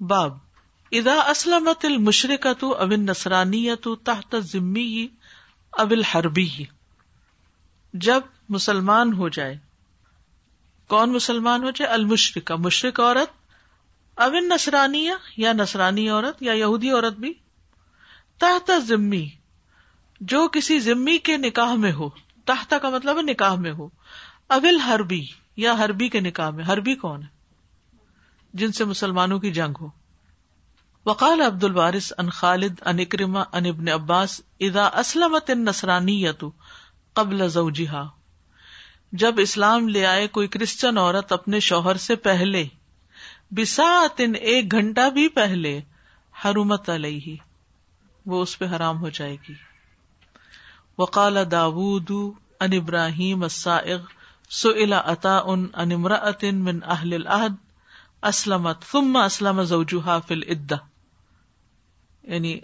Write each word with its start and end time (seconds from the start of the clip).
باب 0.00 0.38
ادا 0.92 1.14
اسلمت 1.14 1.84
المشرق 1.84 2.46
تو 2.58 2.74
ابن 2.74 3.06
نسرانی 3.06 3.74
تو 3.76 3.94
تحت 3.94 4.36
ذمی 4.38 5.08
ابل 5.72 6.02
حربی 6.02 6.48
جب 7.94 8.20
مسلمان 8.48 9.12
ہو 9.12 9.28
جائے، 9.28 9.58
کون 10.88 11.12
مسلمان 11.12 11.62
ہو 11.62 11.70
جائے؟ 11.70 11.90
المشرق 11.90 12.52
مشرق 12.52 13.00
عورت 13.00 13.28
ابن 14.16 14.48
نسرانی 14.48 15.08
یا 15.36 15.52
نسرانی 15.52 16.08
عورت 16.08 16.42
یا 16.42 16.52
یہودی 16.52 16.90
عورت 16.90 17.12
بھی۔ 17.12 17.34
تحت 18.38 18.70
ذمی 18.78 19.28
جو 20.20 20.48
کسی 20.48 20.80
ذمی 20.80 21.18
کے 21.18 21.36
نکاح 21.36 21.74
میں 21.74 21.92
ہو۔ 21.92 22.08
تحت 22.44 22.74
کا 22.82 22.90
مطلب 22.90 23.18
نکاح 23.20 23.54
میں 23.54 23.72
ہو۔ 23.72 23.88
ابل 24.48 24.80
حربی 24.80 25.26
یا 25.56 25.72
حربی 25.72 26.08
کے 26.08 26.20
نکاح 26.20 26.50
میں۔ 26.50 26.64
حربی 26.64 26.94
کون 26.94 27.22
ہے؟ 27.22 27.35
جن 28.56 28.72
سے 28.72 28.84
مسلمانوں 28.84 29.38
کی 29.38 29.50
جنگ 29.50 29.74
ہو۔ 29.80 29.88
وقال 31.06 31.40
عبد 31.40 31.64
الوارث 31.64 32.12
ان 32.18 32.30
خالد 32.30 32.74
ان 32.86 32.98
اکرما 32.98 33.40
ان 33.52 33.66
ابن 33.66 33.88
عباس 33.88 34.40
ادا 34.60 34.84
اسلمت 34.84 35.50
ان 35.50 35.64
نسرانی 35.64 36.24
قبل 37.12 37.48
زوجہا 37.48 38.08
جب 39.12 39.34
اسلام 39.38 39.88
لے 39.88 40.06
آئے 40.06 40.26
کوئی 40.26 40.48
کرسچن 40.48 40.98
عورت 40.98 41.32
اپنے 41.32 41.60
شوہر 41.60 41.96
سے 41.96 42.16
پہلے 42.16 42.64
بساط 43.50 44.20
ایک 44.40 44.72
گھنٹہ 44.72 45.10
بھی 45.10 45.28
پہلے، 45.28 45.80
حرمت 46.44 46.90
علیہ، 46.90 47.36
وہ 48.26 48.42
اس 48.42 48.58
پہ 48.58 48.64
حرام 48.76 49.00
ہو 49.00 49.08
جائے 49.08 49.36
گی۔ 49.48 49.54
وقال 50.98 51.36
داود 51.50 52.10
ان 52.60 52.72
ابراہیم 52.72 53.42
السائغ، 53.42 53.98
سئل 54.50 54.92
عطا 54.92 55.38
ان 55.38 55.66
ان 55.74 55.92
امرأة 55.92 56.62
من 56.62 56.78
اہل 56.84 57.12
العہد 57.12 57.54
اسلمت، 58.26 58.82
ثم 58.92 59.16
اسلم 59.16 59.62
زوجها 59.62 60.18
فی 60.28 60.34
العدہ۔ 60.34 60.76
یعنی 62.22 62.58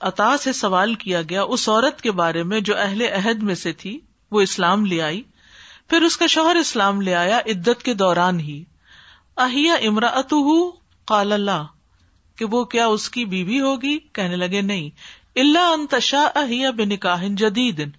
عطا 0.00 0.36
سے 0.36 0.52
سوال 0.52 0.94
کیا 0.94 1.22
گیا 1.22 1.42
اس 1.42 1.68
عورت 1.68 2.00
کے 2.00 2.10
بارے 2.10 2.42
میں 2.42 2.60
جو 2.60 2.78
اہل 2.78 3.00
عہد 3.00 3.42
میں 3.42 3.54
سے 3.54 3.72
تھی، 3.72 4.00
وہ 4.30 4.40
اسلام 4.40 4.86
لے 4.86 5.02
آئی۔ 5.02 5.22
پھر 5.88 6.02
اس 6.02 6.16
کا 6.16 6.26
شوہر 6.26 6.56
اسلام 6.56 7.00
لے 7.00 7.14
آیا 7.14 7.38
عدت 7.38 7.82
کے 7.82 7.94
دوران 7.94 8.40
ہی۔ 8.40 8.64
اہیا 9.36 9.74
امراۃ 9.74 10.34
قال 11.04 11.32
اللہ۔ 11.32 11.66
کہ 12.36 12.44
وہ 12.44 12.64
کیا 12.64 12.86
اس 12.86 13.10
کی 13.10 13.24
بیوی 13.24 13.60
ہوگی؟ 13.60 13.98
کہنے 13.98 14.36
لگے 14.36 14.60
نہیں۔ 14.60 14.90
اللہ 15.36 15.72
انتشا 15.72 16.28
اہیا 16.34 16.70
بے 16.70 16.84
نکاح 16.84 17.24
جدید۔ 17.28 17.90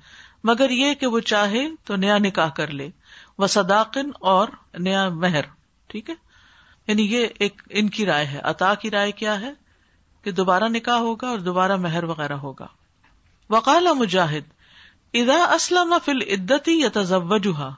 مگر 0.44 0.70
یہ 0.70 0.94
کہ 0.94 1.08
وہ 1.08 1.20
چاہے 1.20 1.68
تو 1.84 1.96
نیا 1.96 2.18
نکاح 2.18 2.50
کر 2.50 2.68
لے۔ 2.68 2.90
وہ 3.38 3.48
صداقن 3.48 4.10
اور 4.20 4.48
نیا 4.74 5.10
مہر۔ 5.10 5.42
ٹھیک 5.88 6.10
ہے؟ 6.10 6.16
یعنی 6.88 7.16
یہ 7.16 7.28
ایک 7.40 7.62
ان 7.70 7.90
کی 7.90 8.06
رائے 8.06 8.26
ہے۔ 8.26 8.40
عطا 8.44 8.74
کی 8.74 8.92
رائے 8.92 9.12
کیا 9.12 9.42
ہے؟ 9.42 9.52
کہ 10.24 10.32
دوبارہ 10.32 10.64
نکاح 10.64 10.98
ہوگا 10.98 11.28
اور 11.28 11.40
دوبارہ 11.40 11.76
مہر 11.76 12.04
وغیرہ 12.04 12.34
ہوگا۔ 12.34 12.68
وقال 13.50 13.88
مجاہد 13.98 14.44
ادا 15.14 15.54
اسلم 15.54 15.94
فل 16.06 16.22
عدتی 16.22 16.80
یا 16.80 16.90
تجوہ 16.94 17.72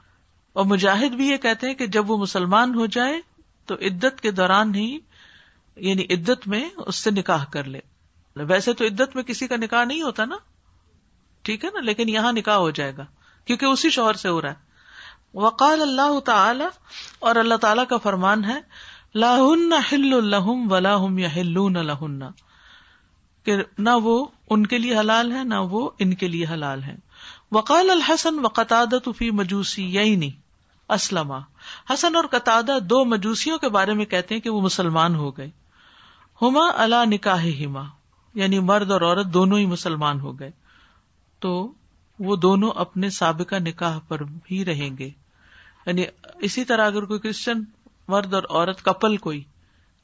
اور 0.52 0.64
مجاہد 0.64 1.10
بھی 1.10 1.28
یہ 1.28 1.36
کہتے 1.36 1.66
ہیں 1.66 1.74
کہ 1.74 1.86
جب 1.86 2.10
وہ 2.10 2.16
مسلمان 2.16 2.74
ہو 2.74 2.86
جائے 2.86 3.20
تو 3.66 3.74
عدت 3.74 4.20
کے 4.20 4.30
دوران 4.30 4.74
ہی 4.74 4.98
یعنی 5.76 6.04
عدت 6.04 6.48
میں 6.48 6.70
اس 6.76 6.96
سے 6.96 7.10
نکاح 7.10 7.44
کر 7.44 7.64
لے۔ 7.64 7.80
ویسے 8.36 8.72
تو 8.72 8.84
عدت 8.84 9.14
میں 9.14 9.22
کسی 9.22 9.46
کا 9.46 9.56
نکاح 9.56 9.84
نہیں 9.84 10.02
ہوتا 10.02 10.24
نا۔ 10.24 10.36
ٹھیک 11.42 11.64
ہے 11.64 11.70
نا؟ 11.74 11.80
لیکن 11.80 12.08
یہاں 12.08 12.32
نکاح 12.32 12.54
ہو 12.54 12.70
جائے 12.70 12.96
گا۔ 12.96 13.04
کیونکہ 13.44 13.66
اسی 13.66 13.90
شوہر 13.90 14.14
سے 14.14 14.28
ہو 14.28 14.42
رہا 14.42 14.50
ہے۔ 14.50 14.66
وقال 15.34 15.82
اللہ 15.82 16.20
تعالی، 16.20 16.64
اور 17.18 17.36
اللہ 17.36 17.54
تعالی 17.54 17.82
کا 17.88 17.96
فرمان 17.96 18.44
ہے 18.44 18.60
لاہن 19.16 19.72
ہل 19.72 20.12
الحم 20.12 20.72
و 20.72 20.78
لاہم 20.78 21.18
یا 21.18 21.36
ہلون 21.36 21.72
لہن۔ 21.72 22.22
کہ 23.44 23.56
نہ 23.78 23.90
وہ 23.90 24.26
ان 24.50 24.66
کے 24.66 24.78
لیے 24.78 24.98
حلال 24.98 25.32
ہے، 25.32 25.44
نہ 25.44 25.54
وہ 25.54 25.90
ان 25.98 26.14
کے 26.14 26.28
لیے 26.28 26.46
حلال 26.46 26.82
ہے۔ 26.82 26.96
وقال 27.52 27.90
الحسن 27.90 28.46
و 29.06 29.12
فی 29.12 29.30
مجوسی 29.30 29.94
یعنی 29.94 30.30
اسلم 30.88 31.32
حسن 31.92 32.16
اور 32.16 32.24
قطع 32.24 32.60
دو 32.90 33.04
مجوسیوں 33.04 33.58
کے 33.58 33.68
بارے 33.68 33.94
میں 33.94 34.04
کہتے 34.04 34.34
ہیں 34.34 34.42
کہ 34.42 34.50
وہ 34.50 34.60
مسلمان 34.60 35.14
ہو 35.14 35.36
گئے۔ 35.36 35.50
ہما 36.42 36.70
اللہ 36.74 37.04
نکاح 37.06 37.46
ہما 37.46 37.82
یعنی 38.34 38.58
مرد 38.58 38.90
اور 38.90 39.00
عورت 39.00 39.26
دونوں 39.26 39.58
ہی 39.58 39.66
مسلمان 39.66 40.20
ہو 40.20 40.38
گئے۔ 40.38 40.50
تو 41.38 41.72
وہ 42.18 42.36
دونوں 42.36 42.70
اپنے 42.76 43.10
سابقہ 43.10 43.54
نکاح 43.54 43.98
پر 44.08 44.22
بھی 44.24 44.64
رہیں 44.64 44.96
گے۔ 44.98 45.10
یعنی 45.86 46.04
اسی 46.34 46.64
طرح 46.64 46.86
اگر 46.86 47.04
کوئی 47.04 47.20
کرسچن 47.20 47.64
مرد 48.08 48.34
اور 48.34 48.42
عورت، 48.50 48.82
کپل 48.82 49.16
کوئی، 49.16 49.44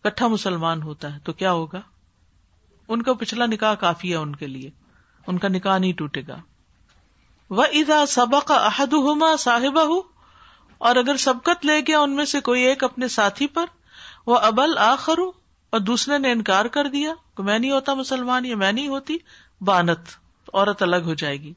کٹھا 0.05 0.27
مسلمان 0.27 0.83
ہوتا 0.83 1.15
ہے، 1.15 1.19
تو 1.25 1.33
کیا 1.33 1.53
ہوگا؟ 1.53 1.81
ان 2.89 3.03
کا 3.03 3.13
پچھلا 3.13 3.47
نکاح 3.47 3.75
کافی 3.75 4.11
ہے 4.11 4.17
ان 4.17 4.37
کے 4.37 4.47
لیے، 4.47 4.71
ان 5.27 5.39
کا 5.39 5.49
نکاح 5.49 5.79
نہیں 5.79 5.93
ٹوٹے 5.93 6.23
گا۔ 6.29 6.37
وہ 7.51 7.65
ادا 7.73 8.07
سبق 8.07 8.51
احد 8.51 8.93
ہوما 8.93 9.37
صاحب 9.37 9.87
ہو 9.87 10.01
اور 10.79 10.97
اگر 10.97 11.17
سبقت 11.17 11.67
لے 11.67 11.81
گیا 11.81 12.01
ان 12.01 12.17
میں 12.17 12.25
سے 12.25 12.41
کوئی 12.41 12.63
ایک 12.63 12.85
اپنے 12.85 13.09
ساتھی 13.09 13.47
پر 13.47 13.65
وہ 14.27 14.37
ابل 14.37 14.79
آخر 14.79 15.19
ہو 15.19 15.29
اور 15.71 15.81
دوسرے 15.81 16.19
نے 16.19 16.33
انکار 16.33 16.65
کر 16.65 16.89
دیا 16.89 17.15
کہ 17.37 17.43
میں 17.43 17.59
نہیں 17.59 17.71
ہوتا 17.71 17.95
مسلمان 17.95 18.45
یا 18.45 18.57
میں 18.57 18.73
نہیں 18.73 18.89
ہوتی، 18.89 19.17
بانت، 19.61 20.01
عورت 20.55 20.83
الگ 20.83 20.97
ہو 20.97 21.15
جائے 21.15 21.37
گی۔ 21.37 21.53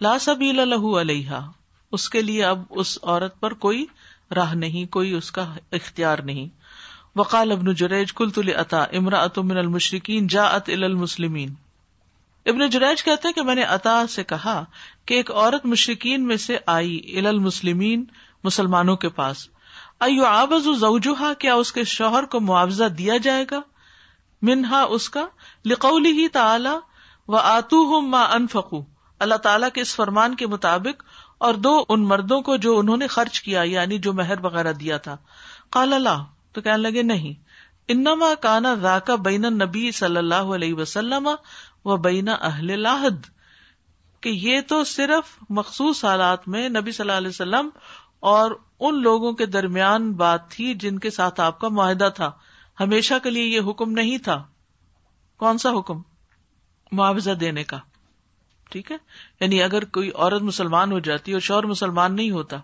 لا 0.00 0.18
سبیل 0.18 0.68
لہو 0.68 1.00
علیہ 1.00 1.50
اس 1.92 2.08
کے 2.10 2.22
لیے 2.22 2.44
اب 2.44 2.62
اس 2.70 2.98
عورت 3.02 3.40
پر 3.40 3.54
کوئی 3.54 3.86
راہ 4.34 4.54
نہیں، 4.54 4.92
کوئی 4.92 5.12
اس 5.12 5.32
کا 5.32 5.54
اختیار 5.72 6.18
نہیں۔ 6.18 6.48
وقال 7.16 7.52
ابن 7.52 7.74
جریج 7.74 8.12
کل 8.12 8.30
تل 8.30 8.48
عطا 8.56 8.82
امرا 8.82 9.26
من 9.36 9.56
المشرقین 9.56 10.26
جا 10.26 10.44
ات 10.44 10.68
المسلمین۔ 10.68 11.54
ابن 12.46 12.68
جریج 12.68 13.04
کہتے 13.04 13.32
کہ 13.32 13.42
میں 13.42 13.54
نے 13.54 13.62
عطا 13.62 14.06
سے 14.06 14.24
کہا 14.24 14.64
کہ 15.06 15.14
ایک 15.14 15.30
عورت 15.30 15.66
مشرقین 15.66 16.26
میں 16.26 16.36
سے 16.36 16.58
آئی 16.66 17.18
ال 17.18 17.26
المسلمین 17.26 18.04
مسلمانوں 18.44 18.96
کے 18.96 19.08
پاس۔ 19.08 19.48
ایو 20.00 20.24
آبز 20.24 20.68
زوجہ 20.80 21.32
کیا 21.38 21.54
اس 21.54 21.72
کے 21.72 21.84
شوہر 21.84 22.24
کو 22.24 22.40
معاوضہ 22.40 22.84
دیا 22.84 23.16
جائے 23.16 23.44
گا؟ 23.50 23.60
منہا 24.42 24.82
اس 24.82 25.10
کا۔ 25.10 25.26
لقولی 25.64 26.12
ہی 26.12 26.28
تعالی 26.28 26.78
و 27.28 27.36
آتو 27.36 27.76
ہوں 27.76 28.00
ماں 28.00 28.26
انفقو 28.28 28.84
اللہ 29.18 29.34
تعالیٰ 29.34 29.68
کے 29.74 29.80
اس 29.80 29.96
فرمان 29.96 30.34
کے 30.34 30.46
مطابق 30.46 31.02
اور 31.38 31.54
دو 31.54 31.84
ان 31.88 32.02
مردوں 32.02 32.40
کو 32.40 32.56
جو 32.56 32.78
انہوں 32.78 32.96
نے 32.96 33.06
خرچ 33.06 33.40
کیا 33.40 33.62
یعنی 33.62 33.98
جو 33.98 34.12
مہر 34.12 34.44
وغیرہ 34.44 34.72
دیا 34.72 34.96
تھا۔ 34.96 35.16
کال 35.70 35.92
اللہ، 35.92 36.24
تو 36.52 36.60
کہنے 36.60 36.90
لگے، 36.90 37.02
نہیں۔ 37.02 37.46
انما 37.88 38.34
کانا 38.34 38.74
راکا 38.82 39.14
بین 39.14 39.42
نبی 39.42 39.92
صلی 39.92 40.16
اللہ 40.16 40.34
علیہ 40.34 40.74
وسلم 40.74 41.28
و 41.84 41.96
بین 41.96 42.28
اہل 42.28 42.80
لاہد 42.80 43.26
کہ 44.20 44.28
یہ 44.28 44.60
تو 44.60 44.84
صرف 44.84 45.38
مخصوص 45.50 46.04
حالات 46.04 46.48
میں 46.48 46.68
نبی 46.68 46.92
صلی 46.92 47.04
اللہ 47.04 47.18
علیہ 47.18 47.28
وسلم 47.28 47.68
اور 48.20 48.50
ان 48.80 49.02
لوگوں 49.02 49.32
کے 49.32 49.46
درمیان 49.46 50.12
بات 50.12 50.50
تھی 50.50 50.74
جن 50.74 50.98
کے 50.98 51.10
ساتھ 51.10 51.40
آپ 51.40 51.60
کا 51.60 51.68
معاہدہ 51.68 52.08
تھا۔ 52.14 52.32
ہمیشہ 52.80 53.14
کے 53.22 53.30
لیے 53.30 53.44
یہ 53.44 53.60
حکم 53.70 53.90
نہیں 53.90 54.18
تھا۔ 54.18 54.44
کون 55.36 55.58
سا 55.58 55.70
حکم؟ 55.70 56.02
معاوضہ 56.92 57.30
دینے 57.30 57.64
کا۔ 57.64 57.78
ٹھیک 58.70 58.92
ہے؟ 58.92 58.96
یعنی 59.40 59.62
اگر 59.62 59.84
کوئی 59.84 60.10
عورت 60.14 60.42
مسلمان 60.42 60.92
ہو 60.92 60.98
جاتی 60.98 61.32
اور 61.32 61.40
شوہر 61.40 61.66
مسلمان 61.66 62.16
نہیں 62.16 62.30
ہوتا 62.30 62.56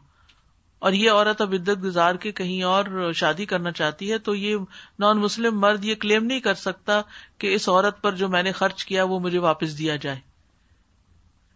اور 0.79 0.93
یہ 0.93 1.11
عورت 1.11 1.41
اب 1.41 1.53
عدت 1.53 1.83
گزار 1.83 2.15
کے 2.15 2.33
کہیں 2.33 2.63
اور 2.63 3.13
شادی 3.13 3.45
کرنا 3.45 3.71
چاہتی 3.71 4.13
ہے 4.13 4.19
تو 4.19 4.35
یہ 4.35 4.57
نان 4.99 5.19
مسلم 5.19 5.61
مرد 5.61 5.85
یہ 5.85 5.95
کلیم 5.95 6.25
نہیں 6.25 6.41
کر 6.41 6.55
سکتا 6.55 7.01
کہ 7.39 7.55
اس 7.55 7.69
عورت 7.69 8.03
پر 8.03 8.13
جو 8.13 8.29
میں 8.29 8.43
نے 8.43 8.53
خرچ 8.53 8.85
کیا 8.85 9.05
وہ 9.05 9.21
مجھے 9.21 9.39
واپس 9.39 9.79
دیا 9.79 9.97
جائے۔ 9.97 10.21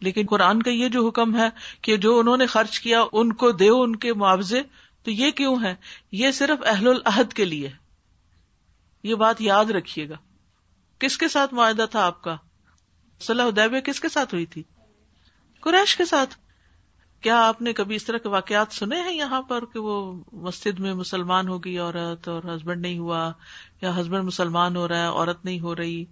لیکن 0.01 0.27
قرآن 0.31 0.63
کا 0.63 0.71
یہ 0.71 0.89
جو 0.89 1.09
حکم 1.09 1.37
ہے 1.37 1.49
کہ 1.83 1.97
جو 1.97 2.19
انہوں 2.19 2.37
نے 2.37 2.47
خرچ 2.47 2.81
کیا 2.81 3.05
ان 3.13 3.33
کو 3.33 3.53
دے 3.53 3.69
ان 3.69 3.97
کے 3.97 4.15
معاوضے، 4.15 4.63
تو 5.03 5.11
یہ 5.11 5.31
کیوں 5.31 5.57
ہے؟ 5.65 5.75
یہ 6.13 6.31
صرف 6.31 6.63
اہل 6.67 6.89
العہد 6.89 7.33
کے 7.33 7.45
لیے۔ 7.45 7.71
یہ 9.03 9.15
بات 9.15 9.41
یاد 9.41 9.65
رکھیے 9.65 10.09
گا۔ 10.09 10.15
کس 10.99 11.19
کے 11.19 11.29
ساتھ 11.29 11.55
معاہدہ 11.55 11.87
تھا 11.91 12.07
آپ 12.07 12.23
کا؟ 12.23 12.37
صلاح 13.21 13.47
ادیب 13.47 13.77
کس 13.85 14.01
کے 14.01 14.09
ساتھ 14.09 14.35
ہوئی 14.35 14.47
تھی؟ 14.47 14.63
قریش 15.61 15.97
کے 15.97 16.05
ساتھ۔ 16.05 16.35
کیا 17.21 17.49
آپ 17.49 17.63
نے 17.63 17.73
کبھی 17.73 17.97
اس 17.97 18.05
طرح 18.05 18.19
کے 18.19 18.29
واقعات 18.29 18.67
سنے 18.71 19.01
ہیں 19.01 19.13
یہاں 19.13 19.43
پر 19.43 19.65
کہ 19.65 19.79
وہ 19.79 20.25
مسجد 20.33 20.79
میں 20.79 20.95
مسلمان 20.95 21.49
ہو 21.49 21.59
گئی 21.59 21.79
عورت 21.79 22.29
اور 22.29 22.43
ہسبینڈ 22.45 22.81
نہیں 22.81 22.99
ہوا 22.99 23.33
یا 23.81 24.01
ہسبینڈ 24.01 24.25
مسلمان 24.25 24.77
ہو 24.77 24.89
رہا 24.89 24.99
ہے، 24.99 25.07
عورت 25.07 25.45
نہیں 25.45 25.61
ہو 25.61 25.77
رہی؟ 25.77 26.05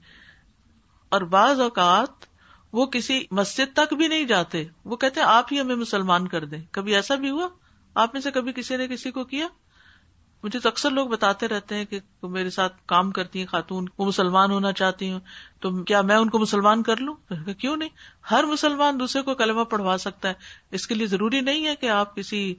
اور 1.08 1.20
بعض 1.20 1.60
اوقات 1.60 2.24
وہ 2.72 2.86
کسی 2.86 3.24
مسجد 3.30 3.76
تک 3.76 3.94
بھی 3.94 4.08
نہیں 4.08 4.24
جاتے۔ 4.24 4.64
وہ 4.84 4.96
کہتے 4.96 5.20
آپ 5.20 5.46
ہی 5.52 5.60
ہمیں 5.60 5.76
مسلمان 5.76 6.28
کر 6.28 6.44
دیں۔ 6.44 6.62
کبھی 6.70 6.94
ایسا 6.94 7.14
بھی 7.14 7.30
ہوا؟ 7.30 7.48
آپ 7.94 8.10
میں 8.12 8.20
سے 8.20 8.30
کبھی 8.30 8.52
کسی 8.52 8.76
نے 8.76 8.88
کسی 8.88 9.10
کو 9.10 9.24
کیا؟ 9.24 9.46
مجھے 10.44 10.58
تو 10.58 10.69
اکثر 10.69 10.91
لوگ 10.91 11.08
بتاتے 11.08 11.49
رہتے 11.49 11.75
ہیں 11.75 11.85
کہ 11.85 12.00
میرے 12.23 12.50
ساتھ 12.50 12.76
کام 12.87 13.11
کرتی 13.11 13.38
ہیں، 13.38 13.46
خاتون، 13.46 13.87
وہ 13.99 14.05
مسلمان 14.05 14.50
ہونا 14.50 14.73
چاہتی 14.73 15.12
ہوں 15.12 15.20
تو 15.61 15.82
کیا 15.82 16.00
میں 16.00 16.17
ان 16.17 16.31
کو 16.31 16.38
مسلمان 16.38 16.82
کر 16.82 16.96
لوں؟ 16.96 17.14
کیوں 17.58 17.76
نہیں؟ 17.76 17.88
ہر 18.31 18.44
مسلمان 18.44 19.00
دوسرے 19.00 19.23
کو 19.23 19.35
کلمہ 19.35 19.64
پڑھوا 19.64 19.99
سکتا 19.99 20.29
ہے۔ 20.29 20.35
اس 20.70 20.87
کے 20.87 20.94
لیے 20.94 21.06
ضروری 21.06 21.41
نہیں 21.41 21.67
ہے 21.67 21.76
کہ 21.76 21.91
آپ 21.91 22.17
کسی 22.17 22.55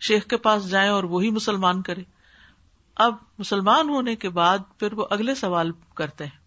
شیخ 0.00 0.24
کے 0.24 0.36
پاس 0.36 0.70
جائیں 0.70 0.90
اور 0.90 1.04
وہی 1.04 1.30
مسلمان 1.30 1.82
کرے 1.82 2.02
اب 2.96 3.14
مسلمان 3.38 3.88
ہونے 3.88 4.16
کے 4.16 4.28
بعد 4.28 4.58
پھر 4.78 4.92
وہ 4.92 5.06
اگلے 5.10 5.34
سوال 5.34 5.70
کرتے 5.94 6.26
ہیں۔ 6.26 6.40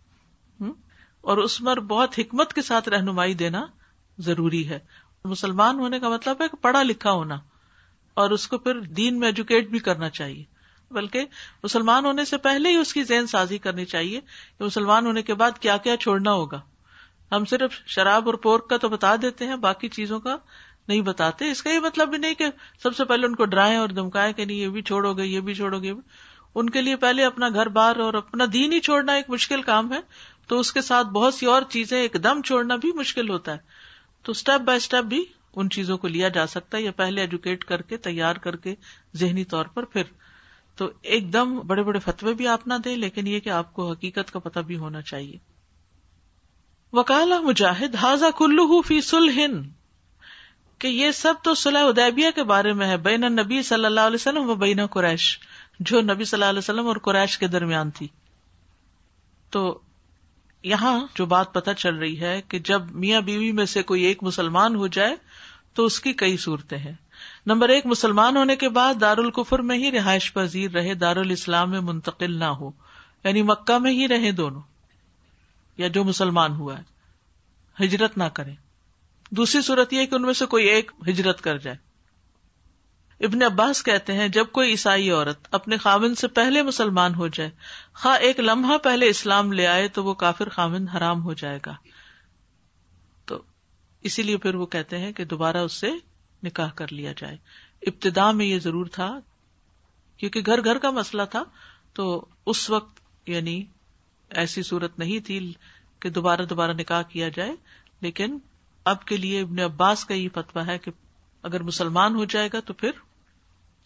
اور 1.21 1.37
اس 1.37 1.59
پر 1.59 1.79
بہت 1.79 2.19
حکمت 2.19 2.53
کے 2.53 2.61
ساتھ 2.61 2.89
رہنمائی 2.89 3.33
دینا 3.33 3.65
ضروری 4.17 4.69
ہے۔ 4.69 4.79
مسلمان 5.25 5.79
ہونے 5.79 5.99
کا 5.99 6.09
مطلب 6.09 6.41
ہے 6.41 6.47
کہ 6.47 6.63
پڑھا 6.63 6.83
لکھا 6.83 7.11
ہونا 7.11 7.35
اور 8.13 8.29
اس 8.31 8.47
کو 8.47 8.57
پھر 8.57 8.79
دین 8.79 9.19
میں 9.19 9.27
ایجوکیٹ 9.27 9.67
بھی 9.67 9.79
کرنا 9.79 10.09
چاہیے۔ 10.09 10.52
بلکہ 10.93 11.25
مسلمان 11.63 12.05
ہونے 12.05 12.25
سے 12.25 12.37
پہلے 12.37 12.69
ہی 12.69 12.75
اس 12.75 12.93
کی 12.93 13.03
ذہن 13.03 13.27
سازی 13.27 13.57
کرنی 13.57 13.85
چاہیے 13.85 14.21
کہ 14.59 14.63
مسلمان 14.63 15.05
ہونے 15.05 15.21
کے 15.21 15.33
بعد 15.33 15.51
کیا 15.59 15.77
کیا 15.77 15.97
چھوڑنا 15.97 16.31
ہوگا۔ 16.31 16.61
ہم 17.31 17.45
صرف 17.45 17.81
شراب 17.85 18.25
اور 18.25 18.33
پورک 18.33 18.69
کا 18.69 18.77
تو 18.77 18.89
بتا 18.89 19.15
دیتے 19.21 19.45
ہیں، 19.45 19.55
باقی 19.55 19.89
چیزوں 19.89 20.19
کا 20.19 20.35
نہیں 20.87 21.01
بتاتے۔ 21.01 21.51
اس 21.51 21.63
کا 21.63 21.69
یہ 21.69 21.79
مطلب 21.79 22.09
بھی 22.09 22.17
نہیں 22.17 22.33
کہ 22.33 22.45
سب 22.83 22.95
سے 22.95 23.05
پہلے 23.05 23.25
ان 23.25 23.35
کو 23.35 23.45
ڈرائیں 23.45 23.77
اور 23.77 23.89
دمکائیں 23.89 24.33
کہ 24.33 24.45
نہیں، 24.45 24.57
یہ 24.57 24.67
بھی 24.67 24.81
چھوڑو 24.81 25.13
گے، 25.13 25.25
یہ 25.25 25.39
بھی 25.39 25.53
چھوڑو 25.53 25.79
گے۔ 25.79 25.93
ان 26.55 26.69
کے 26.69 26.81
لیے 26.81 26.95
پہلے 26.95 27.25
اپنا 27.25 27.49
گھر 27.49 27.67
بار 27.67 27.95
اور 27.95 28.13
اپنا 28.13 28.45
دین 28.53 28.73
ہی 28.73 28.79
چھوڑنا 28.79 29.13
ایک 29.13 29.29
مشکل 29.29 29.61
کام 29.61 29.93
ہے۔ 29.93 29.99
تو 30.47 30.59
اس 30.59 30.73
کے 30.73 30.81
ساتھ 30.81 31.07
بہت 31.07 31.33
سی 31.33 31.45
اور 31.45 31.61
چیزیں 31.69 32.01
ایک 32.01 32.15
دم 32.23 32.41
چھوڑنا 32.41 32.75
بھی 32.75 32.91
مشکل 32.91 33.29
ہوتا 33.29 33.51
ہے۔ 33.51 33.57
تو 34.23 34.31
اسٹیپ 34.31 34.61
بائی 34.61 34.77
اسٹیپ 34.77 35.03
بھی 35.03 35.25
ان 35.55 35.69
چیزوں 35.69 35.97
کو 35.97 36.07
لیا 36.07 36.29
جا 36.29 36.47
سکتا 36.47 36.77
ہے 36.77 36.81
یا 36.81 36.91
پہلے 36.91 37.21
ایجوکیٹ 37.21 37.65
کر 37.65 37.81
کے، 37.81 37.97
تیار 37.97 38.35
کر 38.35 38.55
کے 38.55 38.75
ذہنی 39.15 39.43
طور 39.43 39.65
پر 39.65 39.85
پھر 39.85 40.03
تو 40.75 40.91
ایک 41.01 41.33
دم 41.33 41.59
بڑے 41.59 41.83
بڑے 41.83 41.99
فتوے 41.99 42.33
بھی 42.33 42.47
آپ 42.47 42.67
نہ 42.67 42.73
دیں، 42.85 42.97
لیکن 42.97 43.27
یہ 43.27 43.39
کہ 43.39 43.49
آپ 43.49 43.73
کو 43.73 43.91
حقیقت 43.91 44.33
کا 44.33 44.39
پتہ 44.39 44.59
بھی 44.59 44.77
ہونا 44.77 45.01
چاہیے۔ 45.01 45.37
وکالا 46.93 47.41
مجاہد 47.41 47.95
حاضا 47.95 48.29
کلو 48.37 48.81
فی 48.81 49.01
سلحن 49.01 49.69
کہ 50.79 50.87
یہ 50.87 51.11
سب 51.11 51.33
تو 51.43 51.55
صلاح 51.55 51.83
ادیبیہ 51.83 52.31
کے 52.35 52.43
بارے 52.43 52.73
میں 52.73 52.87
ہے، 52.87 52.97
بین 52.97 53.21
نبی 53.21 53.63
صلی 53.63 53.85
اللہ 53.85 53.99
علیہ 53.99 54.15
وسلم 54.15 54.49
و 54.49 54.55
بین 54.55 54.85
قریش، 54.85 55.39
جو 55.79 56.01
نبی 56.01 56.23
صلی 56.23 56.37
اللہ 56.37 56.49
علیہ 56.49 56.59
وسلم 56.59 56.87
اور 56.87 56.95
قریش 56.95 57.37
کے 57.37 57.47
درمیان 57.47 57.91
تھی۔ 57.91 58.07
تو 59.49 59.79
یہاں 60.63 60.99
جو 61.15 61.25
بات 61.25 61.53
پتہ 61.53 61.71
چل 61.71 61.95
رہی 61.95 62.21
ہے 62.21 62.41
کہ 62.47 62.59
جب 62.59 62.81
میاں 62.91 63.21
بیوی 63.21 63.51
میں 63.51 63.65
سے 63.65 63.83
کوئی 63.83 64.03
ایک 64.03 64.23
مسلمان 64.23 64.75
ہو 64.75 64.87
جائے، 64.87 65.15
تو 65.73 65.85
اس 65.85 65.99
کی 65.99 66.13
کئی 66.13 66.37
صورتیں 66.37 66.77
ہیں۔ 66.77 66.93
نمبر 67.45 67.69
ایک، 67.69 67.85
مسلمان 67.85 68.37
ہونے 68.37 68.55
کے 68.55 68.69
بعد 68.69 69.01
دار 69.01 69.17
القفر 69.17 69.59
میں 69.59 69.77
ہی 69.77 69.91
رہائش 69.91 70.33
پذیر 70.33 70.71
رہے، 70.71 70.93
دارالاسلام 70.93 71.71
میں 71.71 71.79
منتقل 71.79 72.39
نہ 72.39 72.43
ہو 72.43 72.71
یعنی 73.23 73.41
مکہ 73.41 73.77
میں 73.77 73.91
ہی 73.91 74.07
رہے 74.07 74.31
دونوں، 74.31 74.61
یا 75.77 75.87
جو 75.87 76.03
مسلمان 76.03 76.51
ہوا 76.51 76.77
ہے، 76.77 76.83
ہجرت 77.85 78.17
نہ 78.17 78.23
کرے 78.23 78.51
دوسری 79.31 79.61
صورت 79.61 79.93
یہ 79.93 80.05
کہ 80.05 80.15
ان 80.15 80.21
میں 80.21 80.33
سے 80.33 80.45
کوئی 80.45 80.65
ایک 80.65 80.91
ہجرت 81.07 81.41
کر 81.41 81.57
جائے۔ 81.57 81.77
ابن 83.25 83.43
عباس 83.43 83.83
کہتے 83.83 84.13
ہیں، 84.13 84.27
جب 84.27 84.45
کوئی 84.51 84.71
عیسائی 84.71 85.09
عورت 85.09 85.47
اپنے 85.51 85.77
خامن 85.77 86.15
سے 86.15 86.27
پہلے 86.27 86.61
مسلمان 86.61 87.15
ہو 87.15 87.27
جائے، 87.27 87.49
خواہ 87.93 88.17
ایک 88.17 88.39
لمحہ 88.39 88.77
پہلے 88.77 89.09
اسلام 89.09 89.53
لے 89.53 89.67
آئے 89.67 89.87
تو 89.87 90.03
وہ 90.03 90.13
کافر 90.13 90.49
خامن 90.49 90.87
حرام 90.87 91.23
ہو 91.23 91.33
جائے 91.33 91.59
گا۔ 91.65 91.75
تو 93.25 93.41
اسی 94.01 94.23
لیے 94.23 94.37
پھر 94.37 94.55
وہ 94.55 94.65
کہتے 94.65 94.97
ہیں 94.97 95.11
کہ 95.11 95.25
دوبارہ 95.25 95.57
اس 95.57 95.73
سے 95.73 95.91
نکاح 96.43 96.69
کر 96.69 96.93
لیا 96.93 97.11
جائے۔ 97.17 97.37
ابتدا 97.81 98.31
میں 98.31 98.45
یہ 98.45 98.59
ضرور 98.59 98.85
تھا، 98.85 99.19
کیونکہ 100.17 100.41
گھر 100.45 100.63
گھر 100.63 100.77
کا 100.77 100.91
مسئلہ 100.91 101.23
تھا، 101.31 101.43
تو 101.93 102.25
اس 102.45 102.69
وقت 102.69 102.99
یعنی 103.29 103.65
ایسی 104.29 104.63
صورت 104.63 104.99
نہیں 104.99 105.19
تھی 105.19 105.53
کہ 105.99 106.09
دوبارہ 106.09 106.41
دوبارہ 106.41 106.71
نکاح 106.71 107.01
کیا 107.01 107.29
جائے، 107.29 107.55
لیکن 108.01 108.37
اب 108.85 109.05
کے 109.05 109.17
لیے 109.17 109.41
ابن 109.41 109.59
عباس 109.59 110.05
کا 110.05 110.13
یہ 110.13 110.29
فتوا 110.33 110.67
ہے 110.67 110.77
کہ 110.77 110.91
اگر 111.41 111.63
مسلمان 111.63 112.15
ہو 112.15 112.25
جائے 112.25 112.49
گا 112.53 112.59
تو 112.59 112.73
پھر 112.73 112.91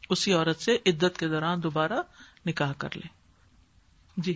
اسی 0.09 0.33
عورت 0.33 0.61
سے 0.61 0.77
عدت 0.85 1.17
کے 1.17 1.27
دوران 1.27 1.63
دوبارہ 1.63 2.01
نکاح 2.45 2.73
کر 2.73 2.89
لے 2.95 3.07
جی۔ 4.17 4.33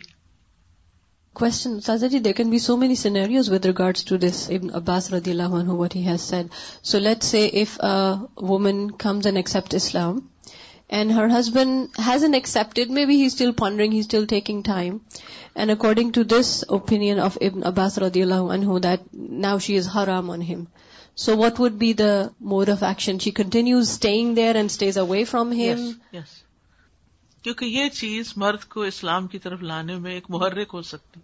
Question, 1.34 1.80
Sazaji, 1.80 2.22
there 2.22 2.34
can 2.34 2.50
be 2.50 2.60
so 2.60 2.76
many 2.76 2.96
scenarios 2.96 3.50
with 3.50 3.66
regards 3.66 4.04
to 4.06 4.18
this 4.18 4.50
Ibn 4.50 4.72
Abbas 4.72 5.12
radiallahu 5.12 5.64
anhu, 5.64 5.78
what 5.78 5.94
he 5.94 6.04
has 6.04 6.22
said. 6.22 6.50
So 6.82 7.00
let's 7.00 7.26
say 7.26 7.46
if 7.48 7.78
a 7.80 8.28
woman 8.36 8.92
comes 8.92 9.26
and 9.26 9.38
accepts 9.38 9.74
Islam, 9.74 10.30
and 10.90 11.10
her 11.10 11.30
husband 11.30 11.92
hasn't 11.96 12.36
accepted, 12.36 12.92
maybe 12.92 13.16
he's 13.16 13.32
still 13.32 13.54
pondering, 13.54 13.94
he's 13.94 14.06
still 14.06 14.28
taking 14.28 14.62
time. 14.62 15.00
And 15.56 15.72
according 15.72 16.12
to 16.14 16.26
this 16.26 16.66
opinion 16.68 17.20
of 17.20 17.38
Ibn 17.40 17.64
Abbas 17.64 17.98
radiallahu 17.98 18.52
anhu, 18.58 18.82
that 18.82 19.14
now 19.14 19.58
she 19.58 19.76
is 19.76 19.88
haram 19.88 20.30
on 20.30 20.42
him. 20.42 20.68
So 21.16 21.38
what 21.38 21.60
would 21.60 21.80
be 21.80 21.94
the 21.94 22.34
mode 22.42 22.68
of 22.68 22.84
action? 22.84 23.20
She 23.20 23.32
continues 23.32 23.90
staying 23.90 24.36
there 24.36 24.58
and 24.58 24.70
stays 24.70 24.98
away 24.98 25.24
from 25.24 25.52
him? 25.52 25.78
Yes, 25.78 25.96
yes. 26.12 26.41
کیونکہ 27.44 27.66
یہ 27.66 27.90
چیز 27.90 28.34
مرد 28.36 28.64
کو 28.64 28.82
اسلام 28.82 29.28
کی 29.28 29.40
طرف 29.40 29.62
لانے 29.62 29.96
میں 29.96 30.14
ایک 30.14 30.26
محرک 30.30 30.68
ہو 30.74 30.82
سکتی۔ 30.82 31.20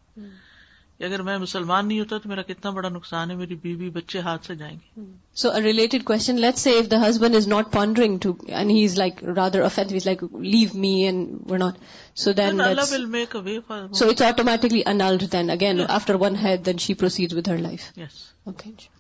اگر 0.99 1.21
میں 1.21 1.37
مسلمان 1.37 1.87
نہیں 1.87 1.99
ہوتا 1.99 2.17
تو 2.17 2.29
میرا 2.29 2.41
کتنا 2.41 2.71
بڑا 2.71 2.89
نقصان 2.89 3.31
ہے 3.31 3.35
میری 3.35 3.55
بیوی 3.55 3.89
بچے 3.89 4.19
ہاتھ 4.19 4.45
سے 4.45 4.55
جائیں 4.55 4.75
گے 4.75 5.01
so 5.35 5.49
related 5.63 6.03
question 6.03 6.39
let 6.41 6.57
say 6.57 6.69
if 6.69 6.91
the 6.91 7.09
husband 7.09 7.35
is 7.35 7.47
not 7.47 7.71
pondering 7.71 8.17
to 8.17 8.33
and 8.47 8.71
he 8.71 8.85
is 8.85 8.97
like 8.97 9.23
rather 9.23 9.61
offence 9.61 10.05
like 10.05 10.23
leave 10.33 10.67
me 10.73 11.03
and 11.03 11.51
we 11.51 11.57
not 11.57 11.73
so 12.15 12.31
then 12.31 12.61
so 13.93 14.09
it's 14.09 14.21
automatically 14.21 14.81
annulled 14.85 15.23
then 15.31 15.49
again 15.49 15.81
after 15.89 16.15
one 16.15 16.35
head 16.35 16.65
then 16.65 16.77
she 16.77 16.93
proceed 16.93 17.33
with 17.33 17.47
her 17.47 17.57
life 17.57 17.99
okay 18.43 18.96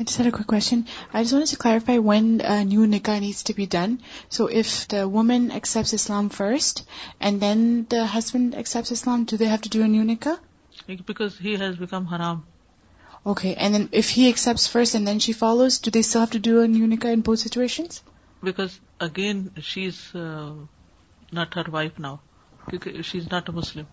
I 0.00 0.02
just 0.02 0.16
had 0.16 0.26
a 0.26 0.32
quick 0.32 0.46
question. 0.46 0.86
I 1.12 1.22
just 1.22 1.34
wanted 1.34 1.48
to 1.48 1.58
clarify 1.58 1.98
when 1.98 2.40
a 2.40 2.64
new 2.64 2.86
nikah 2.86 3.20
needs 3.20 3.42
to 3.44 3.54
be 3.54 3.66
done. 3.66 4.00
So 4.30 4.46
if 4.46 4.88
the 4.88 5.06
woman 5.06 5.50
accepts 5.50 5.92
Islam 5.92 6.30
first 6.30 6.84
and 7.20 7.38
then 7.38 7.84
the 7.90 8.06
husband 8.06 8.54
accepts 8.54 8.92
Islam, 8.92 9.26
do 9.26 9.36
they 9.36 9.44
have 9.44 9.60
to 9.60 9.68
do 9.68 9.82
a 9.82 9.88
new 9.88 10.02
nikah? 10.02 10.38
Because 11.04 11.36
he 11.36 11.56
has 11.56 11.76
become 11.76 12.06
haram. 12.06 12.46
Okay, 13.26 13.54
and 13.56 13.74
then 13.74 13.90
if 13.92 14.08
he 14.08 14.30
accepts 14.30 14.66
first 14.66 14.94
and 14.94 15.06
then 15.06 15.18
she 15.18 15.34
follows, 15.34 15.80
do 15.80 15.90
they 15.90 16.00
still 16.00 16.22
have 16.22 16.30
to 16.30 16.38
do 16.38 16.62
a 16.62 16.68
new 16.68 16.86
nikah 16.86 17.12
in 17.12 17.20
both 17.20 17.40
situations? 17.40 18.02
Because 18.42 18.80
again, 19.00 19.50
she's 19.60 20.14
uh, 20.14 20.54
not 21.30 21.52
her 21.52 21.66
wife 21.70 21.98
now. 21.98 22.22
She's 23.02 23.30
not 23.30 23.50
a 23.50 23.52
Muslim. 23.52 23.86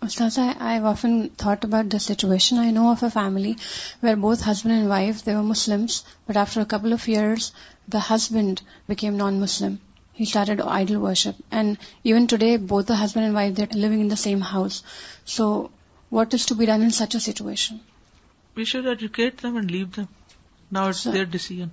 Ustaza, 0.00 0.60
I've 0.60 0.84
often 0.84 1.30
thought 1.30 1.64
about 1.64 1.90
the 1.90 1.98
situation. 1.98 2.58
I 2.58 2.70
know 2.70 2.90
of 2.90 3.02
a 3.02 3.10
family 3.10 3.56
where 4.00 4.16
both 4.16 4.40
husband 4.40 4.74
and 4.74 4.88
wife, 4.88 5.24
they 5.24 5.34
were 5.34 5.42
Muslims, 5.42 6.04
but 6.26 6.36
after 6.36 6.60
a 6.60 6.66
couple 6.66 6.92
of 6.92 7.08
years, 7.08 7.52
the 7.88 7.98
husband 7.98 8.62
became 8.86 9.16
non-Muslim. 9.16 9.80
He 10.12 10.24
started 10.24 10.60
idol 10.60 11.00
worship. 11.00 11.36
And 11.50 11.78
even 12.04 12.26
today, 12.26 12.56
both 12.56 12.86
the 12.86 12.96
husband 12.96 13.26
and 13.26 13.34
wife, 13.34 13.56
they're 13.56 13.66
living 13.72 14.00
in 14.00 14.08
the 14.08 14.16
same 14.16 14.40
house. 14.40 14.82
So, 15.24 15.70
what 16.10 16.32
is 16.32 16.46
to 16.46 16.54
be 16.54 16.66
done 16.66 16.82
in 16.82 16.92
such 16.92 17.14
a 17.14 17.20
situation? 17.20 17.80
We 18.54 18.64
should 18.64 18.86
educate 18.86 19.38
them 19.38 19.56
and 19.56 19.70
leave 19.70 19.92
them. 19.92 20.08
Now 20.70 20.88
it's 20.88 21.00
so, 21.00 21.12
their 21.12 21.26
decision. 21.26 21.72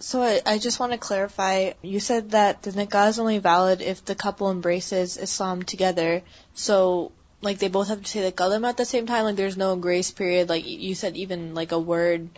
so 0.00 0.22
I 0.22 0.40
I, 0.46 0.58
just 0.58 0.78
want 0.78 0.92
to 0.92 0.98
clarify, 0.98 1.72
you 1.82 1.98
said 1.98 2.30
that 2.30 2.62
the 2.62 2.70
nikah 2.70 3.08
is 3.08 3.18
only 3.18 3.38
valid 3.38 3.82
if 3.82 4.04
the 4.04 4.14
couple 4.14 4.50
embraces 4.50 5.16
Islam 5.16 5.64
together. 5.64 6.22
So, 6.54 7.12
like, 7.42 7.58
they 7.58 7.68
both 7.68 7.88
have 7.88 8.02
to 8.02 8.08
say 8.08 8.22
the 8.22 8.32
kalima 8.32 8.68
at 8.68 8.76
the 8.76 8.84
same 8.84 9.06
time, 9.06 9.24
like, 9.24 9.36
there's 9.36 9.56
no 9.56 9.74
grace 9.76 10.10
period, 10.10 10.48
like, 10.48 10.66
you 10.66 10.94
said 10.94 11.16
even, 11.16 11.54
like, 11.54 11.72
a 11.72 11.78
word, 11.78 12.28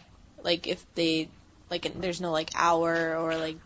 like, 0.43 0.67
if 0.67 0.85
they, 0.95 1.29
like, 1.71 1.93
there's 2.01 2.21
no, 2.21 2.33
like, 2.33 2.51
hour, 2.55 3.17
or, 3.17 3.37
like, 3.37 3.59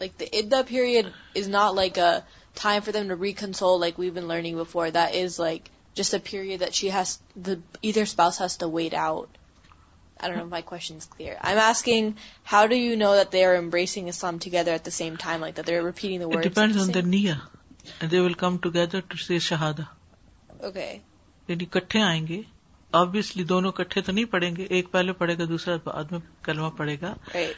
like 0.00 0.18
the 0.18 0.28
iddah 0.36 0.64
period 0.64 1.12
is 1.34 1.46
not, 1.46 1.74
like, 1.74 1.98
a 1.98 2.24
time 2.56 2.82
for 2.82 2.90
them 2.90 3.08
to 3.08 3.16
reconsole, 3.16 3.78
like 3.78 3.96
we've 3.98 4.14
been 4.14 4.28
learning 4.28 4.56
before. 4.56 4.90
That 4.90 5.14
is, 5.14 5.38
like, 5.38 5.70
just 5.94 6.14
a 6.14 6.20
period 6.20 6.60
that 6.60 6.74
she 6.74 6.88
has 6.88 7.18
the 7.36 7.60
either 7.82 8.06
spouse 8.06 8.38
has 8.38 8.58
to 8.58 8.68
wait 8.68 8.92
out. 8.92 9.28
I 10.20 10.28
don't 10.28 10.36
know 10.36 10.44
if 10.44 10.50
my 10.50 10.62
question 10.62 10.96
is 10.96 11.04
clear. 11.06 11.36
I'm 11.42 11.58
asking, 11.58 12.16
how 12.44 12.66
do 12.66 12.76
you 12.76 12.96
know 12.96 13.14
that 13.14 13.30
they 13.30 13.44
are 13.44 13.54
embracing 13.56 14.08
Islam 14.08 14.38
together 14.38 14.72
at 14.72 14.84
the 14.84 14.90
same 14.92 15.16
time, 15.16 15.40
like 15.40 15.56
that 15.56 15.66
they're 15.66 15.82
repeating 15.82 16.20
the 16.20 16.28
words? 16.28 16.46
It 16.46 16.48
depends 16.48 16.76
on 16.78 16.92
the 16.92 17.02
niyyah. 17.04 17.40
And 18.00 18.10
they 18.10 18.20
will 18.20 18.34
come 18.36 18.58
together 18.58 19.02
to 19.02 19.16
say 19.18 19.38
shahada. 19.40 19.86
Okay. 20.62 21.00
یعنی 21.48 21.64
کٹھے 21.64 22.00
آئیں 22.02 22.26
گے 22.26 22.40
obviously 22.92 23.44
دونوں 23.44 23.70
کٹھے 23.72 24.00
تو 24.00 24.12
نہیں 24.12 24.24
پڑھیں 24.24 24.54
گے 24.56 24.64
ایک 24.70 24.90
پہلے 24.92 25.12
پڑھے 25.12 25.36
گا 25.38 25.44
دوسرا 25.44 25.76
بعد 25.84 26.12
میں 26.12 26.18
کلمہ 26.42 26.70
پڑھے 26.76 26.96
گا 27.00 27.14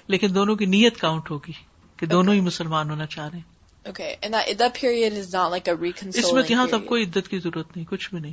لیکن 0.09 0.35
دونوں 0.35 0.57
کی 0.57 0.67
نیت 0.67 1.01
کاؤنٹ 1.01 1.31
ہوگی 1.31 1.53
کہ 1.99 2.07
دونوں 2.07 2.35
ہی 2.35 2.41
مسلمان 2.41 2.91
ہونا 2.91 3.07
چاہ 3.07 3.29
رہے 3.29 3.39
ہیں 3.39 3.57
okay. 3.85 4.17
And 4.23 4.35
that, 4.35 4.59
that 4.59 4.75
period 4.75 5.13
is 5.15 5.33
not 5.33 5.51
like 5.51 5.69
a 5.69 5.77
reconciling 5.77 6.25
اس 6.25 6.33
میں 6.33 6.43
یہاں 6.49 6.67
سب 6.71 6.87
کوئی 6.87 7.05
عدت 7.05 7.29
کی 7.29 7.39
ضرورت 7.39 7.77
نہیں 7.77 7.87
کچھ 7.91 8.09
بھی 8.11 8.21
نہیں 8.21 8.33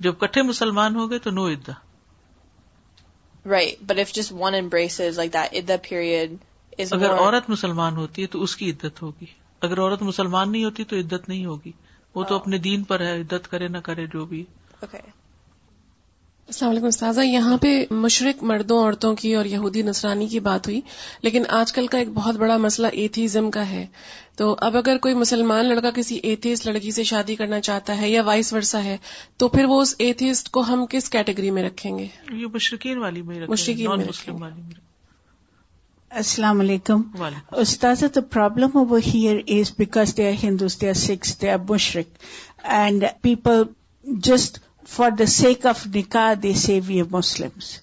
جب 0.00 0.18
کٹھے 0.18 0.42
مسلمان 0.42 0.96
ہو 0.96 1.10
گئے 1.10 1.18
تو 1.18 1.30
نو 1.30 1.46
عدہ 1.48 1.72
Right, 3.44 3.78
but 3.86 3.98
if 3.98 4.12
just 4.12 4.32
one 4.32 4.54
embraces 4.54 5.18
like 5.18 5.32
that, 5.32 5.52
idda 5.52 5.82
period 5.82 6.38
is 6.78 6.92
اگر 6.92 7.10
عورت 7.10 7.50
مسلمان 7.50 7.96
ہوتی 7.96 8.22
ہے 8.22 8.26
تو 8.26 8.42
اس 8.42 8.56
کی 8.56 8.70
عدت 8.70 9.02
ہوگی 9.02 9.26
اگر 9.60 9.80
عورت 9.80 10.02
مسلمان 10.02 10.52
نہیں 10.52 10.64
ہوتی 10.64 10.84
تو 10.84 10.96
عدت 10.96 11.28
نہیں 11.28 11.44
ہوگی 11.46 11.72
وہ 12.14 12.24
تو 12.24 12.36
اپنے 12.36 12.58
دین 12.58 12.82
پر 12.82 13.00
ہے 13.00 13.20
عدت 13.20 13.50
کرے 13.50 13.68
نہ 13.68 13.78
کرے 13.78 14.06
جو 14.06 14.24
بھی 14.24 14.44
Okay. 14.84 15.02
السلام 16.48 16.70
علیکم 16.70 16.86
استاذہ 16.86 17.20
یہاں 17.20 17.56
پہ 17.56 17.68
مشرق 17.90 18.42
مردوں 18.42 18.78
عورتوں 18.78 19.14
کی 19.16 19.34
اور 19.34 19.44
یہودی 19.44 19.82
نصرانی 19.82 20.26
کی 20.28 20.40
بات 20.40 20.66
ہوئی 20.66 20.80
لیکن 21.22 21.42
آج 21.48 21.72
کل 21.72 21.86
کا 21.86 21.98
ایک 21.98 22.08
بہت 22.14 22.36
بڑا 22.36 22.56
مسئلہ 22.56 22.86
ایتھیزم 22.92 23.50
کا 23.50 23.68
ہے 23.70 23.86
تو 24.36 24.54
اب 24.58 24.76
اگر 24.76 24.98
کوئی 24.98 25.14
مسلمان 25.14 25.66
لڑکا 25.66 25.90
کسی 25.90 26.16
ایتھیسٹ 26.22 26.66
لڑکی 26.66 26.90
سے 26.90 27.04
شادی 27.04 27.34
کرنا 27.34 27.60
چاہتا 27.60 27.96
ہے 28.00 28.10
یا 28.10 28.22
وائس 28.22 28.52
ورسا 28.52 28.82
ہے 28.84 28.96
تو 29.36 29.48
پھر 29.48 29.64
وہ 29.64 29.80
اس 29.82 29.94
ایتھیسٹ 29.98 30.48
کو 30.48 30.60
ہم 30.60 30.84
کس 30.90 31.08
کیٹیگری 31.10 31.50
میں 31.50 31.62
رکھیں 31.62 31.96
گے 31.98 32.06
یہ 32.32 32.46
مشرقین 32.54 32.98
والی 32.98 33.22
میں 33.22 33.46
مشرقین 33.48 33.84
نان 33.84 33.98
میں 33.98 34.08
مسلم 34.08 34.42
والی 34.42 34.62
میں 34.62 34.82
alaikum. 36.10 37.02
Walaikum. 37.12 37.58
Ustaza, 37.58 38.12
the 38.12 38.22
problem 38.22 38.76
over 38.76 39.00
here 39.00 39.42
is 39.48 39.72
because 39.72 40.14
they 40.14 40.28
are 40.28 40.36
Hindus, 40.42 40.76
they 40.76 40.88
are 40.88 40.94
Sikhs, 40.96 41.34
they 41.36 41.50
are 41.50 41.58
Mushrik. 41.60 42.06
And 42.64 43.12
people 43.22 43.68
just, 44.20 44.60
for 44.86 45.10
the 45.12 45.26
sake 45.26 45.64
of 45.64 45.82
nikah, 45.84 46.40
they 46.40 46.54
say 46.54 46.80
we 46.80 47.00
are 47.00 47.06
Muslims. 47.06 47.80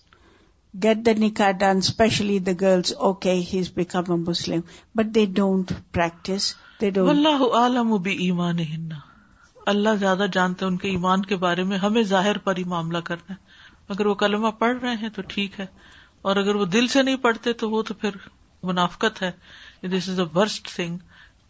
Get 0.73 1.03
the 1.03 1.13
nikah 1.15 1.57
done, 1.57 1.77
especially 1.79 2.39
the 2.39 2.53
girls, 2.53 2.93
okay, 2.93 3.41
he's 3.41 3.69
become 3.69 4.09
a 4.09 4.17
Muslim. 4.17 4.63
But 4.95 5.13
they 5.13 5.25
don't 5.25 5.71
practice, 5.91 6.55
they 6.79 6.91
don't. 6.91 7.07
واللہ 7.07 7.43
عالم 7.53 7.95
be 7.97 8.15
ایمان 8.25 8.59
اللہ 9.67 9.95
زیادہ 9.99 10.25
جانتے 10.33 10.65
ان 10.65 10.77
کے 10.77 10.89
ایمان 10.89 11.21
کے 11.21 11.35
بارے 11.35 11.63
میں 11.63 11.77
ہمیں 11.77 12.03
ظاہر 12.03 12.37
پر 12.37 12.57
ہی 12.57 12.63
معاملہ 12.63 12.97
کرنا 12.97 13.33
ہے 13.33 13.49
اگر 13.89 14.05
وہ 14.05 14.13
کلمہ 14.15 14.47
پڑھ 14.59 14.77
رہے 14.81 14.95
ہیں 14.95 15.09
تو 15.09 15.21
ٹھیک 15.27 15.59
ہے 15.59 15.65
اور 16.21 16.35
اگر 16.35 16.55
وہ 16.55 16.65
دل 16.65 16.87
سے 16.87 17.03
نہیں 17.03 17.17
پڑھتے 17.17 17.53
تو 17.53 17.69
وہ 17.69 17.81
تو 17.81 17.93
پھر 17.93 18.15
منافقت 18.63 19.21
ہے 19.21 19.31
دس 19.87 20.09
از 20.09 20.19
اے 20.19 20.25
ورسٹ 20.35 20.75
تھنگ 20.75 20.97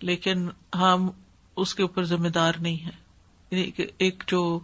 لیکن 0.01 0.47
ہم 0.75 1.09
اس 1.57 1.75
کے 1.75 1.83
اوپر 1.83 2.03
ذمہ 2.03 2.27
دار 2.27 2.53
نہیں 2.59 2.85
ہے 2.85 2.99
ایک 3.97 4.23
جو 4.27 4.59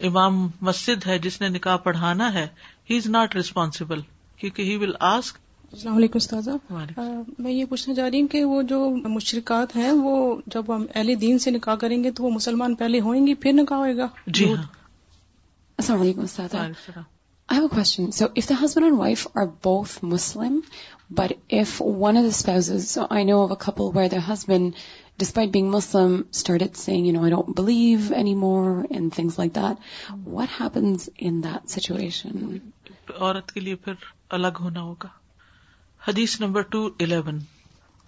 امام 0.00 0.48
مسجد 0.60 1.06
ہے 1.06 1.18
جس 1.18 1.40
نے 1.40 1.48
نکاح 1.48 1.76
پڑھانا 1.76 2.32
ہے 2.34 2.48
ہی 2.90 2.96
از 2.96 3.06
ناٹ 3.06 3.36
ریسپانسبل 3.36 4.00
کیونکہ 4.36 4.62
ہی 4.62 4.76
ول 4.76 4.92
آسک 5.00 5.38
السلام 5.72 5.96
علیکم 5.96 6.16
استاذہ 6.16 6.50
میں 7.38 7.52
یہ 7.52 7.64
پوچھنا 7.64 7.94
چاہ 7.94 8.08
رہی 8.08 8.20
ہوں 8.20 8.28
کہ 8.28 8.44
وہ 8.44 8.62
جو 8.62 8.90
مشرکات 9.04 9.76
ہیں 9.76 9.92
وہ 9.92 10.36
جب 10.46 10.76
ہم 10.76 10.86
اہل 10.94 11.20
دین 11.20 11.38
سے 11.38 11.50
نکاح 11.50 11.74
کریں 11.74 12.04
گے 12.04 12.10
تو 12.10 12.24
وہ 12.24 12.30
مسلمان 12.30 12.74
پہلے 12.74 13.00
ہوئیں 13.00 13.26
گی 13.26 13.34
پھر 13.34 13.52
نکاح 13.52 13.78
ہوئے 13.78 13.96
گا 13.96 14.08
جی 14.26 14.54
ہاں 14.54 14.62
Assalamu 15.78 16.04
alaikum, 16.04 16.24
Ustadha. 16.24 16.58
وعلیکم 16.60 16.72
السلام۔ 16.78 17.02
I 17.48 17.54
have 17.54 17.64
a 17.64 17.74
question. 17.74 18.12
So 18.12 18.26
if 18.34 18.46
the 18.46 18.54
husband 18.54 18.86
and 18.86 18.98
wife 18.98 19.26
are 19.34 19.46
both 19.46 20.02
Muslim, 20.02 20.62
but 21.10 21.32
if 21.48 21.80
one 21.80 22.16
of 22.16 22.24
the 22.24 22.32
spouses, 22.32 22.90
so 22.90 23.06
I 23.10 23.22
know 23.22 23.38
of 23.42 23.50
a 23.50 23.56
couple 23.56 23.90
where 23.92 24.08
their 24.08 24.20
husband, 24.20 24.74
despite 25.22 25.52
being 25.52 25.70
Muslim, 25.70 26.12
started 26.32 26.76
saying, 26.76 27.06
you 27.06 27.12
know, 27.12 27.24
I 27.24 27.30
don't 27.30 27.54
believe 27.54 28.10
anymore 28.12 28.86
and 28.90 29.14
things 29.14 29.38
like 29.38 29.54
that, 29.54 29.78
what 30.36 30.48
happens 30.50 31.08
in 31.30 31.40
that 31.42 31.70
situation? 31.70 32.60
عورت 33.18 33.52
کے 33.52 33.60
لیے 33.60 33.74
پھر 33.84 33.94
الگ 34.38 34.58
ہونا 34.60 34.82
ہوگا 34.82 35.08
حدیث 36.02 36.40
number 36.40 36.62
two 36.74 36.86
eleven 37.00 37.38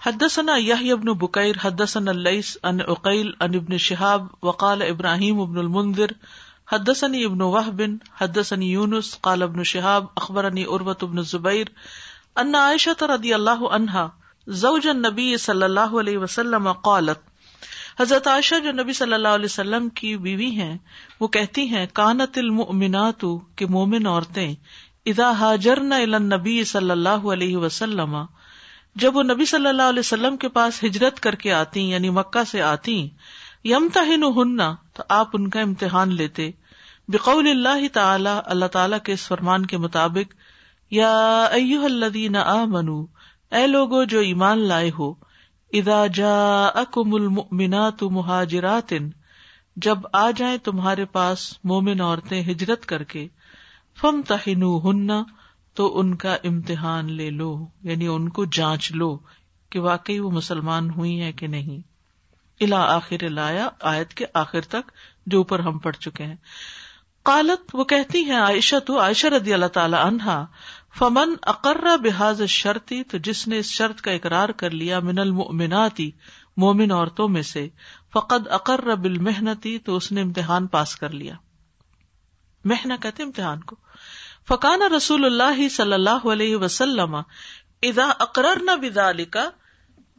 حدثنا 0.01 0.57
یحیی 0.59 0.95
بن 0.95 1.13
بکیر 1.19 1.57
حدثنا 1.63 2.11
اللیس 2.11 2.57
ان 2.63 2.81
عقیل 2.89 3.31
ان 3.41 3.55
ابن 3.55 3.77
شہاب 3.87 4.27
وقال 4.43 4.83
ابراہیم 4.83 5.41
ابن 5.41 5.59
المنذر 5.59 6.15
حدثني 6.69 7.25
ابن 7.25 7.43
وهب 7.43 7.99
حدثني 8.21 8.71
يونس 8.73 9.13
قال 9.23 9.43
ابن 9.43 9.63
شهاب 9.71 10.07
اخبرني 10.17 10.65
عروة 10.67 11.09
بن 11.13 11.19
الزبير 11.19 11.73
ان 12.37 12.55
عائشة 12.57 13.09
رضي 13.15 13.35
الله 13.37 13.73
عنها 13.73 14.05
زوج 14.47 14.89
النبي 14.89 15.37
صلی 15.37 15.63
اللہ 15.63 15.99
علیہ 16.01 16.19
وسلم 16.19 16.73
قالت، 16.85 17.19
حضرت 18.01 18.27
عائشہ 18.27 18.59
جو 18.65 18.73
نبی 18.73 18.93
صلی 18.93 19.13
اللہ 19.13 19.29
علیہ 19.29 19.45
وسلم 19.45 19.89
کی 19.89 20.17
بیوی 20.17 20.51
ہیں، 20.51 20.77
وہ 21.21 21.29
کہتی 21.29 21.67
ہیں، 21.69 21.87
کانت 21.93 22.39
المؤمنات 22.39 23.25
کہ 23.57 23.67
مومن 23.67 24.07
عورتیں، 24.07 24.55
اذا 25.07 25.31
ہاجرن 25.39 25.93
الى 25.93 26.15
النبی 26.15 26.63
صلی 26.65 26.91
اللہ 26.91 27.29
علیہ 27.33 27.57
وسلم، 27.57 28.17
جب 28.97 29.17
وہ 29.17 29.23
نبی 29.23 29.45
صلی 29.45 29.67
اللہ 29.67 29.89
علیہ 29.89 29.99
وسلم 29.99 30.37
کے 30.37 30.49
پاس 30.49 30.83
ہجرت 30.85 31.21
کر 31.21 31.35
کے 31.35 31.53
آتی 31.53 31.89
یعنی 31.91 32.11
مکہ 32.11 32.45
سے 32.51 32.63
آتی 32.63 32.97
یمتحنہن، 33.65 34.61
تو 34.95 35.03
آپ 35.09 35.29
ان 35.35 35.49
کا 35.51 35.61
امتحان 35.61 36.15
لیتے۔ 36.15 36.51
بقول 37.09 37.49
اللہ 37.49 37.87
تعالی 37.93 38.31
اللہ 38.45 38.67
تعالی 38.73 38.97
کے 39.05 39.13
اس 39.13 39.27
فرمان 39.29 39.67
کے 39.67 39.77
مطابق، 39.79 40.35
یا 40.93 41.13
ایوہ 41.53 41.85
الذین 41.85 42.37
آمنو 42.37 43.05
اے 43.53 43.67
لوگو 43.67 44.05
جو 44.05 44.21
ایمان 44.21 44.59
لائے 44.59 44.91
ہو، 44.99 45.15
اذا 45.73 46.07
جاءکم 46.07 47.15
المؤمنات 47.15 48.03
مہاجرات 48.03 48.93
جب 49.77 49.99
آ 50.13 50.31
جائیں 50.31 50.57
تمہارے 50.59 51.05
پاس 51.05 51.59
مومن 51.65 52.01
عورتیں 52.01 52.43
ہجرت 52.43 52.87
کر 52.87 53.05
کے 53.05 53.29
فم 54.01 54.21
ہن 54.31 55.11
تو 55.75 55.99
ان 55.99 56.15
کا 56.15 56.37
امتحان 56.45 57.13
لے 57.13 57.31
لو 57.31 57.67
یعنی 57.83 58.07
ان 58.07 58.29
کو 58.29 58.45
جانچ 58.45 58.93
لو 58.93 59.19
کہ 59.71 59.81
واقعی 59.81 60.19
وہ 60.19 60.31
مسلمان 60.31 60.91
ہوئی 60.91 61.21
ہیں 61.21 61.33
کہ 61.33 61.47
نہیں۔ 61.47 61.81
الا 62.65 62.97
آخر 62.97 63.29
لایا 63.29 63.69
آیت 63.81 64.15
کے 64.15 64.25
آخر 64.35 64.61
تک، 64.61 64.91
جو 65.27 65.39
اوپر 65.39 65.59
ہم 65.59 65.79
پڑھ 65.79 65.97
چکے 65.97 66.25
ہیں۔ 66.25 66.37
قالت، 67.23 67.75
وہ 67.75 67.85
کہتی 67.85 68.25
ہیں، 68.25 68.41
عائشہ 68.41 68.79
تو، 68.87 69.01
عائشہ 69.01 69.27
رضی 69.27 69.55
اللہ 69.55 69.67
تعالی 69.67 69.97
عنہا 70.01 70.47
فمن 70.99 71.35
اقرا 71.43 71.97
بحاظ 71.97 72.43
شرطی 72.43 73.03
تو 73.05 73.19
جس 73.19 73.49
نے 73.49 73.59
اس 73.59 73.67
شرط 73.67 74.01
کا 74.01 74.11
اقرار 74.11 74.49
کر 74.49 74.71
لیا 74.71 75.01
من 75.01 75.19
المؤمناتی 75.19 76.11
مومن 76.57 76.93
عورتوں 76.93 77.29
میں 77.29 77.43
سے، 77.43 77.69
فقد 78.13 78.49
اقر 78.49 78.95
بالمحنتی 78.95 79.79
تو 79.79 79.97
اس 79.97 80.13
نے 80.13 80.23
امتحان 80.23 80.67
پاس 80.67 80.97
کر 80.97 81.11
لیا۔ 81.11 81.35
محنہ 82.65 82.95
کہتے 83.03 83.23
امتحان 83.23 83.61
کو۔ 83.61 83.77
فقان 84.49 84.83
رسول 84.83 85.25
اللہ 85.25 85.69
صلی 85.69 85.93
اللہ 85.93 86.29
علیہ 86.33 86.57
وسلم 86.57 87.15
اذا 87.83 88.13
اقرر 88.19 88.63
نہ 88.63 88.71
بذالکا 88.71 89.51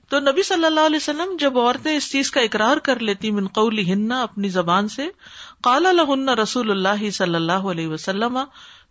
تو 0.09 0.19
نبی 0.19 0.43
صلی 0.43 0.65
اللہ 0.65 0.79
علیہ 0.79 0.97
وسلم 0.97 1.35
جب 1.39 1.59
عورتیں 1.59 1.95
اس 1.97 2.11
چیز 2.11 2.31
کا 2.31 2.41
اقرار 2.41 2.77
کر 2.77 2.99
لیتی 2.99 3.31
من 3.31 3.47
قولی 3.47 3.93
ہننا 3.93 4.21
اپنی 4.21 4.49
زبان 4.49 4.87
سے، 4.87 5.07
قال 5.61 5.83
لہن 5.83 6.29
رسول 6.29 6.71
اللہ 6.71 7.09
صلی 7.09 7.35
اللہ 7.35 7.69
علیہ 7.71 7.87
وسلم 7.87 8.39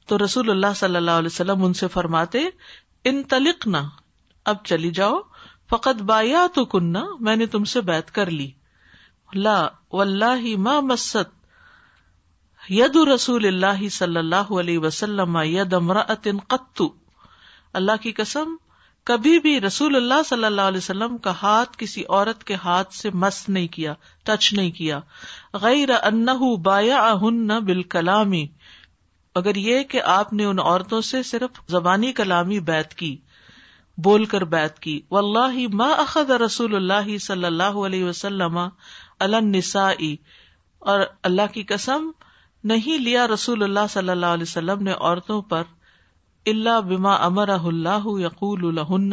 تو 0.07 0.19
رسول 0.19 0.51
اللہ 0.51 0.75
صلی 0.77 0.97
اللہ 0.97 1.11
علیہ 1.11 1.27
وسلم 1.27 1.65
ان 1.65 1.73
سے 1.73 1.89
فرماتے 1.89 2.39
ان 3.05 3.23
تلق 3.23 3.67
نہ 3.67 3.77
اب 4.45 4.57
چلی 4.65 4.91
جاؤ، 4.91 5.21
فقط 5.71 6.03
بایا 6.03 6.47
تو 6.55 6.65
کننا 6.65 7.05
میں 7.21 7.37
نے 7.37 7.47
تم 7.47 7.65
سے 7.65 7.81
بیت 7.81 8.11
کر 8.11 8.31
لی۔ 8.31 8.51
لا، 9.35 9.69
واللہ 9.93 10.57
ما 10.57 10.81
مست 10.81 11.17
ید 12.69 12.97
رسول 12.97 13.47
اللہ 13.47 13.89
صلی 13.89 14.17
اللہ 14.17 14.53
علیہ 14.53 14.79
وسلم 14.79 15.39
ید 15.45 15.75
امرأت 15.75 16.29
قط۔ 16.47 16.83
اللہ 17.73 17.93
کی 18.01 18.13
قسم، 18.13 18.57
کبھی 19.05 19.39
بھی 19.39 19.61
رسول 19.61 19.97
اللہ 19.97 20.23
صلی 20.27 20.45
اللہ 20.45 20.61
علیہ 20.61 20.79
وسلم 20.79 21.19
کا 21.19 21.33
ہاتھ 21.43 21.79
کسی 21.79 22.05
عورت 22.09 22.45
کے 22.45 22.55
ہاتھ 22.55 22.95
سے 22.95 23.11
مس 23.11 23.49
نہیں 23.49 23.69
کیا، 23.69 23.95
ٹچ 24.23 24.53
نہیں 24.53 24.71
کیا۔ 24.71 25.01
غیر 25.53 25.89
انہ 26.03 26.57
بایا 26.57 27.15
بالکلامی۔ 27.59 28.47
اگر 29.35 29.55
یہ 29.55 29.83
کہ 29.83 30.03
آپ 30.03 30.33
نے 30.33 30.45
ان 30.45 30.59
عورتوں 30.59 31.01
سے 31.01 31.23
صرف 31.23 31.61
زبانی 31.69 32.13
کلامی 32.13 32.61
بیت 32.61 32.95
کی، 32.95 33.17
بول 33.99 34.25
کر 34.25 34.45
بیت 34.45 34.79
کی۔ 34.79 35.01
واللہ 35.11 35.75
ما 35.75 35.91
اخذ 35.93 36.31
رسول 36.31 36.75
اللہ 36.75 37.19
صلی 37.19 37.45
اللہ 37.45 37.79
علیہ 37.87 38.05
وسلم 38.05 38.59
النسائی۔ 39.19 40.17
اور 40.79 41.01
اللہ 41.23 41.53
کی 41.53 41.63
قسم، 41.63 42.11
نہیں 42.65 42.99
لیا 42.99 43.27
رسول 43.29 43.63
اللہ 43.63 43.87
صلی 43.91 44.09
اللہ 44.09 44.27
علیہ 44.27 44.43
وسلم 44.43 44.83
نے 44.83 44.93
عورتوں 44.93 45.43
پر 45.43 45.63
اللہ 46.47 46.81
بما 46.81 47.15
امر 47.15 47.49
اللہ 47.49 48.05
یقول 48.05 48.79
الہن 48.79 49.11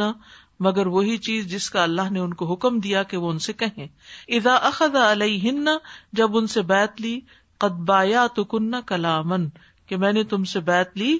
مگر 0.60 0.86
وہی 0.86 1.16
چیز 1.16 1.46
جس 1.46 1.70
کا 1.70 1.82
اللہ 1.82 2.10
نے 2.10 2.20
ان 2.20 2.34
کو 2.34 2.52
حکم 2.52 2.78
دیا 2.78 3.02
کہ 3.02 3.16
وہ 3.16 3.30
ان 3.30 3.38
سے 3.38 3.52
کہیں۔ 3.52 3.86
اذا 4.28 4.54
اخذ 4.54 4.96
علیہن، 4.96 5.68
جب 6.12 6.36
ان 6.36 6.46
سے 6.46 6.62
بیت 6.62 7.00
لی، 7.00 7.20
قد 7.58 7.78
بایا 7.78 8.26
تو 8.26 8.44
کن 8.44 8.74
کلامن 8.86 9.48
کہ 9.90 9.96
میں 9.96 10.12
نے 10.12 10.24
تم 10.24 10.44
سے 10.44 10.60
بیت 10.60 10.96
لی 10.96 11.18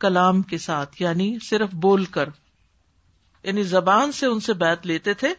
کلام 0.00 0.42
کے 0.42 0.58
ساتھ 0.58 1.02
یعنی 1.02 1.36
صرف 1.42 1.68
بول 1.72 2.04
کر۔ 2.04 2.28
یعنی 3.42 3.62
زبان 3.62 4.12
سے 4.12 4.26
ان 4.26 4.40
سے 4.40 4.52
بیت 4.52 4.86
لیتے 4.86 5.14
تھے، 5.14 5.34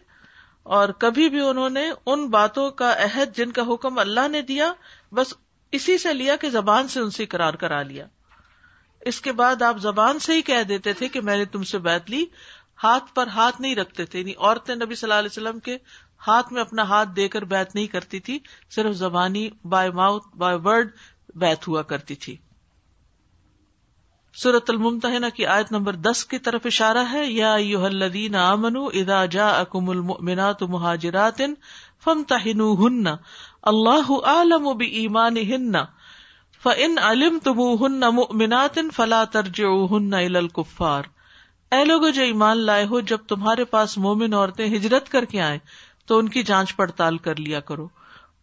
اور 0.63 0.89
کبھی 0.89 1.29
بھی 1.29 1.39
انہوں 1.39 1.69
نے 1.69 1.91
ان 2.05 2.29
باتوں 2.29 2.71
کا 2.71 3.03
عہد 3.03 3.37
جن 3.37 3.51
کا 3.51 3.61
حکم 3.73 3.99
اللہ 3.99 4.27
نے 4.27 4.41
دیا، 4.41 4.73
بس 5.11 5.33
اسی 5.71 5.97
سے 5.97 6.13
لیا 6.13 6.35
کہ 6.35 6.49
زبان 6.49 6.87
سے 6.87 6.99
ان 6.99 7.09
سے 7.09 7.23
اقرار 7.23 7.53
کرا 7.53 7.81
لیا۔ 7.81 8.05
اس 9.01 9.21
کے 9.21 9.31
بعد 9.31 9.61
آپ 9.61 9.77
زبان 9.77 10.19
سے 10.19 10.33
ہی 10.33 10.41
کہہ 10.41 10.63
دیتے 10.63 10.93
تھے 10.93 11.07
کہ 11.07 11.21
میں 11.21 11.37
نے 11.37 11.45
تم 11.45 11.63
سے 11.63 11.77
بیت 11.77 12.09
لی، 12.09 12.25
ہاتھ 12.83 13.15
پر 13.15 13.27
ہاتھ 13.27 13.61
نہیں 13.61 13.75
رکھتے 13.75 14.05
تھے۔ 14.05 14.19
یعنی 14.19 14.33
عورتیں 14.37 14.75
نبی 14.75 14.95
صلی 14.95 15.11
اللہ 15.11 15.19
علیہ 15.19 15.29
وسلم 15.31 15.59
کے 15.59 15.77
ہاتھ 16.27 16.53
میں 16.53 16.61
اپنا 16.61 16.83
ہاتھ 16.83 17.09
دے 17.15 17.27
کر 17.27 17.43
بیت 17.43 17.75
نہیں 17.75 17.87
کرتی 17.87 18.19
تھی، 18.19 18.39
صرف 18.69 18.95
زبانی 18.95 19.49
بائی 19.63 19.91
ماؤتھ 19.91 20.35
بائی 20.37 20.57
ورڈ 20.63 20.89
بیت 21.35 21.67
ہوا 21.67 21.81
کرتی 21.81 22.15
تھی۔ 22.15 22.37
سورت 24.33 24.69
الممتحنہ 24.69 25.25
کی 25.35 25.45
آیت 25.45 25.71
نمبر 25.71 25.93
دس 25.93 26.25
کی 26.25 26.37
طرف 26.37 26.61
اشارہ 26.65 27.03
ہے، 27.11 27.25
یا 27.25 27.53
الذین 27.53 28.35
آمنوا 28.35 28.89
اذا 28.93 29.25
جاءکم 29.25 29.89
المؤمنات 29.89 30.63
مہاجرات 30.63 31.41
فامتحنوہن، 32.03 33.07
اللہ 33.63 34.11
عالم 34.25 34.63
بایمانہن 34.77 35.71
فن 36.63 36.97
علم 36.97 37.39
تم 37.43 37.59
ہن 37.81 37.99
مؤمنات 37.99 38.79
فلا 38.95 39.23
ترجعوهن 39.23 40.13
الى 40.13 40.35
الكفار 40.35 41.03
اے 41.71 41.85
لوگو، 41.85 42.09
جو 42.09 42.23
ایمان 42.23 42.57
لائے 42.57 42.85
ہو، 42.85 42.99
جب 42.99 43.17
تمہارے 43.27 43.65
پاس 43.65 43.97
مومن 43.97 44.33
عورتیں 44.33 44.67
ہجرت 44.75 45.09
کر 45.09 45.25
کے 45.25 45.41
آئے 45.41 45.59
تو 46.05 46.17
ان 46.17 46.29
کی 46.29 46.43
جانچ 46.43 46.75
پڑتال 46.75 47.17
کر 47.17 47.35
لیا 47.35 47.59
کرو۔ 47.59 47.87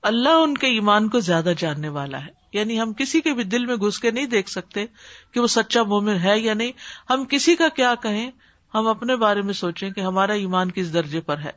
اللہ 0.03 0.29
ان 0.29 0.59
کے 0.59 0.67
ایمان 0.67 1.09
کو 1.09 1.21
زیادہ 1.21 1.53
جاننے 1.59 1.89
والا 1.89 2.27
ہے۔ 2.27 2.40
یعنی 2.53 2.81
ہم 2.81 2.93
کسی 2.93 3.21
کے 3.21 3.33
بھی 3.33 3.45
دل 3.45 3.67
میں 3.67 3.77
گھس 3.77 3.99
کے 3.99 4.11
نہیں 4.11 4.27
دیکھ 4.27 4.51
سکتے 4.51 4.87
کہ 5.33 5.41
وہ 5.41 5.47
سچا 5.47 5.83
مومن 5.83 6.17
ہے 6.17 6.39
یا 6.39 6.55
نہیں۔ 6.55 6.73
ہم 7.11 7.25
کسی 7.25 7.57
کا 7.57 7.69
کیا 7.69 7.95
کہیں؟ 8.03 8.31
ہم 8.75 8.87
اپنے 8.87 9.17
بارے 9.17 9.43
میں 9.43 9.53
سوچیں 9.53 9.91
کہ 9.91 10.01
ہمارا 10.01 10.33
ایمان 10.33 10.71
کس 10.71 10.95
درجے 10.95 11.21
پر 11.21 11.39
ہے۔ 11.39 11.51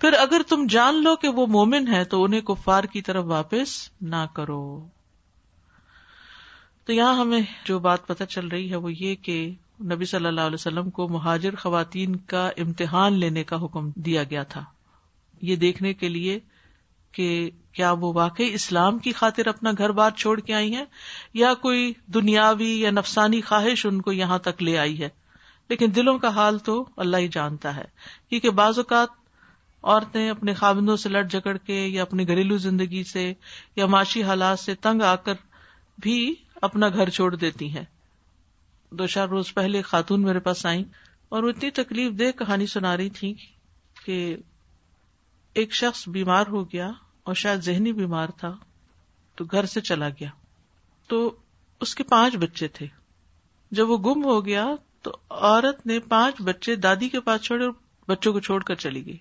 پھر 0.00 0.12
اگر 0.12 0.40
تم 0.48 0.66
جان 0.68 1.02
لو 1.02 1.16
کہ 1.16 1.28
وہ 1.28 1.46
مومن 1.46 1.88
ہے 1.88 2.04
تو 2.04 2.24
انہیں 2.24 2.40
کفار 2.40 2.84
کی 2.84 3.02
طرف 3.02 3.24
واپس 3.26 3.88
نہ 4.00 4.26
کرو۔ 4.32 4.86
تو 6.84 6.92
یہاں 6.92 7.20
ہمیں 7.20 7.40
جو 7.64 7.78
بات 7.78 8.06
پتہ 8.06 8.24
چل 8.24 8.48
رہی 8.48 8.70
ہے 8.70 8.76
وہ 8.76 8.92
یہ 8.92 9.14
کہ 9.14 9.50
نبی 9.80 10.04
صلی 10.04 10.26
اللہ 10.26 10.40
علیہ 10.40 10.54
وسلم 10.54 10.90
کو 10.90 11.08
مہاجر 11.08 11.54
خواتین 11.54 12.16
کا 12.16 12.48
امتحان 12.48 13.12
لینے 13.12 13.44
کا 13.44 13.64
حکم 13.64 13.90
دیا 13.96 14.22
گیا 14.22 14.42
تھا۔ 14.42 14.64
یہ 15.40 15.56
دیکھنے 15.56 15.94
کے 15.94 16.08
لیے 16.08 16.40
کہ 17.14 17.50
کیا 17.72 17.92
وہ 17.92 18.12
واقعی 18.12 18.54
اسلام 18.54 18.98
کی 18.98 19.12
خاطر 19.12 19.46
اپنا 19.46 19.70
گھر 19.78 19.90
بار 19.90 20.10
چھوڑ 20.10 20.40
کے 20.40 20.54
آئی 20.54 20.74
ہیں 20.74 20.84
یا 21.34 21.54
کوئی 21.54 21.92
دنیاوی 22.06 22.80
یا 22.80 22.90
نفسانی 22.90 23.40
خواہش 23.40 23.86
ان 23.86 24.00
کو 24.02 24.12
یہاں 24.12 24.38
تک 24.38 24.62
لے 24.62 24.78
آئی 24.78 25.02
ہے؟ 25.02 25.08
لیکن 25.70 25.86
دلوں 25.96 26.18
کا 26.18 26.28
حال 26.28 26.58
تو 26.58 26.88
اللہ 26.96 27.16
ہی 27.16 27.28
جانتا 27.28 27.76
ہے، 27.76 27.84
کیونکہ 28.28 28.50
بعض 28.50 28.78
اوقات 28.78 29.08
عورتیں 29.82 30.30
اپنے 30.30 30.54
خابندوں 30.54 30.96
سے 30.96 31.08
لڑ 31.08 31.22
جگڑ 31.22 31.56
کے 31.56 31.86
یا 31.86 32.02
اپنی 32.02 32.28
گھریلو 32.28 32.56
زندگی 32.56 33.04
سے 33.04 33.34
یا 33.76 33.86
معاشی 33.86 34.22
حالات 34.22 34.58
سے 34.58 34.74
تنگ 34.74 35.02
آ 35.02 35.16
کر 35.16 35.34
بھی 35.98 36.34
اپنا 36.62 36.88
گھر 36.88 37.10
چھوڑ 37.10 37.34
دیتی 37.36 37.68
ہیں۔ 37.68 37.84
دو 38.90 39.06
چار 39.06 39.28
روز 39.28 39.54
پہلے 39.54 39.82
خاتون 39.82 40.22
میرے 40.22 40.38
پاس 40.38 40.66
آئی 40.66 40.84
اور 41.28 41.42
وہ 41.42 41.48
اتنی 41.48 41.70
تکلیف 41.70 42.18
دہ 42.18 42.38
کہانی 42.38 42.66
سنا 42.66 42.96
رہی 42.96 43.10
تھی 43.10 43.34
کہ 44.04 44.36
ایک 45.54 45.74
شخص 45.74 46.08
بیمار 46.08 46.46
ہو 46.46 46.64
گیا 46.64 46.90
اور 47.24 47.34
شاید 47.34 47.60
ذہنی 47.60 47.92
بیمار 47.92 48.28
تھا، 48.28 48.56
تو 49.34 49.44
گھر 49.44 49.66
سے 49.66 49.80
چلا 49.80 50.08
گیا۔ 50.08 50.28
تو 51.08 51.36
اس 51.80 51.94
کے 51.94 52.04
پانچ 52.04 52.36
بچے 52.36 52.68
تھے۔ 52.68 52.86
جب 53.70 53.90
وہ 53.90 53.98
گم 53.98 54.24
ہو 54.24 54.46
گیا، 54.46 54.66
تو 55.02 55.16
عورت 55.30 55.86
نے 55.86 55.98
پانچ 55.98 56.42
بچے 56.42 56.76
دادی 56.76 57.08
کے 57.08 57.20
پاس 57.20 57.40
چھوڑے 57.40 57.64
اور 57.64 57.72
بچوں 58.08 58.32
کو 58.32 58.40
چھوڑ 58.40 58.62
کر 58.62 58.74
چلی 58.74 59.06
گئی۔ 59.06 59.18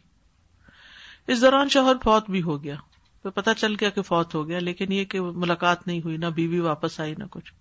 اس 1.27 1.41
دوران 1.41 1.69
شوہر 1.69 1.95
فوت 2.03 2.29
بھی 2.29 2.41
ہو 2.41 2.63
گیا۔ 2.63 2.75
تو 3.21 3.31
پتا 3.31 3.53
چل 3.53 3.73
گیا 3.73 3.89
کہ 3.89 4.01
فوت 4.01 4.35
ہو 4.35 4.47
گیا، 4.47 4.59
لیکن 4.59 4.91
یہ 4.91 5.05
کہ 5.05 5.21
ملاقات 5.21 5.87
نہیں 5.87 6.01
ہوئی، 6.03 6.17
نہ 6.17 6.25
بیوی 6.25 6.59
واپس 6.59 6.99
آئی، 6.99 7.15
نہ 7.17 7.23
کچھ۔ 7.31 7.53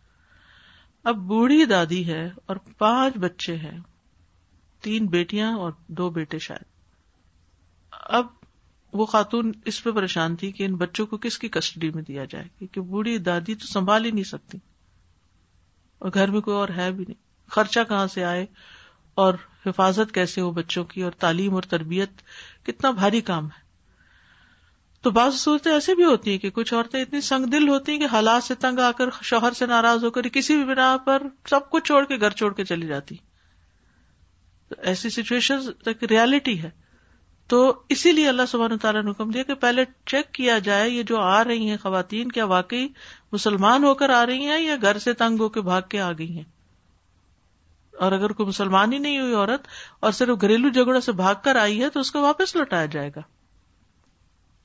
اب 1.04 1.16
بوڑھی 1.16 1.64
دادی 1.64 2.12
ہے 2.12 2.30
اور 2.46 2.56
پانچ 2.56 3.16
بچے 3.16 3.56
ہیں۔ 3.56 3.78
تین 4.80 5.06
بیٹیاں 5.06 5.56
اور 5.56 5.72
دو 5.88 6.10
بیٹے 6.10 6.38
شاید۔ 6.38 6.64
اب 7.90 8.26
وہ 8.92 9.06
خاتون 9.06 9.52
اس 9.64 9.84
پہ 9.84 9.90
پریشان 9.90 10.36
تھی 10.36 10.52
کہ 10.52 10.64
ان 10.64 10.74
بچوں 10.74 11.06
کو 11.06 11.16
کس 11.16 11.38
کی 11.38 11.48
کسٹڈی 11.48 11.90
میں 11.90 12.02
دیا 12.02 12.24
جائے 12.24 12.44
کیونکہ 12.58 12.80
بوڑھی 12.80 13.18
دادی 13.18 13.54
تو 13.54 13.66
سنبھال 13.66 14.04
ہی 14.04 14.10
نہیں 14.10 14.24
سکتی 14.24 14.58
اور 15.98 16.10
گھر 16.14 16.30
میں 16.30 16.40
کوئی 16.40 16.56
اور 16.56 16.68
ہے 16.76 16.92
بھی 16.92 17.04
نہیں۔ 17.08 17.50
خرچہ 17.50 17.80
کہاں 17.88 18.06
سے 18.06 18.24
آئے 18.24 18.46
اور 19.14 19.34
حفاظت 19.66 20.14
کیسے 20.14 20.40
ہو 20.40 20.50
بچوں 20.50 20.84
کی 20.84 21.02
اور 21.02 21.12
تعلیم 21.12 21.54
اور 21.54 21.62
تربیت؟ 21.62 22.10
کتنا 22.66 22.90
بھاری 22.90 23.20
کام 23.20 23.46
ہے۔ 23.46 23.62
تو 25.02 25.10
بعض 25.10 25.34
صورتیں 25.34 25.72
ایسے 25.72 25.94
بھی 25.94 26.04
ہوتی 26.04 26.30
ہیں 26.30 26.38
کہ 26.38 26.50
کچھ 26.50 26.74
عورتیں 26.74 27.02
اتنی 27.02 27.20
سنگ 27.20 27.44
دل 27.44 27.68
ہوتی 27.68 27.92
ہیں 27.92 27.98
کہ 27.98 28.06
حالات 28.06 28.44
سے 28.44 28.54
تنگ 28.54 28.78
آ 28.78 28.90
کر، 28.90 29.04
شوہر 29.22 29.52
سے 29.52 29.66
ناراض 29.66 30.04
ہو 30.04 30.10
کر، 30.10 30.28
کسی 30.28 30.56
بھی 30.56 30.64
بنا 30.64 30.96
پر 30.96 31.22
سب 31.50 31.70
کچھ 31.70 31.84
چھوڑ 31.84 32.04
کے 32.04 32.20
گھر 32.20 32.30
چھوڑ 32.30 32.54
کے 32.54 32.64
چلی 32.64 32.86
جاتی۔ 32.86 33.16
تو 34.68 34.74
ایسی 34.78 35.10
سچویشن 35.10 35.58
ریالٹی 35.86 36.62
ہے۔ 36.62 36.81
تو 37.52 37.82
اسی 37.88 38.12
لیے 38.12 38.28
اللہ 38.28 38.42
سبحانہ 38.48 38.74
تعالیٰ 38.82 39.02
نے 39.02 39.10
حکم 39.10 39.30
دیا 39.30 39.42
کہ 39.42 39.54
پہلے 39.54 39.84
چیک 40.06 40.32
کیا 40.32 40.58
جائے 40.58 40.90
یہ 40.90 41.02
جو 41.02 41.18
آ 41.20 41.44
رہی 41.44 41.70
ہیں 41.70 41.76
خواتین، 41.76 42.32
کیا 42.32 42.44
واقعی 42.44 42.88
مسلمان 43.32 43.84
ہو 43.84 43.94
کر 43.94 44.10
آ 44.10 44.26
رہی 44.26 44.46
ہیں 44.46 44.60
یا 44.60 44.76
گھر 44.82 44.98
سے 44.98 45.12
تنگ 45.12 45.40
ہو 45.40 45.48
کے 45.48 45.60
بھاگ 45.60 45.82
کے 45.88 46.00
آ 46.00 46.12
گئی 46.12 46.36
ہیں؟ 46.36 46.44
اور 47.92 48.12
اگر 48.12 48.32
کوئی 48.32 48.48
مسلمان 48.48 48.92
ہی 48.92 48.98
نہیں 48.98 49.20
ہوئی 49.20 49.34
عورت 49.34 49.66
اور 50.00 50.12
صرف 50.12 50.40
گھریلو 50.40 50.68
جھگڑوں 50.68 51.00
سے 51.00 51.12
بھاگ 51.12 51.34
کر 51.44 51.56
آئی 51.56 51.82
ہے 51.82 51.88
تو 51.88 52.00
اس 52.00 52.10
کو 52.10 52.20
واپس 52.20 52.56
لوٹایا 52.56 52.86
جائے 52.86 53.10
گا۔ 53.16 53.20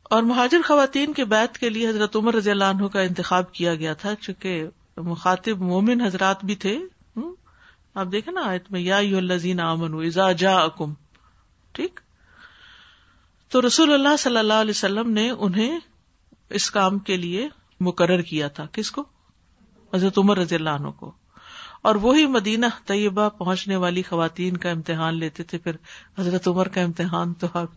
اور 0.04 0.24
مہاجر 0.24 0.58
خواتین 0.68 1.14
کے 1.14 1.26
بیت 1.26 1.58
کے 1.58 1.70
لیے 1.70 1.88
حضرت 1.88 2.16
عمر 2.16 2.36
رضی 2.36 2.52
اللہ 2.52 2.64
عنہ 2.64 2.88
کا 2.88 3.02
انتخاب 3.02 3.52
کیا 3.52 3.76
گیا 3.76 3.94
تھا، 3.94 4.16
چونکہ 4.16 4.64
مخاطب 4.98 5.62
مومن 5.62 6.02
حضرات 6.02 6.46
بھی 6.46 6.56
تھے۔ 6.56 6.78
آپ 7.96 8.08
دیکھیں 8.12 8.34
نا 8.34 8.42
آیت 8.44 8.72
میں، 8.72 8.80
یا 8.80 8.98
امن 9.58 10.06
ازا 10.06 10.32
جا 10.32 10.58
اکم 10.58 10.94
ٹھیک؟ 11.72 12.00
تو 13.50 13.68
رسول 13.68 13.94
اللہ 13.94 14.18
صلی 14.20 14.38
اللہ 14.38 14.54
علیہ 14.54 14.72
وسلم 14.72 15.12
نے 15.12 15.30
انہیں 15.30 15.80
اس 16.50 16.72
کام 16.72 17.00
کے 17.00 17.18
لیے 17.18 17.50
مقرر 17.80 18.22
کیا 18.22 18.48
تھا۔ 18.48 18.66
کس 18.72 18.92
کو؟ 18.92 19.06
حضرت 19.94 20.18
عمر 20.18 20.38
رضی 20.38 20.56
اللہ 20.56 20.70
عنہ 20.70 20.88
کو۔ 20.88 21.12
اور 21.82 21.96
وہی 21.96 22.28
مدینہ 22.28 22.66
طیبہ 22.86 23.30
پہنچنے 23.30 23.76
والی 23.76 24.04
خواتین 24.04 24.58
کا 24.58 24.70
امتحان 24.70 25.18
لیتے 25.18 25.44
تھے۔ 25.44 25.58
پھر 25.58 25.76
حضرت 26.18 26.48
عمر 26.48 26.68
کا 26.68 26.82
امتحان 26.82 27.34
تو 27.34 27.48
آپ 27.54 27.68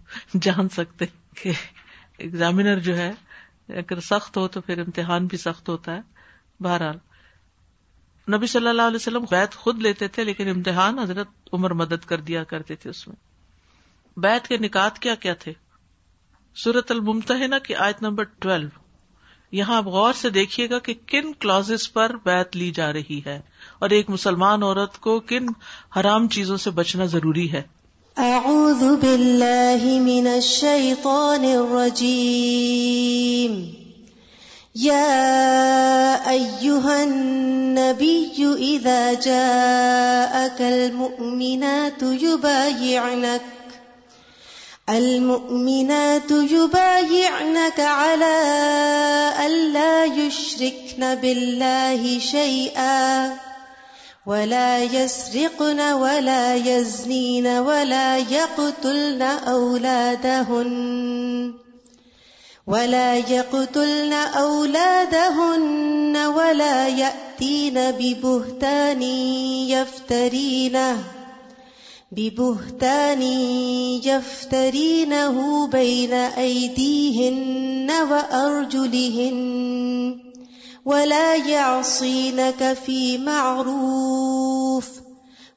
جان 0.42 0.68
سکتے 0.68 1.04
کہ 1.34 1.52
ایگزامینر 2.18 2.78
جو 2.78 2.96
ہے، 2.96 3.12
اگر 3.68 4.00
سخت 4.00 4.36
ہو 4.36 4.48
تو 4.48 4.60
پھر 4.60 4.78
امتحان 4.78 5.26
بھی 5.26 5.38
سخت 5.38 5.68
ہوتا 5.68 5.96
ہے۔ 5.96 6.00
بہرحال، 6.60 6.96
نبی 8.34 8.46
صلی 8.46 8.68
اللہ 8.68 8.82
علیہ 8.82 8.96
وسلم 8.96 9.24
بیت 9.30 9.54
خود 9.54 9.82
لیتے 9.82 10.08
تھے، 10.08 10.24
لیکن 10.24 10.48
امتحان 10.48 10.98
حضرت 10.98 11.28
عمر 11.52 11.70
مدد 11.70 12.04
کر 12.06 12.20
دیا 12.20 12.44
کرتے 12.44 12.74
تھے 12.74 12.90
اس 12.90 13.08
میں۔ 13.08 13.29
بیت 14.20 14.48
کے 14.48 14.56
نکات 14.56 14.98
کیا 14.98 15.14
کیا 15.14 15.34
تھے؟ 15.34 15.52
سورت 16.56 16.90
الممتحنہ 16.90 17.54
کی 17.62 17.74
آیت 17.74 18.02
نمبر 18.02 18.24
ٹویلو۔ 18.24 18.68
یہاں 19.52 19.76
آپ 19.76 19.86
غور 19.86 20.12
سے 20.12 20.30
دیکھیے 20.30 20.70
گا 20.70 20.78
کہ 20.78 20.94
کن 21.06 21.32
کلوز 21.32 21.92
پر 21.92 22.12
بیت 22.24 22.56
لی 22.56 22.70
جا 22.70 22.92
رہی 22.92 23.20
ہے 23.26 23.40
اور 23.78 23.90
ایک 23.90 24.10
مسلمان 24.10 24.62
عورت 24.62 25.00
کو 25.00 25.20
کن 25.20 25.46
حرام 25.96 26.28
چیزوں 26.28 26.56
سے 26.56 26.70
بچنا 26.70 27.04
ضروری 27.04 27.52
ہے۔ 27.52 27.62
اعوذ 28.16 28.76
باللہ 28.76 29.82
من 29.82 30.26
الشیطان 30.26 31.44
الرجیم۔ 31.44 33.70
یا 34.74 36.22
ایوہا 36.24 37.02
النبی 37.02 38.28
اذا 38.38 39.12
جاءک 39.22 40.60
المؤمنات 40.60 42.04
یبایعنک۔ 42.22 43.59
المؤمنات 44.98 46.30
يبايعنك 46.30 47.80
على 47.80 48.36
ألا 49.46 50.04
يشركن 50.04 51.14
بالله 51.14 52.18
شيئا 52.18 53.36
ولا 54.26 54.82
يسرقن 54.82 55.80
ولا 55.80 56.54
يزنين 56.54 57.46
ولا 57.46 58.16
يقتلن 58.16 59.22
أولادهن 59.22 60.70
ولا 62.66 63.16
يقتلن 63.16 64.12
أولادهن 64.12 66.16
ولا 66.16 66.88
يأتين 66.88 67.90
ببهتان 67.90 69.02
يفترينه 69.72 71.19
ببهتان 72.12 73.22
يفترينه 74.02 75.66
بين 75.66 76.12
أيديهن 76.12 77.90
وأرجلهن 77.90 79.36
ولا 80.84 81.36
يعصينك 81.36 82.72
في 82.72 83.18
معروف 83.18 84.90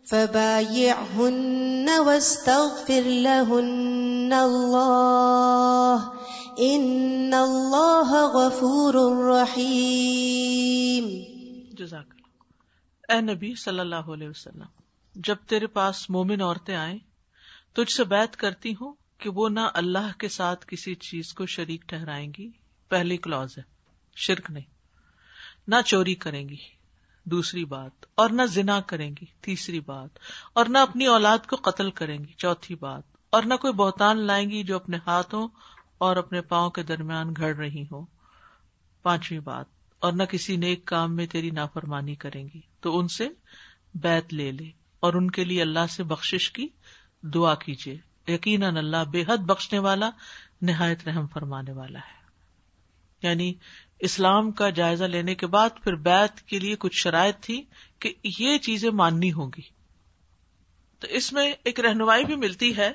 فبايعهن 0.05 1.89
واستغفر 1.89 3.01
لهن 3.01 4.33
الله 4.33 6.11
إن 6.59 7.33
الله 7.33 8.25
غفور 8.27 8.95
رحيم 9.27 11.05
جزاک 11.77 12.05
اللہ 12.05 13.13
اے 13.13 13.21
نبی 13.21 13.55
صلی 13.55 13.79
اللہ 13.79 14.09
علیہ 14.09 14.29
وسلم 14.29 14.82
جب 15.15 15.35
تیرے 15.47 15.67
پاس 15.67 16.09
مومن 16.09 16.41
عورتیں 16.41 16.75
آئیں، 16.75 16.97
تجھ 17.73 17.91
سے 17.91 18.03
بیت 18.03 18.37
کرتی 18.37 18.73
ہوں 18.81 18.93
کہ 19.17 19.29
وہ 19.29 19.49
نہ 19.49 19.59
اللہ 19.73 20.17
کے 20.17 20.29
ساتھ 20.29 20.65
کسی 20.67 20.95
چیز 20.95 21.33
کو 21.33 21.45
شریک 21.45 21.81
ٹھہرائیں 21.87 22.33
گی۔ 22.37 22.51
پہلی 22.89 23.17
کلوز 23.17 23.57
ہے، 23.57 23.63
شرک 24.15 24.51
نہیں۔ 24.51 24.63
نہ 25.67 25.75
چوری 25.85 26.15
کریں 26.15 26.49
گی، 26.49 26.57
دوسری 27.23 27.65
بات، 27.65 28.05
اور 28.15 28.29
نہ 28.29 28.41
زنا 28.45 28.81
کریں 28.81 29.15
گی، 29.21 29.25
تیسری 29.41 29.79
بات، 29.79 30.09
اور 30.53 30.65
نہ 30.65 30.77
اپنی 30.77 31.05
اولاد 31.05 31.37
کو 31.47 31.55
قتل 31.55 31.91
کریں 31.91 32.17
گی، 32.19 32.33
چوتھی 32.37 32.75
بات، 32.75 33.03
اور 33.29 33.43
نہ 33.43 33.53
کوئی 33.53 33.73
بہتان 33.73 34.17
لائیں 34.17 34.49
گی 34.49 34.63
جو 34.63 34.75
اپنے 34.75 34.97
ہاتھوں 35.07 35.47
اور 35.97 36.15
اپنے 36.15 36.41
پاؤں 36.41 36.69
کے 36.69 36.83
درمیان 36.83 37.33
گھڑ 37.37 37.55
رہی 37.55 37.83
ہو۔ 37.91 38.05
پانچویں 39.03 39.39
بات، 39.39 39.65
اور 39.99 40.13
نہ 40.13 40.23
کسی 40.23 40.57
نیک 40.57 40.85
کام 40.85 41.15
میں 41.15 41.25
تیری 41.25 41.49
نافرمانی 41.51 42.15
کریں 42.15 42.47
گی، 42.53 42.61
تو 42.79 42.99
ان 42.99 43.07
سے 43.07 43.29
بیت 43.95 44.33
لے 44.33 44.51
لے۔ 44.51 44.82
اور 45.03 45.13
ان 45.13 45.31
کے 45.31 45.43
لیے 45.43 45.61
اللہ 45.61 45.87
سے 45.89 46.03
بخش 46.03 46.51
کی 46.51 46.67
دعا 47.21 47.55
کیجیے۔ 47.55 47.97
یقیناً 48.27 48.77
اللہ 48.77 49.03
بے 49.11 49.23
حد 49.29 49.37
بخشنے 49.37 49.79
والا، 49.79 50.09
نہایت 50.61 51.07
رحم 51.07 51.27
فرمانے 51.27 51.71
والا 51.71 51.99
ہے۔ 51.99 52.27
یعنی 53.23 53.53
اسلام 53.99 54.51
کا 54.51 54.69
جائزہ 54.69 55.03
لینے 55.03 55.35
کے 55.35 55.47
بعد 55.47 55.69
پھر 55.83 55.95
بیت 55.95 56.41
کے 56.41 56.59
لیے 56.59 56.75
کچھ 56.79 56.95
شرائط 56.95 57.35
تھی 57.41 57.63
کہ 57.99 58.13
یہ 58.39 58.57
چیزیں 58.57 58.89
ماننی 58.89 59.31
ہوں 59.31 59.51
گی۔ 59.57 59.61
تو 60.99 61.07
اس 61.07 61.33
میں 61.33 61.53
ایک 61.63 61.79
رہنمائی 61.79 62.25
بھی 62.25 62.35
ملتی 62.35 62.77
ہے 62.77 62.91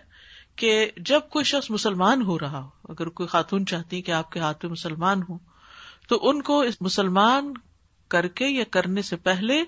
کہ 0.57 0.91
جب 0.97 1.21
کوئی 1.31 1.45
شخص 1.45 1.71
مسلمان 1.71 2.23
ہو 2.23 2.39
رہا 2.39 2.63
ہو، 2.63 2.69
اگر 2.89 3.09
کوئی 3.09 3.27
خاتون 3.27 3.67
چاہتی 3.67 4.03
کہ 4.03 4.13
آپ 4.13 4.33
کے 4.33 4.41
ہاتھ 4.41 4.61
پہ 4.61 4.69
مسلمان 4.69 5.21
ہو 5.29 5.39
تو 6.09 6.29
ان 6.29 6.43
کو 6.43 6.65
مسلمان 6.81 7.53
کر 8.09 8.29
کے 8.29 8.47
یا 8.47 8.65
کرنے 8.71 9.03
سے 9.03 9.17
پہلے 9.17 9.65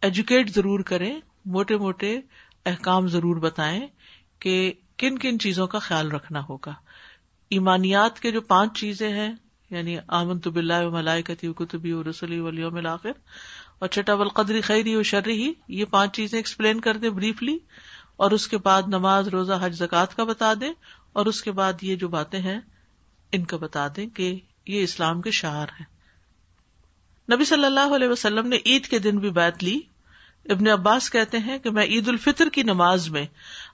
ایجوکیٹ 0.00 0.50
ضرور 0.50 0.80
کریں 0.80 1.20
موٹے 1.44 1.76
موٹے 1.76 2.20
احکام 2.66 3.06
ضرور 3.06 3.36
بتائیں 3.36 3.86
کہ 4.38 4.72
کن 4.96 5.18
کن 5.18 5.38
چیزوں 5.38 5.66
کا 5.66 5.78
خیال 5.78 6.10
رکھنا 6.10 6.40
ہوگا۔ 6.48 6.72
ایمانیات 7.50 8.20
کے 8.20 8.30
جو 8.30 8.40
پانچ 8.40 8.80
چیزیں 8.80 9.12
ہیں 9.12 9.32
یعنی 9.70 9.96
آمن 10.08 10.38
تو 10.38 10.50
بلّہ 10.50 10.88
ملائکتی 10.88 11.52
کتبی 11.52 11.92
و 11.92 12.02
رسلی 12.10 12.40
ولیوم 12.40 12.76
الآخر 12.76 13.12
اور 13.78 13.88
چھٹا 13.88 14.14
والقدری 14.14 14.60
خیری 14.60 14.94
و 14.96 15.02
شرری 15.02 15.42
ہی 15.42 15.52
یہ 15.68 15.84
پانچ 15.84 16.16
چیزیں 16.16 16.38
ایکسپلین 16.38 16.80
کر 16.80 16.96
دیں 16.96 17.10
بریفلی 17.10 17.58
اور 18.16 18.30
اس 18.30 18.48
کے 18.48 18.58
بعد 18.58 18.82
نماز، 18.86 19.28
روزہ، 19.28 19.52
حج 19.60 19.74
زکات 19.74 20.16
کا 20.16 20.24
بتا 20.24 20.54
دیں، 20.60 20.72
اور 21.12 21.26
اس 21.26 21.42
کے 21.42 21.52
بعد 21.52 21.72
یہ 21.82 21.96
جو 21.96 22.08
باتیں 22.08 22.40
ہیں، 22.40 22.60
ان 23.32 23.44
کا 23.44 23.56
بتا 23.56 23.88
دیں 23.96 24.06
کہ 24.06 24.40
یہ 24.66 24.82
اسلام 24.82 25.20
کے 25.20 25.30
شعر 25.30 25.66
ہیں۔ 25.80 25.86
نبی 27.34 27.44
صلی 27.44 27.64
اللہ 27.64 27.94
علیہ 27.96 28.08
وسلم 28.08 28.46
نے 28.46 28.56
عید 28.66 28.86
کے 28.86 28.98
دن 28.98 29.18
بھی 29.18 29.30
بیت 29.30 29.64
لی۔ 29.64 29.80
ابن 30.48 30.68
عباس 30.68 31.10
کہتے 31.10 31.38
ہیں 31.38 31.58
کہ 31.58 31.70
میں 31.70 31.84
عید 31.84 32.08
الفطر 32.08 32.48
کی 32.48 32.62
نماز 32.62 33.08
میں 33.08 33.26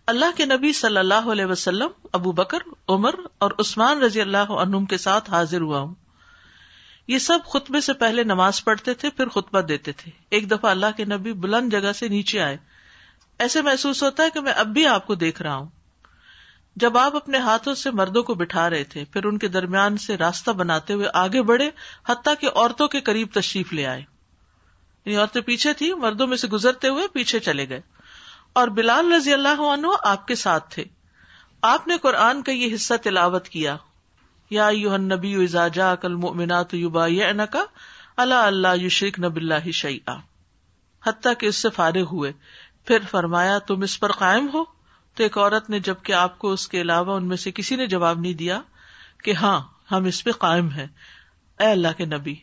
اللہ 0.06 0.36
کے 0.36 0.44
نبی 0.44 0.72
صلی 0.72 0.96
اللہ 0.96 1.28
علیہ 1.32 1.44
وسلم، 1.44 1.88
ابو 2.12 2.32
بکر، 2.32 2.58
عمر 2.88 3.14
اور 3.38 3.50
عثمان 3.58 4.02
رضی 4.02 4.20
اللہ 4.20 4.50
عنہم 4.50 4.84
کے 4.84 4.98
ساتھ 4.98 5.30
حاضر 5.30 5.60
ہوا 5.60 5.80
ہوں۔ 5.80 5.94
یہ 7.08 7.18
سب 7.18 7.38
خطبے 7.46 7.80
سے 7.80 7.92
پہلے 7.92 8.24
نماز 8.24 8.64
پڑھتے 8.64 8.94
تھے، 8.94 9.10
پھر 9.10 9.28
خطبہ 9.28 9.60
دیتے 9.60 9.92
تھے۔ 9.92 10.10
ایک 10.30 10.50
دفعہ 10.50 10.70
اللہ 10.70 10.86
کے 10.96 11.04
نبی 11.04 11.32
بلند 11.32 11.72
جگہ 11.72 11.92
سے 11.92 12.08
نیچے 12.08 12.40
آئے۔ 12.40 12.56
ایسے 13.38 13.62
محسوس 13.62 14.02
ہوتا 14.02 14.22
ہے 14.22 14.30
کہ 14.30 14.40
میں 14.40 14.52
اب 14.52 14.66
بھی 14.66 14.86
آپ 14.86 15.06
کو 15.06 15.14
دیکھ 15.14 15.42
رہا 15.42 15.56
ہوں۔ 15.56 15.66
جب 16.76 16.98
آپ 16.98 17.16
اپنے 17.16 17.38
ہاتھوں 17.38 17.74
سے 17.74 17.90
مردوں 17.90 18.22
کو 18.22 18.34
بٹھا 18.34 18.70
رہے 18.70 18.84
تھے، 18.84 19.04
پھر 19.04 19.24
ان 19.24 19.38
کے 19.38 19.48
درمیان 19.48 19.96
سے 19.96 20.16
راستہ 20.16 20.50
بناتے 20.50 20.92
ہوئے 20.92 21.08
آگے 21.14 21.42
بڑھے، 21.42 21.70
حتیٰ 22.08 22.34
کہ 22.40 22.48
عورتوں 22.54 22.88
کے 22.88 23.00
قریب 23.00 23.28
تشریف 23.34 23.72
لے 23.72 23.86
آئے۔ 23.86 24.17
یعنی 25.04 25.16
عورتیں 25.16 25.40
پیچھے 25.40 25.72
تھی، 25.72 25.94
مردوں 25.94 26.26
میں 26.26 26.36
سے 26.36 26.48
گزرتے 26.48 26.88
ہوئے 26.88 27.08
پیچھے 27.08 27.38
چلے 27.38 27.68
گئے۔ 27.68 27.80
اور 28.52 28.68
بلال 28.68 29.12
رضی 29.12 29.32
اللہ 29.32 29.60
عنہ 29.60 29.86
آپ 30.02 30.26
کے 30.26 30.34
ساتھ 30.34 30.74
تھے۔ 30.74 30.84
آپ 31.62 31.88
نے 31.88 31.98
قرآن 31.98 32.42
کا 32.42 32.52
یہ 32.52 32.74
حصہ 32.74 32.94
تلاوت 33.02 33.48
کیا۔ 33.48 33.76
یا 34.50 34.68
یو 34.68 34.96
نبی 34.96 35.34
ازاجا 35.34 35.94
کل 35.94 36.14
مینات 36.14 36.70
کا 37.50 37.64
اللہ 38.16 38.34
اللہ 38.34 38.76
یشرک 38.76 39.18
نب 39.18 39.36
اللہ 39.36 39.70
شعیٰ 39.70 40.18
حتیٰ 41.06 41.32
کہ 41.38 41.46
اس 41.46 41.56
سے 41.56 41.70
فارغ 41.70 42.02
ہوئے۔ 42.02 42.32
پھر 42.84 42.98
فرمایا، 43.10 43.58
تم 43.58 43.82
اس 43.82 44.00
پر 44.00 44.12
قائم 44.12 44.46
ہو؟ 44.54 44.64
تو 45.14 45.22
ایک 45.22 45.38
عورت 45.38 45.70
نے 45.70 45.78
جبکہ 45.80 46.12
آپ 46.12 46.38
کو 46.38 46.52
اس 46.52 46.68
کے 46.68 46.80
علاوہ 46.80 47.16
ان 47.16 47.28
میں 47.28 47.36
سے 47.36 47.50
کسی 47.52 47.76
نے 47.76 47.86
جواب 47.86 48.20
نہیں 48.20 48.32
دیا 48.32 48.60
کہ 49.24 49.32
ہاں 49.32 49.60
ہم 49.90 50.04
اس 50.04 50.24
پہ 50.24 50.32
قائم 50.32 50.68
ہیں۔ 50.68 50.86
اے 51.60 51.66
اللہ 51.66 51.88
کے 51.96 52.04
نبی 52.04 52.34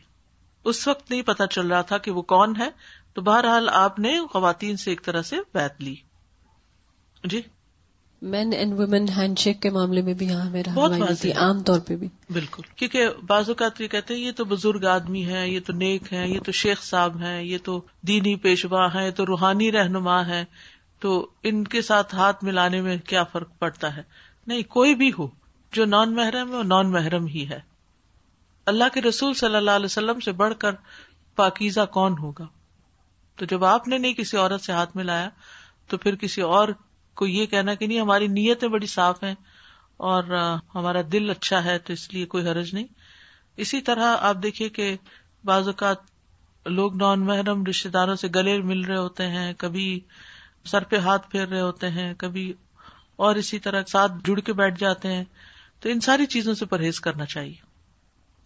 اس 0.66 0.88
وقت 0.88 1.10
نہیں 1.10 1.22
پتا 1.22 1.46
چل 1.46 1.66
رہا 1.66 1.82
تھا 1.82 1.98
کہ 1.98 2.10
وہ 2.10 2.22
کون 2.22 2.54
ہے 2.58 2.70
تو 3.14 3.22
بہرحال 3.22 3.68
آپ 3.72 3.98
نے 3.98 4.20
خواتین 4.32 4.76
سے 4.76 4.90
ایک 4.90 5.04
طرح 5.04 5.22
سے 5.22 5.36
بیت 5.54 5.82
لی۔ 5.82 5.94
جی؟ 7.24 7.42
Men 8.22 8.52
and 8.52 8.78
women 8.78 9.04
hand 9.16 9.38
shake 9.38 9.62
کے 9.62 9.70
معاملے 9.70 10.02
میں 10.02 10.14
بھی 10.14 10.26
یہاں 10.26 10.50
میرا 10.50 10.70
بہت 10.74 10.92
عام 11.36 11.62
طور 11.62 11.80
پہ 11.80 11.96
بھی۔ 11.96 12.08
بالکل۔ 12.30 12.62
کیونکہ 12.76 13.08
بعض 13.26 13.48
اوقات 13.48 13.80
یہ 13.80 13.88
کہتے 13.88 14.14
ہیں 14.14 14.20
یہ 14.20 14.32
تو 14.32 14.44
بزرگ 14.44 14.84
آدمی 14.84 15.26
ہے 15.26 15.48
یہ 15.48 15.60
تو 15.66 15.72
نیک 15.72 16.12
ہے 16.12 16.28
یہ 16.28 16.40
تو 16.40 16.52
شیخ 16.52 16.82
صاحب 16.82 17.20
ہیں 17.22 17.42
یہ 17.42 17.58
تو 17.62 17.82
دینی 18.00 18.36
پیشوا 18.36 18.94
ہے 18.94 19.10
تو 19.10 19.26
روحانی 19.26 19.72
رہنما 19.72 20.26
ہے 20.26 20.44
تو 20.98 21.28
ان 21.42 21.64
کے 21.64 21.82
ساتھ 21.82 22.14
ہاتھ 22.14 22.44
ملانے 22.44 22.80
میں 22.80 22.96
کیا 22.96 23.24
فرق 23.24 23.48
پڑتا 23.58 23.96
ہے؟ 23.96 24.02
نہیں 24.46 24.62
کوئی 24.62 24.94
بھی 24.94 25.10
ہو 25.18 25.26
جو 25.72 25.84
نان 25.84 26.14
محرم 26.14 26.52
ہے 26.52 26.56
وہ 26.56 26.62
نان 26.62 26.92
محرم 26.92 27.26
ہی 27.26 27.48
ہے۔ 27.48 27.75
اللہ 28.66 28.84
کے 28.94 29.02
رسول 29.02 29.34
صلی 29.34 29.56
اللہ 29.56 29.70
علیہ 29.70 29.84
وسلم 29.84 30.20
سے 30.20 30.32
بڑھ 30.32 30.54
کر 30.58 30.70
پاکیزہ 31.36 31.80
کون 31.92 32.14
ہوگا؟ 32.18 32.46
تو 33.36 33.44
جب 33.44 33.64
آپ 33.64 33.88
نے 33.88 33.98
نہیں 33.98 34.14
کسی 34.14 34.36
عورت 34.36 34.60
سے 34.60 34.72
ہاتھ 34.72 34.96
ملایا، 34.96 35.28
تو 35.88 35.98
پھر 35.98 36.14
کسی 36.14 36.40
اور 36.40 36.68
کو 37.14 37.26
یہ 37.26 37.46
کہنا 37.46 37.74
کہ 37.74 37.86
نہیں، 37.86 38.00
ہماری 38.00 38.26
نیتیں 38.26 38.68
بڑی 38.68 38.86
صاف 38.86 39.24
ہیں 39.24 39.34
اور 39.96 40.22
ہمارا 40.74 41.00
دل 41.12 41.30
اچھا 41.30 41.64
ہے، 41.64 41.78
تو 41.78 41.92
اس 41.92 42.14
لیے 42.14 42.26
کوئی 42.26 42.48
حرج 42.48 42.74
نہیں۔ 42.74 42.86
اسی 43.56 43.80
طرح 43.80 44.16
آپ 44.20 44.36
دیکھیے 44.42 44.68
کہ 44.68 44.96
بعض 45.44 45.66
اوقات 45.66 45.96
لوگ 46.66 46.96
نان 46.96 47.20
محرم 47.20 47.64
رشتے 47.64 47.88
داروں 47.88 48.14
سے 48.14 48.28
گلے 48.34 48.62
مل 48.62 48.84
رہے 48.84 48.96
ہوتے 48.96 49.26
ہیں، 49.26 49.54
کبھی 49.58 50.00
سر 50.64 50.84
پہ 50.84 50.96
ہاتھ 50.96 51.30
پھیر 51.30 51.48
رہے 51.48 51.60
ہوتے 51.60 51.90
ہیں، 51.90 52.14
کبھی 52.14 52.52
اور 53.16 53.34
اسی 53.34 53.58
طرح 53.58 53.82
ساتھ 53.88 54.12
جڑ 54.24 54.40
کے 54.40 54.52
بیٹھ 54.52 54.80
جاتے 54.80 55.12
ہیں۔ 55.12 55.24
تو 55.80 55.88
ان 55.88 56.00
ساری 56.00 56.26
چیزوں 56.26 56.54
سے 56.54 56.66
پرہیز 56.66 57.00
کرنا 57.00 57.24
چاہیے۔ 57.26 57.75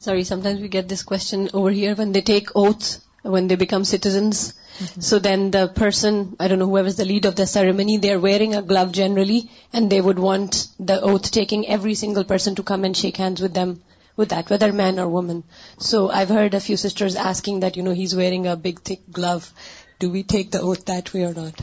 Sorry, 0.01 0.25
sometimes 0.25 0.61
we 0.61 0.69
get 0.69 0.89
this 0.89 1.03
question 1.03 1.51
over 1.53 1.71
here 1.71 1.95
when 1.95 2.13
they 2.13 2.23
take 2.23 2.57
oaths, 2.57 3.01
when 3.23 3.49
they 3.49 3.57
become 3.57 3.85
citizens. 3.85 4.55
Mm-hmm. 4.79 5.01
So 5.01 5.19
then 5.19 5.51
the 5.51 5.69
person, 5.69 6.37
I 6.41 6.49
don't 6.49 6.59
know, 6.59 6.67
whoever's 6.67 6.97
the 6.97 7.05
lead 7.05 7.27
of 7.27 7.37
the 7.37 7.47
ceremony, 7.47 7.99
they're 7.99 8.19
wearing 8.19 8.55
a 8.55 8.63
glove 8.63 8.93
generally, 8.93 9.51
and 9.75 9.91
they 9.91 10.01
would 10.01 10.19
want 10.19 10.69
the 10.79 11.01
oath 11.03 11.31
taking 11.31 11.69
every 11.69 11.95
single 11.95 12.25
person 12.25 12.55
to 12.55 12.63
come 12.63 12.85
and 12.85 12.97
shake 12.97 13.19
hands 13.19 13.43
with 13.43 13.53
them 13.53 13.83
with 14.17 14.31
that, 14.31 14.49
whether 14.49 14.73
man 14.73 14.99
or 14.99 15.09
woman. 15.09 15.45
So 15.79 16.11
I've 16.11 16.31
heard 16.31 16.55
a 16.55 16.61
few 16.61 16.77
sisters 16.77 17.17
asking 17.17 17.61
that, 17.61 17.77
you 17.77 17.83
know, 17.83 17.93
he's 17.93 18.17
wearing 18.17 18.47
a 18.47 18.57
big 18.57 18.81
thick 18.81 19.01
glove. 19.13 19.53
Do 19.99 20.11
we 20.11 20.23
take 20.23 20.51
the 20.51 20.61
oath 20.61 20.87
that 20.87 21.13
way 21.13 21.25
or 21.25 21.35
not? 21.35 21.63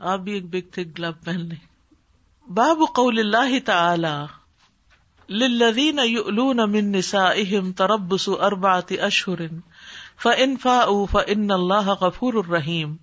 آپ 0.00 0.18
بھی 0.18 0.32
ایک 0.32 0.46
big 0.46 0.72
تھک 0.72 0.98
گلو 0.98 1.08
پہن 1.24 1.40
لیں۔ 1.40 1.66
باب 2.50 2.78
قول 2.94 3.18
اللہ 3.18 3.58
تعالی، 3.64 4.24
للذین 5.28 5.98
یؤلون 6.04 6.56
من 6.56 6.92
نسائهم 6.92 7.72
تربص 7.72 8.28
اربعة 8.28 9.02
اشہر 9.02 9.40
فان 10.22 10.56
فاؤوا 10.56 11.06
فان 11.10 11.50
اللہ 11.50 11.88
غفور 12.00 12.34
الرحیم، 12.34 12.96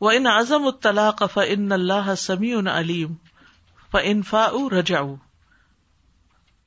وان 0.00 0.26
عزموا 0.26 0.66
الطلاق 0.66 1.22
فان 1.32 1.72
اللہ 1.72 2.14
سمیع 2.14 2.58
علیم، 2.72 3.14
فان 3.92 4.22
فاؤوا 4.22 4.70
رجعوا۔ 4.70 5.16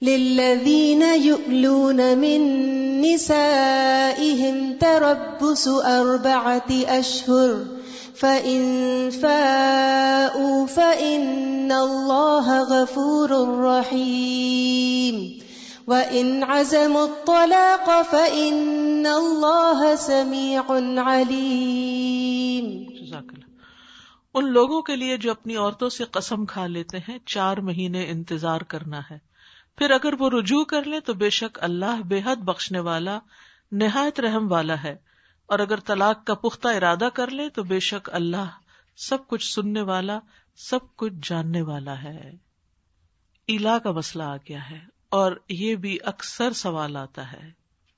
للذين 0.02 1.04
يؤلون 1.16 1.98
من 1.98 2.42
نسائهم 3.02 4.74
تربص 4.80 5.68
أربعة 5.68 7.00
أشهر 7.00 7.83
فإن 8.20 8.62
فاءوا 9.22 10.66
فإن 10.74 11.72
الله 11.72 12.60
غفور 12.70 13.30
رحيم 13.64 15.44
وإن 15.88 16.44
عزموا 16.44 17.02
الطلاق 17.02 17.90
فإن 18.12 19.06
الله 19.06 19.96
سميع 19.98 20.62
عليم 21.02 22.84
جزاک 23.06 23.24
اللہ۔ 23.24 23.44
ان 24.34 24.52
لوگوں 24.52 24.82
کے 24.82 24.96
لیے 24.96 25.18
جو 25.18 25.32
اپنی 25.32 25.56
عورتوں 25.56 25.90
سے 25.90 26.04
قسم 26.04 26.46
کھا 26.46 26.68
لیتے 26.68 26.98
ہیں، 26.98 27.18
چار 27.26 27.58
مہینے 27.58 28.06
انتظار 28.10 28.62
کرنا 28.62 29.00
ہے۔ 29.12 29.18
پھر 29.78 29.92
اگر 29.92 30.22
وہ 30.22 30.30
رجوع 30.30 30.64
کر 30.64 30.84
لیں 30.84 31.00
تو 31.00 31.14
بے 31.14 31.30
شک 31.30 31.60
اللہ 31.62 32.02
بے 32.06 32.22
حد 32.26 32.36
بخشنے 32.36 32.80
والا، 32.80 33.20
نہایت 33.72 34.20
رحم 34.20 34.52
والا 34.52 34.84
ہے۔ 34.84 35.13
اور 35.48 35.60
اگر 35.60 35.80
طلاق 35.80 36.26
کا 36.26 36.34
پختہ 36.34 36.68
ارادہ 36.68 37.10
کر 37.14 37.28
لیں 37.28 37.50
تو 37.50 37.64
بے 37.64 37.80
شک 37.80 38.10
اللہ 38.14 38.50
سب 38.98 39.28
کچھ 39.28 39.54
سننے 39.54 39.82
والا، 39.82 40.20
سب 40.56 40.96
کچھ 40.96 41.14
جاننے 41.24 41.62
والا 41.62 42.04
ہے۔ 42.04 42.32
الا 43.48 43.80
کا 43.80 43.92
مسئلہ 43.92 44.24
آ 44.24 44.38
گیا 44.38 44.70
ہے 44.70 44.80
اور 45.10 45.32
یہ 45.50 45.76
بھی 45.76 45.98
اکثر 46.04 46.54
سوال 46.54 46.96
آتا 46.96 47.32
ہے 47.32 47.52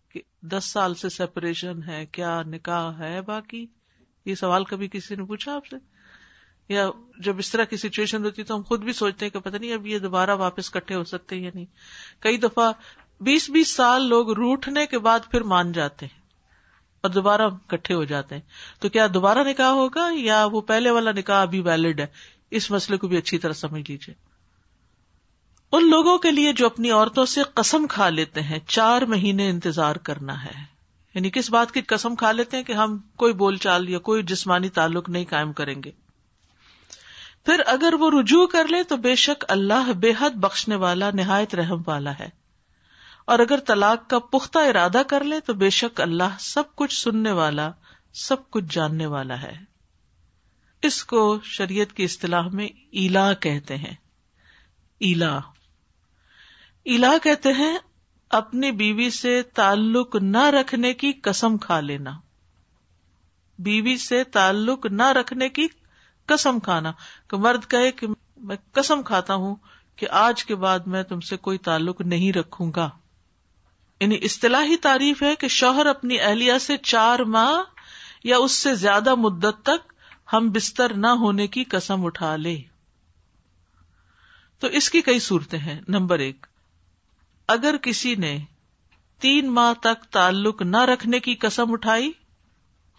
کہ 0.10 0.22
دس 0.42 0.66
سال 0.66 0.96
سے 0.96 1.10
سیپریشن 1.10 1.84
ہے، 1.88 2.06
کیا 2.06 2.42
نکاح 2.44 3.00
ہے 3.00 3.22
باقی؟ 3.22 3.66
یہ 4.26 4.36
سوال 4.36 4.64
کبھی 4.64 4.88
کسی 4.88 5.16
نے 5.16 5.24
پوچھا 5.24 5.56
آپ 5.56 5.66
سے؟ 5.66 5.76
یا 6.70 6.90
جب 7.20 7.38
اس 7.38 7.52
طرح 7.52 7.64
کی 7.64 7.78
سچویشن 7.78 8.26
ہوتی 8.26 8.44
تو 8.44 8.56
ہم 8.56 8.62
خود 8.62 8.84
بھی 8.84 8.94
سوچتے 8.94 9.26
ہیں 9.26 9.32
کہ 9.32 9.40
پتہ 9.40 9.58
نہیں 9.58 9.74
اب 9.74 9.88
یہ 9.88 10.00
دوبارہ 10.00 10.36
واپس 10.36 10.70
کٹھے 10.70 10.96
ہو 10.96 11.04
سکتے 11.04 11.36
یا 11.36 11.52
نہیں۔ 11.54 11.66
کئی 12.20 12.38
دفعہ 12.38 12.72
بیس 13.22 13.50
بیس 13.50 13.76
سال 13.76 14.08
لوگ 14.08 14.32
روٹنے 14.32 14.86
کے 14.86 15.00
بعد 15.00 15.20
پھر 15.32 15.42
مان 15.42 15.72
جاتے 15.72 16.06
ہیں۔ 16.06 16.25
اور 17.06 17.14
دوبارہ 17.14 17.50
کٹھے 17.68 17.96
ہو 17.96 18.04
جاتے 18.04 18.36
ہیں۔ 18.36 18.42
تو 18.80 18.90
کیا 18.90 19.08
دوبارہ 19.14 19.40
نکاح 19.40 19.70
ہوگا 19.70 20.10
یا 20.14 20.46
وہ 20.46 20.62
پہلے 20.62 20.90
والا 20.90 21.12
نکاح 21.12 21.42
ابھی 21.42 21.60
ویلڈ 21.60 22.00
ہے؟ 22.00 22.08
اس 22.52 22.72
مسئلے 22.72 22.98
کو 22.98 23.08
بھی 23.08 23.18
اچھی 23.18 23.38
طرح 23.38 23.54
سمجھ 23.54 23.92
لیجیے 23.92 24.14
ان 25.72 25.90
لوگوں 25.90 26.18
کے 26.18 26.32
لیے 26.32 26.54
جو 26.54 26.66
اپنی 26.66 26.92
عورتوں 26.92 27.26
سے 27.26 27.42
قسم 27.54 27.88
کھا 27.88 28.10
لیتے 28.10 28.42
ہیں، 28.42 28.60
چار 28.68 29.02
مہینے 29.02 29.50
انتظار 29.50 29.96
کرنا 29.96 30.46
ہے۔ 30.46 30.76
یعنی 31.16 31.30
کس 31.30 31.50
بات 31.50 31.72
کی 31.72 31.82
قسم 31.82 32.16
کھا 32.16 32.32
لیتے 32.32 32.58
ہیں 32.58 32.64
کہ 32.64 32.74
ہم 32.74 32.98
کوئی 33.16 33.34
بول 33.34 33.58
چال 33.58 33.90
یا 33.90 34.00
کوئی 34.00 34.24
جسمانی 34.24 34.70
تعلق 34.70 35.10
نہیں 35.10 35.26
قائم 35.30 35.54
کریں 35.54 35.84
گے؟ 35.84 35.92
پھر 37.46 37.62
اگر 37.66 37.94
وہ 37.94 38.12
رجوع 38.22 38.48
کر 38.48 38.68
لے 38.68 38.84
تو 38.84 38.98
بے 38.98 39.16
شک 39.16 39.46
اللہ 39.48 39.92
بے 39.92 40.14
حد 40.20 40.30
بخشنے 40.30 40.76
والا، 40.76 41.12
نہایت 41.14 41.56
رحم 41.56 41.82
والا 41.88 42.12
ہے۔ 42.20 42.45
اور 43.26 43.40
اگر 43.40 43.60
طلاق 43.60 44.10
کا 44.10 44.20
پختہ 44.20 44.60
ارادہ 44.60 45.02
کر 45.08 45.24
لے 45.24 45.40
تو 45.40 45.54
بے 45.54 45.70
شک 45.70 46.02
اللہ 46.02 46.38
سب 46.40 46.64
کچھ 46.76 47.04
سننے 47.04 47.32
والا، 47.32 47.72
سب 48.14 48.50
کچھ 48.50 48.66
جاننے 48.70 49.06
والا 49.06 49.42
ہے۔ 49.42 49.58
اس 50.82 51.04
کو 51.04 51.40
شریعت 51.44 51.94
کی 51.94 52.04
اصطلاح 52.04 52.48
میں 52.48 52.68
ایلا 52.92 53.34
کہتے 53.34 53.78
ہیں۔ 53.78 53.94
ایلا۔ 55.00 55.40
ایلا 56.84 57.14
کہتے 57.24 57.50
ہیں، 57.52 57.78
اپنی 58.30 58.72
بیوی 58.72 59.10
سے 59.10 59.42
تعلق 59.42 60.16
نہ 60.16 60.46
رکھنے 60.46 60.94
کی 60.94 61.12
قسم 61.12 61.58
کھا 61.58 61.80
لینا۔ 61.80 62.12
بیوی 63.60 63.98
سے 63.98 64.24
تعلق 64.24 64.86
نہ 64.86 65.08
رکھنے 65.08 65.50
کی 65.50 65.68
قسم 66.26 66.60
کھانا۔ 66.60 66.92
کہ 67.28 67.38
مرد 67.38 67.68
کہے 67.68 67.92
کہ 67.92 68.08
میں 68.38 68.56
قسم 68.72 69.04
کھاتا 69.04 69.36
ہوں 69.36 69.56
کہ 69.96 70.08
آج 70.10 70.46
کے 70.46 70.56
بعد 70.56 70.80
میں 70.80 71.04
تم 71.04 71.20
سے 71.20 71.38
کوئی 71.38 71.58
تعلق 71.58 72.02
نہیں 72.02 72.34
رکھوں 72.34 72.72
گا۔ 72.76 72.90
یعنی 74.02 74.20
اصطلاحی 74.22 74.78
تعریف 74.78 75.24
ہے 75.24 75.36
کہ 75.36 75.48
شوہر 75.48 75.86
اپنی 75.86 76.20
اہلیہ 76.20 76.58
سے 76.58 76.78
چار 76.78 77.20
ماہ 77.20 77.64
یا 78.24 78.38
اس 78.38 78.52
سے 78.52 78.76
زیادہ 78.76 79.16
مدت 79.16 79.64
تک 79.64 79.94
ہم 80.34 80.52
بستر 80.52 80.94
نہ 80.94 81.08
ہونے 81.08 81.48
کی 81.48 81.64
قسم 81.64 82.06
اٹھا 82.06 82.36
لے۔ 82.36 82.58
تو 84.60 84.68
اس 84.68 84.90
کی 84.90 85.02
کئی 85.02 85.20
صورتیں 85.20 85.60
ہیں۔ 85.60 85.82
نمبر 85.88 86.20
ایک، 86.20 86.46
اگر 87.48 87.78
کسی 87.78 88.16
نے 88.16 88.40
تین 89.20 89.52
ماہ 89.52 89.74
تک 89.74 90.04
تعلق 90.12 90.62
نہ 90.62 90.78
رکھنے 90.78 91.20
کی 91.20 91.36
قسم 91.36 91.72
اٹھائی، 91.72 92.12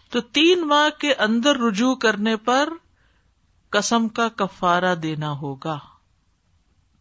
تو 0.09 0.21
تین 0.21 0.67
ماہ 0.67 0.99
کے 0.99 1.13
اندر 1.13 1.57
رجوع 1.57 1.95
کرنے 1.95 2.35
پر 2.35 2.69
قسم 3.69 4.07
کا 4.07 4.27
کفارہ 4.27 4.95
دینا 4.95 5.31
ہوگا۔ 5.31 5.79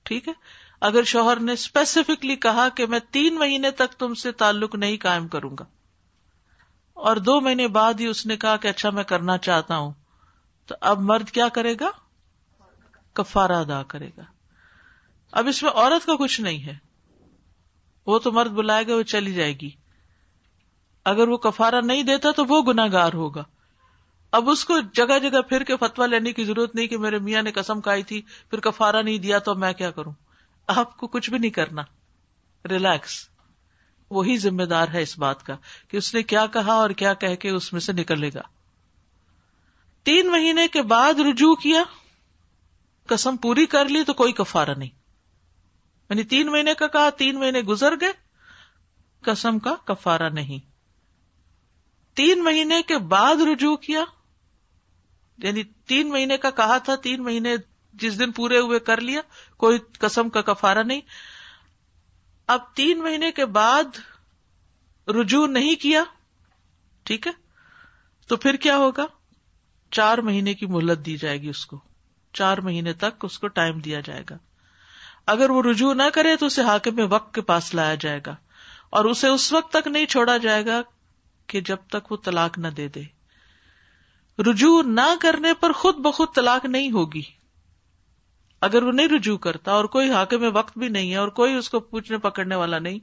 ٹھیک 0.02 0.28
ہے؟ 0.28 0.32
اگر 0.80 1.02
شوہر 1.02 1.40
نے 1.40 1.52
اسپیسیفکلی 1.52 2.36
کہا 2.36 2.68
کہ 2.68 2.86
میں 2.86 2.98
تین 3.10 3.34
مہینے 3.34 3.70
تک 3.70 3.92
تم 3.92 4.14
سے 4.14 4.32
تعلق 4.32 4.74
نہیں 4.74 4.96
قائم 4.96 5.28
کروں 5.28 5.56
گا، 5.58 5.64
اور 6.96 7.16
دو 7.16 7.40
مہینے 7.40 7.68
بعد 7.68 8.00
ہی 8.00 8.06
اس 8.06 8.26
نے 8.26 8.36
کہا 8.36 8.56
کہ 8.56 8.68
اچھا 8.68 8.90
میں 8.90 9.04
کرنا 9.04 9.38
چاہتا 9.38 9.76
ہوں، 9.76 9.92
تو 10.68 10.74
اب 10.80 11.00
مرد 11.00 11.30
کیا 11.30 11.48
کرے 11.48 11.74
گا؟ 11.80 11.90
کفارہ 13.12 13.52
ادا 13.52 13.82
کرے 13.82 14.10
گا۔ 14.16 14.22
اب 15.32 15.48
اس 15.48 15.62
میں 15.62 15.70
عورت 15.70 16.06
کا 16.06 16.16
کچھ 16.16 16.40
نہیں 16.40 16.62
ہے۔ 16.66 16.76
وہ 18.06 18.18
تو 18.18 18.32
مرد 18.32 18.50
بلائے 18.50 18.86
گا، 18.86 18.96
وہ 18.96 19.02
چلی 19.02 19.32
جائے 19.34 19.52
گی۔ 19.52 19.70
اگر 21.06 21.28
وہ 21.28 21.36
کفارہ 21.36 21.80
نہیں 21.80 22.02
دیتا 22.02 22.30
تو 22.30 22.44
وہ 22.44 22.62
گناگار 22.62 23.12
ہوگا۔ 23.12 23.42
اب 24.32 24.48
اس 24.50 24.64
کو 24.64 24.78
جگہ 24.94 25.18
جگہ 25.18 25.40
پھر 25.40 25.62
کے 25.64 25.76
فتوا 25.76 26.06
لینے 26.06 26.32
کی 26.32 26.44
ضرورت 26.44 26.74
نہیں 26.74 26.86
کہ 26.86 26.98
میرے 26.98 27.18
میاں 27.18 27.42
نے 27.42 27.52
قسم 27.52 27.80
کھائی 27.80 28.02
تھی، 28.02 28.20
پھر 28.50 28.60
کفارہ 28.60 29.02
نہیں 29.02 29.18
دیا 29.18 29.38
تو 29.38 29.54
میں 29.54 29.72
کیا 29.72 29.90
کروں؟ 29.90 30.12
آپ 30.66 30.96
کو 30.96 31.06
کچھ 31.06 31.30
بھی 31.30 31.38
نہیں 31.38 31.50
کرنا۔ 31.50 31.82
ریلیکس 32.68 33.28
وہی 34.10 34.38
ذمہ 34.38 34.62
دار 34.62 34.88
ہے 34.88 35.02
اس 35.02 35.18
بات 35.18 35.46
کا 35.46 35.56
کہ 35.88 35.96
اس 35.96 36.14
نے 36.14 36.22
کیا 36.22 36.46
کہا 36.46 36.72
اور 36.72 36.90
کیا 36.90 37.14
کہ 37.14 37.36
کے 37.36 37.50
اس 37.50 37.72
میں 37.72 37.80
سے 37.80 37.92
نکلے 37.92 38.30
گا۔ 38.34 38.40
تین 40.02 40.30
مہینے 40.30 40.68
کے 40.68 40.82
بعد 40.82 41.14
رجوع 41.14 41.54
کیا۔ 41.54 41.82
قسم 43.06 43.36
پوری 43.36 43.66
کر 43.66 43.88
لی 43.88 44.04
تو 44.04 44.14
کوئی 44.14 44.32
کفارہ 44.32 44.70
نہیں۔ 44.76 44.90
یعنی 46.10 46.22
تین 46.22 46.46
مہینے 46.46 46.74
کا 46.74 46.86
کہا، 46.86 47.10
تین 47.10 47.38
مہینے 47.38 47.60
گزر 47.60 47.92
گئے۔ 48.00 48.12
قسم 49.20 49.58
کا 49.58 49.74
کفارہ 49.84 50.30
نہیں۔ 50.30 50.70
تین 52.16 52.44
مہینے 52.44 52.82
کے 52.82 52.98
بعد 52.98 53.34
رجوع 53.36 53.76
کیا۔ 53.76 54.04
یعنی 55.38 55.62
تین 55.62 56.08
مہینے 56.08 56.36
کا 56.36 56.50
کہا 56.50 56.78
تھا، 56.78 56.96
تین 56.96 57.22
مہینے 57.22 57.56
جس 58.00 58.18
دن 58.18 58.32
پورے 58.32 58.58
ہوئے 58.58 58.78
کر 58.78 59.00
لیا، 59.00 59.20
کوئی 59.56 59.78
قسم 59.98 60.28
کا 60.28 60.42
کفارہ 60.42 60.82
نہیں۔ 60.82 61.00
اب 62.46 62.60
تین 62.74 62.98
مہینے 62.98 63.32
کے 63.32 63.46
بعد 63.46 63.84
رجوع 65.08 65.46
نہیں 65.46 65.74
کیا، 65.74 66.04
ٹھیک 67.02 67.26
ہے؟ 67.26 67.32
تو 68.28 68.36
پھر 68.36 68.56
کیا 68.56 68.76
ہوگا؟ 68.76 69.06
چار 69.90 70.18
مہینے 70.18 70.54
کی 70.54 70.66
مہلت 70.66 71.06
دی 71.06 71.16
جائے 71.16 71.42
گی 71.42 71.48
اس 71.48 71.66
کو۔ 71.66 71.80
چار 72.32 72.58
مہینے 72.58 72.92
تک 72.92 73.24
اس 73.24 73.38
کو 73.38 73.48
ٹائم 73.48 73.78
دیا 73.78 74.00
جائے 74.00 74.22
گا۔ 74.30 74.38
اگر 75.26 75.50
وہ 75.50 75.62
رجوع 75.62 75.94
نہ 75.94 76.02
کرے 76.14 76.36
تو 76.36 76.46
اسے 76.46 76.62
حاکم 76.62 77.12
وقت 77.12 77.34
کے 77.34 77.40
پاس 77.40 77.74
لایا 77.74 77.94
جائے 77.94 78.20
گا۔ 78.26 78.36
اور 78.90 79.04
اسے 79.04 79.28
اس 79.28 79.52
وقت 79.52 79.72
تک 79.72 79.88
نہیں 79.88 80.06
چھوڑا 80.06 80.36
جائے 80.36 80.66
گا 80.66 80.82
کہ 81.46 81.60
جب 81.60 81.76
تک 81.90 82.12
وہ 82.12 82.16
طلاق 82.24 82.58
نہ 82.58 82.68
دے 82.68 82.88
دے۔ 82.88 83.02
رجوع 84.50 84.82
نہ 84.82 85.14
کرنے 85.20 85.54
پر 85.54 85.72
خود 85.72 85.94
بخود 85.94 86.28
طلاق 86.34 86.64
نہیں 86.64 86.90
ہوگی۔ 86.90 87.35
اگر 88.62 88.82
وہ 88.82 88.92
نہیں 88.92 89.08
رجوع 89.08 89.36
کرتا 89.38 89.72
اور 89.72 89.84
کوئی 89.84 90.10
حاکم 90.10 90.44
وقت 90.54 90.78
بھی 90.78 90.88
نہیں 90.88 91.10
ہے 91.10 91.16
اور 91.16 91.28
کوئی 91.28 91.54
اس 91.54 91.70
کو 91.70 91.80
پوچھنے 91.80 92.18
پکڑنے 92.18 92.54
والا 92.54 92.78
نہیں، 92.78 92.98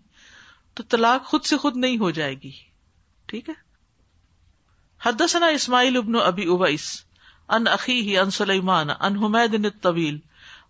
تو 0.74 0.84
طلاق 0.84 1.26
خود 1.26 1.46
سے 1.46 1.58
خود 1.58 1.78
نہیں 1.78 1.98
ہو 1.98 2.12
جائے 2.12 2.36
گی۔ 2.44 2.52
ٹھیک 3.28 3.50
ہے؟ 3.50 3.54
حدثنا 5.02 5.46
اسماعیل 5.46 5.98
ابن 5.98 6.16
ابی 6.16 6.46
اویس 6.46 7.06
ان 7.50 7.68
عقی 7.68 8.18
ان 8.18 8.30
سلیمان 8.30 8.90
ان 8.90 9.18
حمید 9.18 9.56
طویل 9.82 10.18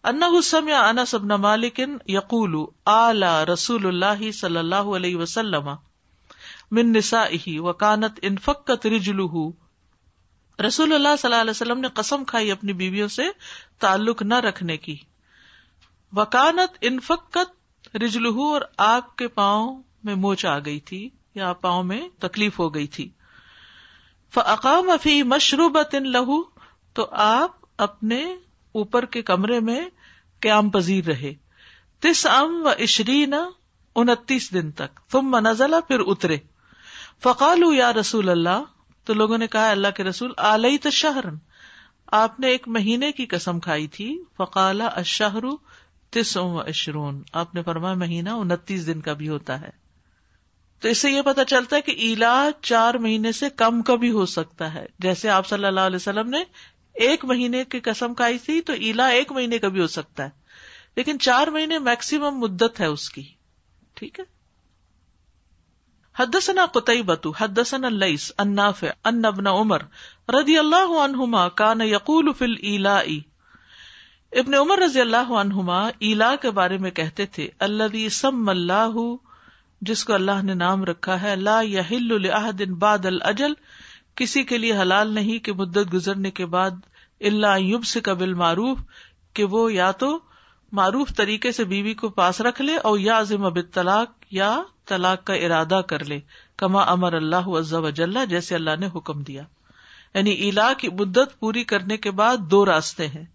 انہ 0.03 0.41
سمع 0.43 0.75
انس 0.75 1.13
ابن 1.13 1.27
مالک 1.27 1.79
یقول 2.07 2.55
آلہ 2.85 3.43
رسول 3.43 3.85
اللہ 3.85 4.31
صلی 4.31 4.57
اللہ 4.57 4.89
علیہ 4.95 5.17
وسلم 5.17 5.69
من 6.71 6.91
نسائه 6.91 7.59
وکانت 7.59 8.19
انفقت 8.21 8.87
رجلہ 8.87 9.43
رسول 10.59 10.93
اللہ 10.93 11.07
صلی 11.19 11.31
اللہ 11.31 11.41
علیہ 11.41 11.51
وسلم 11.51 11.79
نے 11.79 11.87
قسم 11.87 12.25
کھائی 12.25 12.51
اپنی 12.51 12.73
بیویوں 12.73 13.07
سے 13.07 13.23
تعلق 13.79 14.21
نہ 14.21 14.33
رکھنے 14.33 14.77
کی۔ 14.77 14.97
وکانت 16.13 16.77
انفقت 16.81 17.95
رجلہ 17.95 18.27
اور 18.27 18.61
آپ 18.77 19.15
کے 19.15 19.27
پاؤں 19.27 19.83
میں 20.03 20.15
موچ 20.15 20.45
آ 20.45 20.59
گئی 20.59 20.79
تھی 20.79 21.09
یا 21.35 21.53
پاؤں 21.53 21.83
میں 21.83 22.07
تکلیف 22.19 22.59
ہو 22.59 22.75
گئی 22.75 22.87
تھی۔ 22.87 23.09
فقام 24.33 24.89
فی 25.01 25.23
مشروبت 25.23 25.95
لہو 25.95 26.43
تو 26.93 27.07
آپ 27.11 27.51
اپنے 27.77 28.35
اوپر 28.71 29.05
کے 29.05 29.21
کمرے 29.21 29.59
میں 29.59 29.85
قیام 30.39 30.69
پذیر 30.69 31.05
رہے۔ 31.05 31.33
تس 31.99 32.25
ام 32.25 32.65
و 32.65 32.69
اشرین 32.69 33.33
انتیس 33.95 34.53
دن 34.53 34.71
تک۔ 34.71 34.99
تم 35.11 35.21
منزلہ 35.21 35.75
پھر 35.87 35.99
اترے۔ 35.99 36.37
فقالو 37.23 37.73
یا 37.73 37.93
رسول 37.93 38.29
اللہ 38.29 38.63
تو 39.05 39.13
لوگوں 39.13 39.37
نے 39.37 39.47
کہا، 39.47 39.71
اللہ 39.71 39.87
کے 39.95 40.03
رسول 40.03 40.31
آلئی 40.37 40.77
تو 40.77 40.89
شہرن۔ 40.89 41.35
آپ 42.07 42.39
نے 42.39 42.47
ایک 42.47 42.67
مہینے 42.67 43.11
کی 43.11 43.25
قسم 43.25 43.59
کھائی 43.59 43.87
تھی۔ 43.87 44.23
فقالا 44.37 44.85
اشہر 44.85 45.43
تس 46.09 46.37
و 46.37 46.59
اشرون 46.59 47.21
آپ 47.33 47.55
نے 47.55 47.63
فرمایا، 47.63 47.93
مہینہ 47.93 48.29
انتیس 48.29 48.87
دن 48.87 49.01
کا 49.01 49.13
بھی 49.13 49.29
ہوتا 49.29 49.61
ہے۔ 49.61 49.83
تو 50.79 50.89
اس 50.89 50.97
سے 50.97 51.11
یہ 51.11 51.21
پتا 51.21 51.45
چلتا 51.45 51.75
ہے 51.75 51.81
کہ 51.81 51.91
علاج 51.91 52.65
چار 52.65 52.93
مہینے 52.93 53.31
سے 53.31 53.49
کم 53.49 53.81
کا 53.81 53.95
بھی 53.95 54.11
ہو 54.11 54.25
سکتا 54.25 54.73
ہے۔ 54.73 54.85
جیسے 54.99 55.29
آپ 55.29 55.47
صلی 55.47 55.65
اللہ 55.65 55.79
علیہ 55.79 55.95
وسلم 55.95 56.29
نے 56.29 56.43
ایک 56.93 57.25
مہینے 57.25 57.63
کی 57.63 57.79
قسم 57.79 58.13
کھائی 58.13 58.37
تھی 58.37 58.61
تو 58.61 58.73
ایلا 58.73 59.07
ایک 59.07 59.31
مہینے 59.31 59.57
کا 59.57 59.67
بھی 59.67 59.81
ہو 59.81 59.87
سکتا 59.87 60.23
ہے۔ 60.23 60.29
لیکن 60.95 61.19
چار 61.19 61.47
مہینے 61.47 61.79
میکسیمم 61.79 62.39
مدت 62.39 62.79
ہے 62.79 62.85
اس 62.85 63.09
کی۔ 63.09 63.23
ٹھیک 63.93 64.19
ہے؟ 64.19 64.25
حدثنا 66.15 66.65
قطعبۃ 66.73 67.27
حدثنا 67.37 67.87
الليث، 67.87 68.31
النافع 68.37 68.87
ان 69.05 69.25
ابن 69.25 69.47
عمر 69.47 69.81
رضی 70.29 70.57
اللہ 70.57 70.97
عنہما 71.01 71.47
کان 71.61 71.81
یقول 71.83 72.31
فی 72.37 72.45
الالاء 72.45 73.05
ابن 74.33 74.53
عمر 74.53 74.79
رضی 74.79 75.01
اللہ 75.01 75.31
عنہما 75.39 75.79
ایلا 75.99 76.33
کے 76.41 76.51
بارے 76.51 76.77
میں 76.77 76.91
کہتے 76.91 77.25
تھے، 77.27 77.47
الذي 77.59 78.07
سم 78.11 78.49
اللہ 78.49 78.99
جس 79.81 80.03
کو 80.05 80.13
اللہ 80.13 80.41
نے 80.43 80.53
نام 80.55 80.83
رکھا 80.85 81.21
ہے، 81.21 81.35
لا 81.37 81.59
يحل 81.61 82.21
لاحد 82.21 82.61
بعد 82.79 83.05
الاجل 83.05 83.53
کسی 84.15 84.43
کے 84.43 84.57
لیے 84.57 84.73
حلال 84.77 85.13
نہیں 85.13 85.39
کہ 85.45 85.53
مدت 85.53 85.93
گزرنے 85.93 86.31
کے 86.31 86.45
بعد 86.47 86.81
اللہ 87.21 87.57
یوب 87.59 87.85
سے 87.85 88.01
قبل 88.01 88.33
معروف 88.35 88.79
کہ 89.35 89.43
وہ 89.51 89.71
یا 89.73 89.91
تو 89.99 90.17
معروف 90.73 91.13
طریقے 91.15 91.51
سے 91.51 91.63
بیوی 91.65 91.93
کو 91.93 92.09
پاس 92.11 92.41
رکھ 92.41 92.61
لے 92.61 92.75
اور 92.77 92.99
یا 92.99 93.19
عظم 93.19 93.45
اب 93.45 93.57
طلاق 93.73 94.22
یا 94.33 94.61
طلاق 94.85 95.23
کا 95.23 95.33
ارادہ 95.33 95.81
کر 95.87 96.05
لے، 96.05 96.19
کما 96.57 96.81
امر 96.81 97.13
اللہ 97.13 97.35
عز 97.35 97.73
و 97.73 97.89
جل، 97.89 98.17
جیسے 98.29 98.55
اللہ 98.55 98.69
نے 98.79 98.87
حکم 98.95 99.23
دیا۔ 99.23 99.43
یعنی 100.13 100.49
الا 100.49 100.73
کی 100.73 100.89
مدت 100.89 101.39
پوری 101.39 101.63
کرنے 101.63 101.97
کے 101.97 102.11
بعد 102.11 102.37
دو 102.37 102.65
راستے 102.65 103.07
ہیں۔ 103.07 103.25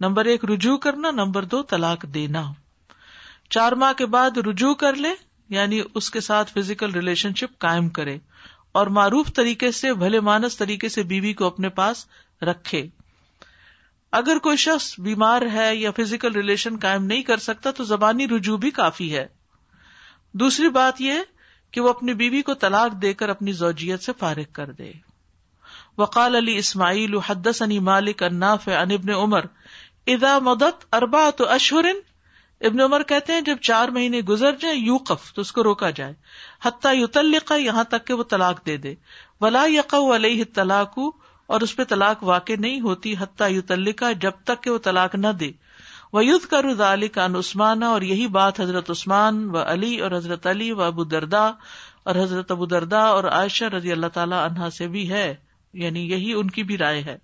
نمبر 0.00 0.24
ایک، 0.24 0.44
رجوع 0.44 0.76
کرنا، 0.76 1.10
نمبر 1.10 1.44
دو، 1.44 1.62
طلاق 1.62 2.02
دینا۔ 2.02 2.52
چار 3.50 3.72
ماہ 3.72 3.92
کے 3.92 4.06
بعد 4.06 4.38
رجوع 4.38 4.74
کر 4.74 4.94
لے 4.94 5.08
یعنی 5.48 5.80
اس 5.94 6.10
کے 6.10 6.20
ساتھ 6.20 6.50
فزیکل 6.52 6.90
ریلیشن 6.90 7.34
شپ 7.34 7.58
قائم 7.58 7.88
کرے۔ 7.88 8.18
اور 8.72 8.86
معروف 8.86 9.32
طریقے 9.34 9.72
سے، 9.72 9.94
بھلے 9.94 10.20
مانس 10.20 10.56
طریقے 10.56 10.88
سے 10.88 11.02
بیوی 11.02 11.32
کو 11.32 11.46
اپنے 11.46 11.68
پاس 11.68 12.06
رکھے۔ 12.42 12.86
اگر 14.12 14.38
کوئی 14.38 14.56
شخص 14.56 15.00
بیمار 15.00 15.42
ہے 15.52 15.76
یا 15.76 15.90
فزیکل 15.90 16.32
ریلیشن 16.32 16.78
قائم 16.78 17.04
نہیں 17.04 17.22
کر 17.22 17.36
سکتا، 17.36 17.70
تو 17.70 17.84
زبانی 17.84 18.28
رجوع 18.28 18.56
بھی 18.56 18.70
کافی 18.70 19.16
ہے۔ 19.16 19.41
دوسری 20.32 20.68
بات 20.68 21.00
یہ 21.00 21.14
کہ 21.70 21.80
وہ 21.80 21.88
اپنی 21.88 22.14
بیوی 22.14 22.42
کو 22.42 22.54
طلاق 22.54 23.02
دے 23.02 23.14
کر 23.14 23.28
اپنی 23.28 23.52
زوجیت 23.52 24.02
سے 24.02 24.12
فارغ 24.18 24.52
کر 24.52 24.70
دے۔ 24.70 24.92
وقال 25.98 26.34
علی 26.34 26.56
اسماعیل 26.56 27.18
حدس 27.18 27.62
عنی 27.62 27.78
مالک 27.78 28.22
اناف 28.22 28.68
ان 28.68 28.90
ابن 28.90 29.10
عمر 29.10 29.44
ادا 30.06 30.38
مدت 30.38 30.94
اربا 30.94 31.30
تو 31.30 31.48
اشہرن 31.48 31.96
ابن 32.60 32.80
عمر 32.80 33.02
کہتے 33.02 33.32
ہیں 33.32 33.40
جب 33.40 33.56
چار 33.60 33.88
مہینے 33.88 34.20
گزر 34.20 34.56
جائیں 34.56 34.80
یو 34.80 34.96
قف 34.96 35.32
تو 35.32 35.40
اس 35.40 35.52
کو 35.52 35.62
روکا 35.62 35.90
جائے۔ 35.90 36.14
حتیٰ 36.64 36.94
یو 36.94 37.06
یہاں 37.54 37.84
تک 37.84 38.06
کہ 38.06 38.14
وہ 38.14 38.22
طلاق 38.22 38.66
دے 38.66 38.76
دے۔ 38.76 38.94
ولا 39.40 39.64
یق 39.66 39.94
علیہ 39.94 40.44
طلاق 40.54 40.98
اور 41.46 41.60
اس 41.60 41.76
پہ 41.76 41.84
طلاق 41.84 42.22
واقع 42.22 42.52
نہیں 42.58 42.80
ہوتی، 42.80 43.14
حتیٰ 43.18 43.50
یو 43.50 43.60
جب 44.20 44.30
تک 44.44 44.62
کہ 44.62 44.70
وہ 44.70 44.78
طلاق 44.78 45.14
نہ 45.14 45.28
دے۔ 45.28 45.50
ویود 46.12 46.40
کر 46.40 46.92
علی 46.92 47.08
کا 47.08 47.24
عثمان، 47.24 47.82
اور 47.82 48.02
یہی 48.02 48.26
بات 48.26 48.60
حضرت 48.60 48.90
عثمان 48.90 49.50
و 49.50 49.58
علی 49.58 50.00
اور 50.00 50.10
حضرت 50.10 50.46
علی 50.46 50.72
و 50.72 50.82
ابو 50.82 51.04
دردا 51.04 51.44
اور 52.04 52.14
حضرت 52.14 52.50
ابو 52.50 52.66
دردا 52.66 52.98
اور 52.98 53.24
عائشہ 53.24 53.64
رضی 53.64 53.92
اللہ 53.92 54.06
تعالی 54.06 54.34
عنہا 54.34 54.70
سے 54.70 54.88
بھی 54.88 55.10
ہے 55.10 55.34
یعنی 55.72 56.10
یہی 56.10 56.32
ان 56.32 56.50
کی 56.50 56.62
بھی 56.62 56.78
رائے 56.78 57.02
ہے۔ 57.02 57.18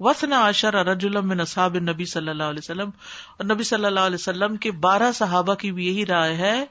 وسن 0.00 0.32
عشر 0.32 0.74
رج 0.74 1.06
من 1.06 1.40
اصحاب 1.40 1.76
نبی 1.76 2.04
صلی 2.04 2.28
اللہ 2.28 2.42
علیہ 2.42 2.58
وسلم۔ 2.58 2.90
اور 3.36 3.44
نبی 3.44 3.64
صلی 3.64 3.84
اللہ 3.84 4.00
علیہ 4.00 4.14
وسلم 4.14 4.56
کے 4.56 4.70
بارہ 4.70 5.12
صحابہ 5.12 5.54
کی 5.54 5.72
بھی 5.72 5.86
یہی 5.86 6.06
رائے 6.06 6.34
ہے 6.34 6.64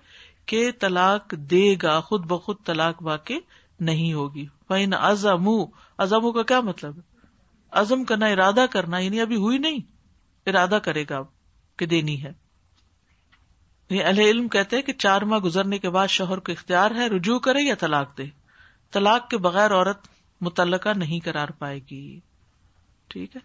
کہ 0.46 0.72
طلاق 0.80 1.32
دے 1.32 1.76
گا، 1.84 2.00
خود 2.00 2.26
بخود 2.26 2.58
طلاق 2.66 2.96
واقع 3.02 3.34
نہیں 3.80 4.14
ہوگی۔ 4.14 4.46
فین 4.68 4.94
ازم 4.94 5.50
ازم 5.98 6.32
کا 6.32 6.44
کیا 6.44 6.60
مطلب؟ 6.62 6.98
ہے 6.98 7.02
ازم 7.72 8.04
کرنا، 8.04 8.26
ارادہ 8.26 8.66
کرنا 8.72 8.98
یعنی 8.98 9.22
ابھی 9.22 9.36
ہوئی 9.36 9.58
نہیں، 9.58 9.80
ارادہ 10.46 10.80
کرے 10.84 11.06
گا۔ 11.10 11.18
اب 11.18 11.26
کہ 11.80 11.86
دینی 11.86 12.24
ہے۔ 12.24 12.32
اہل 13.90 14.20
علم 14.20 14.48
کہتے 14.48 14.76
ہیں 14.76 14.84
کہ 14.84 14.94
چار 14.94 15.22
ماہ 15.22 15.40
گزرنے 15.40 15.80
کے 15.80 15.90
بعد 15.90 16.08
شوہر 16.08 16.40
کو 16.40 16.52
اختیار 16.52 16.92
ہے 16.92 17.08
رجوع 17.08 17.40
کرے 17.40 17.62
یا 17.62 17.76
طلاق 17.80 18.18
دے۔ 18.18 18.26
طلاق 18.92 19.30
کے 19.30 19.38
بغیر 19.38 19.72
عورت 19.72 20.08
متعلقہ 20.42 20.90
نہیں 20.90 21.20
کرار 21.20 21.48
پائے 21.48 21.80
گی۔ 21.92 22.20
ٹھیک 23.08 23.36
ہے۔ 23.36 23.42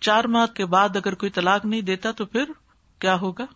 چار 0.00 0.24
ماہ 0.24 0.46
کے 0.46 0.66
بعد 0.66 0.96
اگر 0.96 1.14
کوئی 1.14 1.30
طلاق 1.30 1.64
نہیں 1.64 1.80
دیتا 1.80 2.12
تو 2.12 2.26
پھر 2.26 2.44
کیا 2.98 3.14
ہوگا؟ 3.14 3.46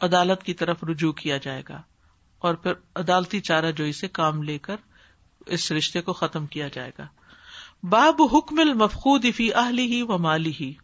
عدالت 0.00 0.42
کی 0.42 0.54
طرف 0.54 0.84
رجوع 0.84 1.12
کیا 1.12 1.36
جائے 1.36 1.62
گا۔ 1.68 1.82
اور 2.38 2.54
پھر 2.54 2.72
عدالتی 2.94 3.40
چارہ 3.40 3.72
جو 3.72 3.84
اسے 3.84 4.08
کام 4.08 4.42
لے 4.42 4.58
کر 4.58 4.76
اس 5.46 5.72
رشتے 5.72 6.02
کو 6.02 6.12
ختم 6.12 6.46
کیا 6.46 6.68
جائے 6.68 6.90
گا۔ 6.98 7.06
باب 7.82 8.22
حکم 8.22 8.60
المفقود 8.60 9.26
فی 9.36 9.54
اہلی 9.54 9.86
ہی 9.86 10.02
و 10.02 10.18
مالی 10.18 10.52
ہی 10.60 10.74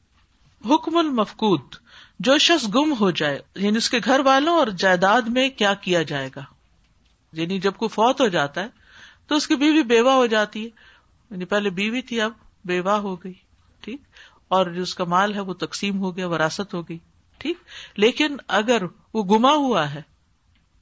حکم 0.70 0.96
المفقود 0.96 1.74
جو 2.20 2.38
شخص 2.38 2.68
گم 2.74 2.94
ہو 3.00 3.10
جائے 3.10 3.38
یعنی 3.54 3.76
اس 3.76 3.90
کے 3.90 3.98
گھر 4.04 4.20
والوں 4.20 4.56
اور 4.56 4.66
جائیداد 4.66 5.22
میں 5.22 5.48
کیا 5.48 5.74
کیا 5.74 6.02
جائے 6.02 6.30
گا؟ 6.36 6.44
یعنی 7.32 7.58
جب 7.58 7.74
کوئی 7.76 7.88
فوت 7.88 8.20
ہو 8.20 8.28
جاتا 8.28 8.62
ہے، 8.62 8.68
تو 9.26 9.34
اس 9.34 9.46
کی 9.46 9.56
بیوی 9.56 9.82
بیوہ 9.82 10.12
ہو 10.12 10.26
جاتی 10.26 10.64
ہے۔ 10.64 10.68
یعنی 11.30 11.44
پہلے 11.44 11.70
بیوی 11.70 12.02
تھی، 12.02 12.20
اب 12.20 12.32
بیوہ 12.64 12.92
ہو 12.92 13.16
گئی، 13.16 13.32
ٹھیک؟ 13.80 14.00
اور 14.48 14.66
جو 14.66 14.82
اس 14.82 14.94
کا 14.94 15.04
مال 15.04 15.34
ہے، 15.34 15.40
وہ 15.40 15.54
تقسیم 15.54 15.98
ہو 15.98 16.16
گیا، 16.16 16.28
وراثت 16.28 16.74
ہو 16.74 16.82
گئی، 16.82 16.98
ٹھیک؟ 17.38 17.56
لیکن 17.96 18.36
اگر 18.48 18.82
وہ 19.14 19.24
گما 19.24 19.52
ہوا 19.52 19.94
ہے، 19.94 20.02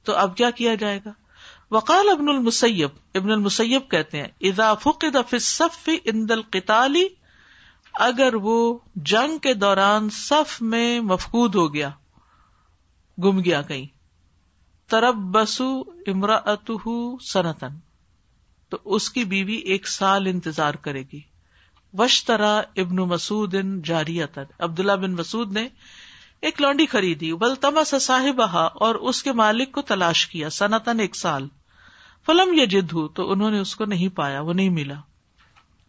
تو 0.03 0.15
اب 0.15 0.37
کیا 0.37 0.49
کیا 0.49 0.75
جائے 0.75 0.99
گا؟ 1.05 1.11
وقال 1.71 2.09
ابن 2.09 2.29
المسیب 2.29 2.89
ابن 3.15 3.31
المسیب 3.31 3.91
کہتے 3.91 4.17
ہیں، 4.17 4.27
اذا 4.41 4.73
فقد 4.73 5.17
فی 5.29 5.37
الصف 5.37 5.89
عند 6.05 6.31
القتال 6.31 6.95
اگر 7.93 8.33
وہ 8.33 8.79
جنگ 8.95 9.37
کے 9.37 9.53
دوران 9.53 10.09
صف 10.09 10.61
میں 10.61 10.99
مفقود 10.99 11.55
ہو 11.55 11.73
گیا، 11.73 11.89
گم 13.17 13.43
گیا 13.43 13.61
کہیں 13.61 13.85
ترب 14.89 15.15
بسو 15.15 15.83
امراۃ 16.07 16.71
سنتن 17.21 17.77
تو 18.69 18.77
اس 18.85 19.09
کی 19.09 19.23
بیوی 19.23 19.55
ایک 19.55 19.87
سال 19.87 20.27
انتظار 20.27 20.73
کرے 20.73 21.03
گی۔ 21.13 21.21
وشترا 21.93 22.61
ابن 22.75 22.95
مسعود 22.95 23.55
جاری 23.83 24.21
عبد 24.21 24.79
اللہ 24.79 24.91
بن 24.91 25.11
مسعود 25.11 25.51
نے 25.51 25.67
ایک 26.41 26.61
لانڈی 26.61 26.85
خریدی، 26.85 27.33
بل 27.33 27.55
تما 27.55 27.83
صاحب 27.83 28.41
اور 28.75 28.95
اس 28.95 29.23
کے 29.23 29.31
مالک 29.31 29.71
کو 29.71 29.81
تلاش 29.81 30.27
کیا 30.27 30.49
سنتن 30.49 30.99
ایک 30.99 31.15
سال۔ 31.15 31.47
فلم 32.25 32.53
یہ 32.53 32.65
جد 32.65 32.93
ہوں 32.93 33.07
تو 33.07 33.31
انہوں 33.31 33.51
نے 33.51 33.59
اس 33.59 33.75
کو 33.75 33.85
نہیں 33.85 34.09
پایا، 34.09 34.41
وہ 34.41 34.53
نہیں 34.53 34.69
ملا۔ 34.69 34.95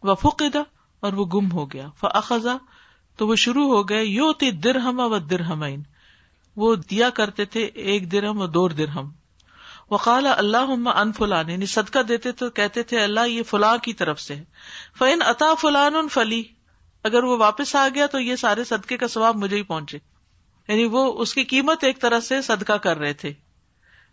وہ 0.03 0.15
فقدا 0.15 0.63
اور 1.01 1.13
وہ 1.13 1.25
گم 1.25 1.53
ہو 1.53 1.73
گیا۔ 1.73 1.89
فخذا 2.01 2.57
تو 3.17 3.29
وہ 3.29 3.37
شروع 3.37 3.67
ہو 3.67 3.89
گئے 3.89 4.05
یو 4.05 4.33
تی 4.33 4.51
درہم 4.51 5.01
و 5.01 5.19
درہم 5.19 5.65
وہ 6.57 6.75
دیا 6.75 7.11
کرتے 7.11 7.45
تھے 7.45 7.65
ایک 7.65 8.13
درہم 8.13 8.41
اور 8.41 8.49
دو 8.49 8.69
درہم۔ 8.69 9.11
وقال 9.91 10.27
اللہ 10.27 10.89
ان 10.89 11.13
فلان 11.13 11.51
یعنی 11.51 11.67
صدقہ 11.67 11.99
دیتے 11.99 12.33
تو 12.33 12.51
کہتے 12.51 12.83
تھے، 12.83 13.01
اللہ 13.01 13.29
یہ 13.29 13.43
فلاں 13.43 13.77
کی 13.77 13.93
طرف 13.93 14.21
سے 14.21 14.43
فین 14.99 15.23
اتا 15.23 15.55
فلان 15.55 16.09
فلی۔ 16.09 16.43
اگر 17.05 17.25
وہ 17.25 17.37
واپس 17.39 17.77
آ 17.77 17.89
گیا 17.95 18.07
تو 18.07 18.21
یہ 18.21 18.37
سارے 18.37 18.65
صدقے 18.65 18.97
کا 18.97 19.09
ثواب 19.09 19.37
مجھے 19.37 19.57
ہی 19.57 19.63
پہنچے۔ 19.63 19.99
یعنی 20.69 20.85
وہ 20.85 21.23
اس 21.23 21.35
کی 21.35 21.45
قیمت 21.45 21.85
ایک 21.85 22.01
طرح 22.01 22.21
سے 22.21 22.43
صدقہ 22.43 22.73
کر 22.73 22.99
رہے 22.99 23.13
تھے۔ 23.13 23.33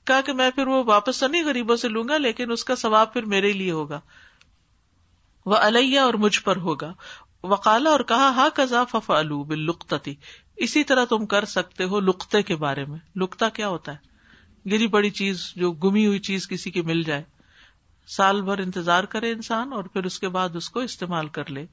کہا 0.06 0.22
کہ 0.22 0.34
میں 0.34 0.52
پھر 0.52 0.68
وہ 0.68 0.84
واپس 0.84 1.20
تو 1.20 1.28
نہیں 1.28 1.44
غریبوں 1.44 1.76
سے 1.76 1.88
لوں 1.88 2.04
گا، 2.10 2.18
لیکن 2.18 2.52
اس 2.52 2.64
کا 2.64 2.76
ثواب 2.76 3.14
پھر 3.14 3.26
میرے 3.26 3.54
لیے 3.54 3.72
ہوگا۔ 3.72 4.00
وہ 5.48 5.56
علیہ 5.56 6.00
اور 6.00 6.14
مجھ 6.14 6.44
پر 6.44 6.56
ہوگا۔ 6.56 6.94
وکالا 7.44 7.90
اور 7.90 8.00
کہا 8.00 8.30
ہا 8.36 8.48
کزا 8.54 8.84
فف 8.84 9.12
الو 9.12 9.44
بلقتی 9.44 10.16
اسی 10.56 10.84
طرح 10.84 11.06
تم 11.06 11.26
کر 11.26 11.46
سکتے 11.46 11.84
ہو 11.84 12.00
لقطے 12.00 12.42
کے 12.42 12.56
بارے 12.56 12.86
میں۔ 12.86 13.00
لکتا 13.16 13.50
کیا 13.50 13.68
ہوتا 13.68 13.94
ہے؟ 13.94 14.18
گری 14.70 14.88
پڑی 14.88 15.10
چیز 15.10 15.54
جو 15.56 15.72
گمی 15.72 16.08
ہوئی 16.08 16.20
چیز 16.20 16.48
کسی 16.48 16.72
کی 16.72 16.82
مل 16.82 17.04
جائے۔ 17.04 17.24
سال 18.08 18.42
بھر 18.42 18.58
انتظار 18.58 19.04
کرے 19.04 19.32
انسان 19.32 19.74
اور 19.74 19.84
پھر 19.84 20.04
اس 20.04 20.20
کے 20.20 20.30
بعد 20.30 20.56
اس 20.56 20.70
کو 20.70 20.80
استعمال 20.80 21.28
کر 21.28 21.50
لے۔ 21.50 21.66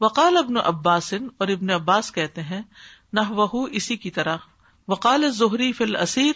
وقال 0.00 0.36
ابن 0.36 0.56
عباس 0.56 1.14
اور 1.38 1.48
ابن 1.48 1.70
عباس 1.70 2.12
کہتے 2.12 2.42
ہیں 2.42 2.62
نہ 3.12 3.20
وہ 3.30 3.68
اسی 3.72 3.96
کی 3.96 4.10
طرح۔ 4.10 4.36
وقال 4.88 5.30
ظہری 5.30 5.72
فل 5.72 5.96
اسیر 5.96 6.32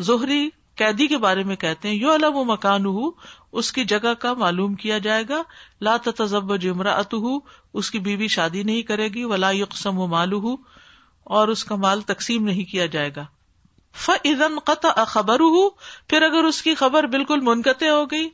ظہری 0.00 0.48
قیدی 0.76 1.06
کے 1.06 1.18
بارے 1.18 1.42
میں 1.42 1.56
کہتے 1.56 1.88
ہیں 1.88 1.94
یو 1.94 2.10
الب 2.10 2.36
و 2.36 2.44
مکان 2.44 2.84
اس 3.52 3.72
کی 3.72 3.84
جگہ 3.84 4.14
کا 4.14 4.34
معلوم 4.34 4.74
کیا 4.74 4.98
جائے 4.98 5.24
گا، 5.28 5.42
لا 5.80 5.96
تذب 6.04 6.56
جمرا 6.56 6.92
ات 6.92 7.14
اس 7.74 7.90
کی 7.90 7.98
بیوی 7.98 8.28
شادی 8.28 8.62
نہیں 8.62 8.82
کرے 8.82 9.08
گی، 9.08 9.24
ولا 9.24 9.50
یقسم 9.50 9.98
و 9.98 10.06
مالو 10.06 10.56
اور 11.24 11.48
اس 11.48 11.64
کا 11.64 11.76
مال 11.76 12.00
تقسیم 12.00 12.44
نہیں 12.44 12.64
کیا 12.64 12.86
جائے 12.86 13.10
گا۔ 13.16 13.24
فن 13.94 14.58
قطع 14.64 15.04
خبر 15.04 15.40
ہو 15.40 15.70
پھر 16.08 16.22
اگر 16.22 16.44
اس 16.44 16.62
کی 16.62 16.74
خبر 16.74 17.06
بالکل 17.06 17.40
منقطع 17.40 17.88
ہو 17.88 18.04
گئی، 18.04 18.28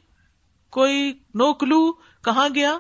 کوئی 0.70 1.12
نو 1.34 1.52
کلو 1.52 1.92
کہاں 2.24 2.48
گیا؟ 2.54 2.78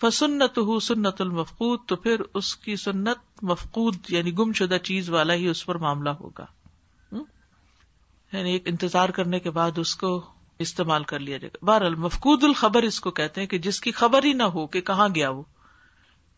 فسنت 0.00 0.58
ہُ 0.58 0.82
سنت 0.82 1.20
المفقود، 1.20 1.80
تو 1.86 1.96
پھر 1.96 2.22
اس 2.34 2.56
کی 2.56 2.76
سنت 2.76 3.44
مفقود 3.44 3.96
یعنی 4.08 4.38
گم 4.38 4.52
شدہ 4.52 4.76
چیز 4.82 5.10
والا 5.10 5.34
ہی 5.34 5.48
اس 5.48 5.66
پر 5.66 5.74
معاملہ 5.74 6.10
ہوگا۔ 6.10 6.44
یعنی 8.32 8.52
ایک 8.52 8.62
انتظار 8.66 9.08
کرنے 9.08 9.40
کے 9.40 9.50
بعد 9.50 9.78
اس 9.78 9.96
کو 9.96 10.26
استعمال 10.58 11.04
کر 11.04 11.18
لیا 11.18 11.38
جائے 11.38 11.50
گا۔ 11.54 11.66
بہرحال 11.66 11.94
مفقود 11.94 12.44
الخبر 12.44 12.82
اس 12.82 13.00
کو 13.00 13.10
کہتے 13.10 13.40
ہیں 13.40 13.48
کہ 13.48 13.58
جس 13.58 13.80
کی 13.80 13.92
خبر 13.92 14.24
ہی 14.24 14.32
نہ 14.32 14.42
ہو 14.42 14.66
کہ 14.66 14.80
کہاں 14.80 15.08
گیا 15.14 15.30
وہ۔ 15.30 15.42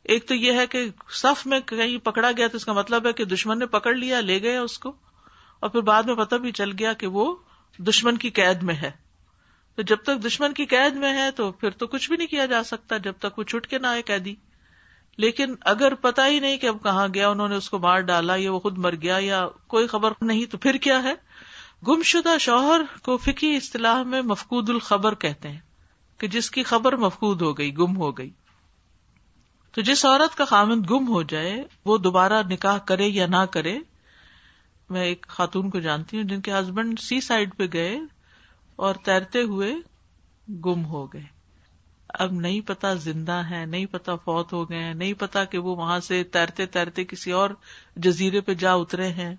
ایک 0.03 0.29
تو 0.29 0.35
یہ 0.35 0.53
ہے 0.53 0.67
کہ 0.67 0.85
صف 1.11 1.47
میں 1.47 1.61
کہیں 1.61 1.99
پکڑا 1.99 2.31
گیا 2.37 2.49
تو 2.49 2.57
اس 2.57 2.65
کا 2.65 2.73
مطلب 2.73 3.07
ہے 3.07 3.13
کہ 3.13 3.25
دشمن 3.25 3.59
نے 3.59 3.67
پکڑ 3.67 3.95
لیا، 3.95 4.21
لے 4.21 4.43
گیا 4.43 4.63
اس 4.63 4.79
کو، 4.79 4.93
اور 5.61 5.71
پھر 5.71 5.81
بعد 5.81 6.03
میں 6.03 6.15
پتہ 6.15 6.35
بھی 6.35 6.53
چل 6.53 6.71
گیا 6.79 6.93
کہ 6.93 7.07
وہ 7.07 7.37
دشمن 7.79 8.17
کی 8.17 8.31
قید 8.31 8.63
میں 8.63 8.75
ہے۔ 8.75 8.91
تو 9.77 9.83
جب 9.83 9.97
تک 9.97 10.27
دشمن 10.27 10.53
کی 10.53 10.67
قید 10.67 10.97
میں 10.97 11.15
ہے 11.15 11.31
تو 11.31 11.53
پھر 11.53 11.71
تو 11.71 11.87
کچھ 11.87 12.09
بھی 12.09 12.17
نہیں 12.17 12.29
کیا 12.29 12.47
جا 12.47 12.63
سکتا، 12.63 12.97
جب 12.97 13.13
تک 13.19 13.39
وہ 13.39 13.45
چھٹ 13.45 13.67
کے 13.67 13.79
نہ 13.79 13.87
آئے 13.87 14.03
قیدی۔ 14.03 14.35
لیکن 15.17 15.55
اگر 15.61 15.95
پتا 15.95 16.27
ہی 16.27 16.41
نہیں 16.41 16.57
کہ 16.57 16.67
اب 16.67 16.77
کہاں 16.83 17.09
گیا، 17.15 17.29
انہوں 17.29 17.49
نے 17.49 17.55
اس 17.55 17.71
کو 17.71 17.79
مار 17.79 18.01
ڈالا 18.01 18.35
یا 18.37 18.53
وہ 18.53 18.61
خود 18.61 18.79
مر 18.79 18.95
گیا 18.95 19.17
یا 19.21 19.49
کوئی 19.67 19.87
خبر 19.87 20.13
نہیں، 20.21 20.47
تو 20.47 20.59
پھر 20.59 20.77
کیا 20.77 21.03
ہے؟ 21.03 21.15
گم 21.87 22.03
شدہ 22.03 22.39
شوہر 22.39 22.81
کو 23.03 23.17
فکی 23.17 23.57
اصطلاح 23.57 24.03
میں 24.03 24.23
مفقود 24.23 24.71
الخبر 24.71 25.15
کہتے 25.15 25.49
ہیں 25.49 25.59
کہ 26.19 26.29
جس 26.29 26.51
کی 26.51 26.63
خبر 26.63 26.97
مفقود 26.97 27.43
ہو 27.43 27.59
گئی، 27.59 27.77
گم 27.77 27.97
ہو 27.97 28.19
گئی۔ 28.19 28.31
تو 29.73 29.81
جس 29.81 30.05
عورت 30.05 30.37
کا 30.37 30.45
خامند 30.45 30.91
گم 30.91 31.09
ہو 31.09 31.23
جائے، 31.23 31.65
وہ 31.85 31.99
دوبارہ 31.99 32.43
نکاح 32.43 32.79
کرے 32.79 33.07
یا 33.07 33.27
نہ 33.27 33.45
کرے، 33.51 33.79
میں 34.91 35.05
ایک 35.05 35.27
خاتون 35.29 35.71
کو 35.71 35.81
جانتی 35.81 36.17
ہوں 36.17 36.25
جن 36.25 36.41
کے 36.41 36.53
ہسبینڈ 36.53 37.01
سی 37.01 37.21
سائڈ 37.21 37.57
پہ 37.57 37.67
گئے 37.73 37.99
اور 38.77 38.95
تیرتے 38.95 39.43
ہوئے 39.43 39.75
گم 40.49 40.85
ہو 40.85 41.13
گئے۔ 41.13 41.41
اب 42.09 42.33
نہیں 42.33 42.61
پتا 42.61 42.95
زندہ 42.95 43.43
ہے 43.51 43.67
نہیں 43.67 43.87
پتا 43.87 44.17
فوت 44.17 44.53
ہو 44.53 44.71
گئے 44.71 44.93
نہیں 44.93 45.13
پتا 45.13 45.45
کہ 45.45 45.59
وہ 45.59 45.77
وہاں 45.77 46.01
سے 46.01 46.25
تیرتے 46.25 46.67
تیرتے 46.67 47.05
کسی 47.05 47.33
اور 47.33 47.51
جزیرے 47.97 48.41
پہ 48.41 48.55
جا 48.55 48.75
اترے 48.75 49.09
ہیں 49.09 49.37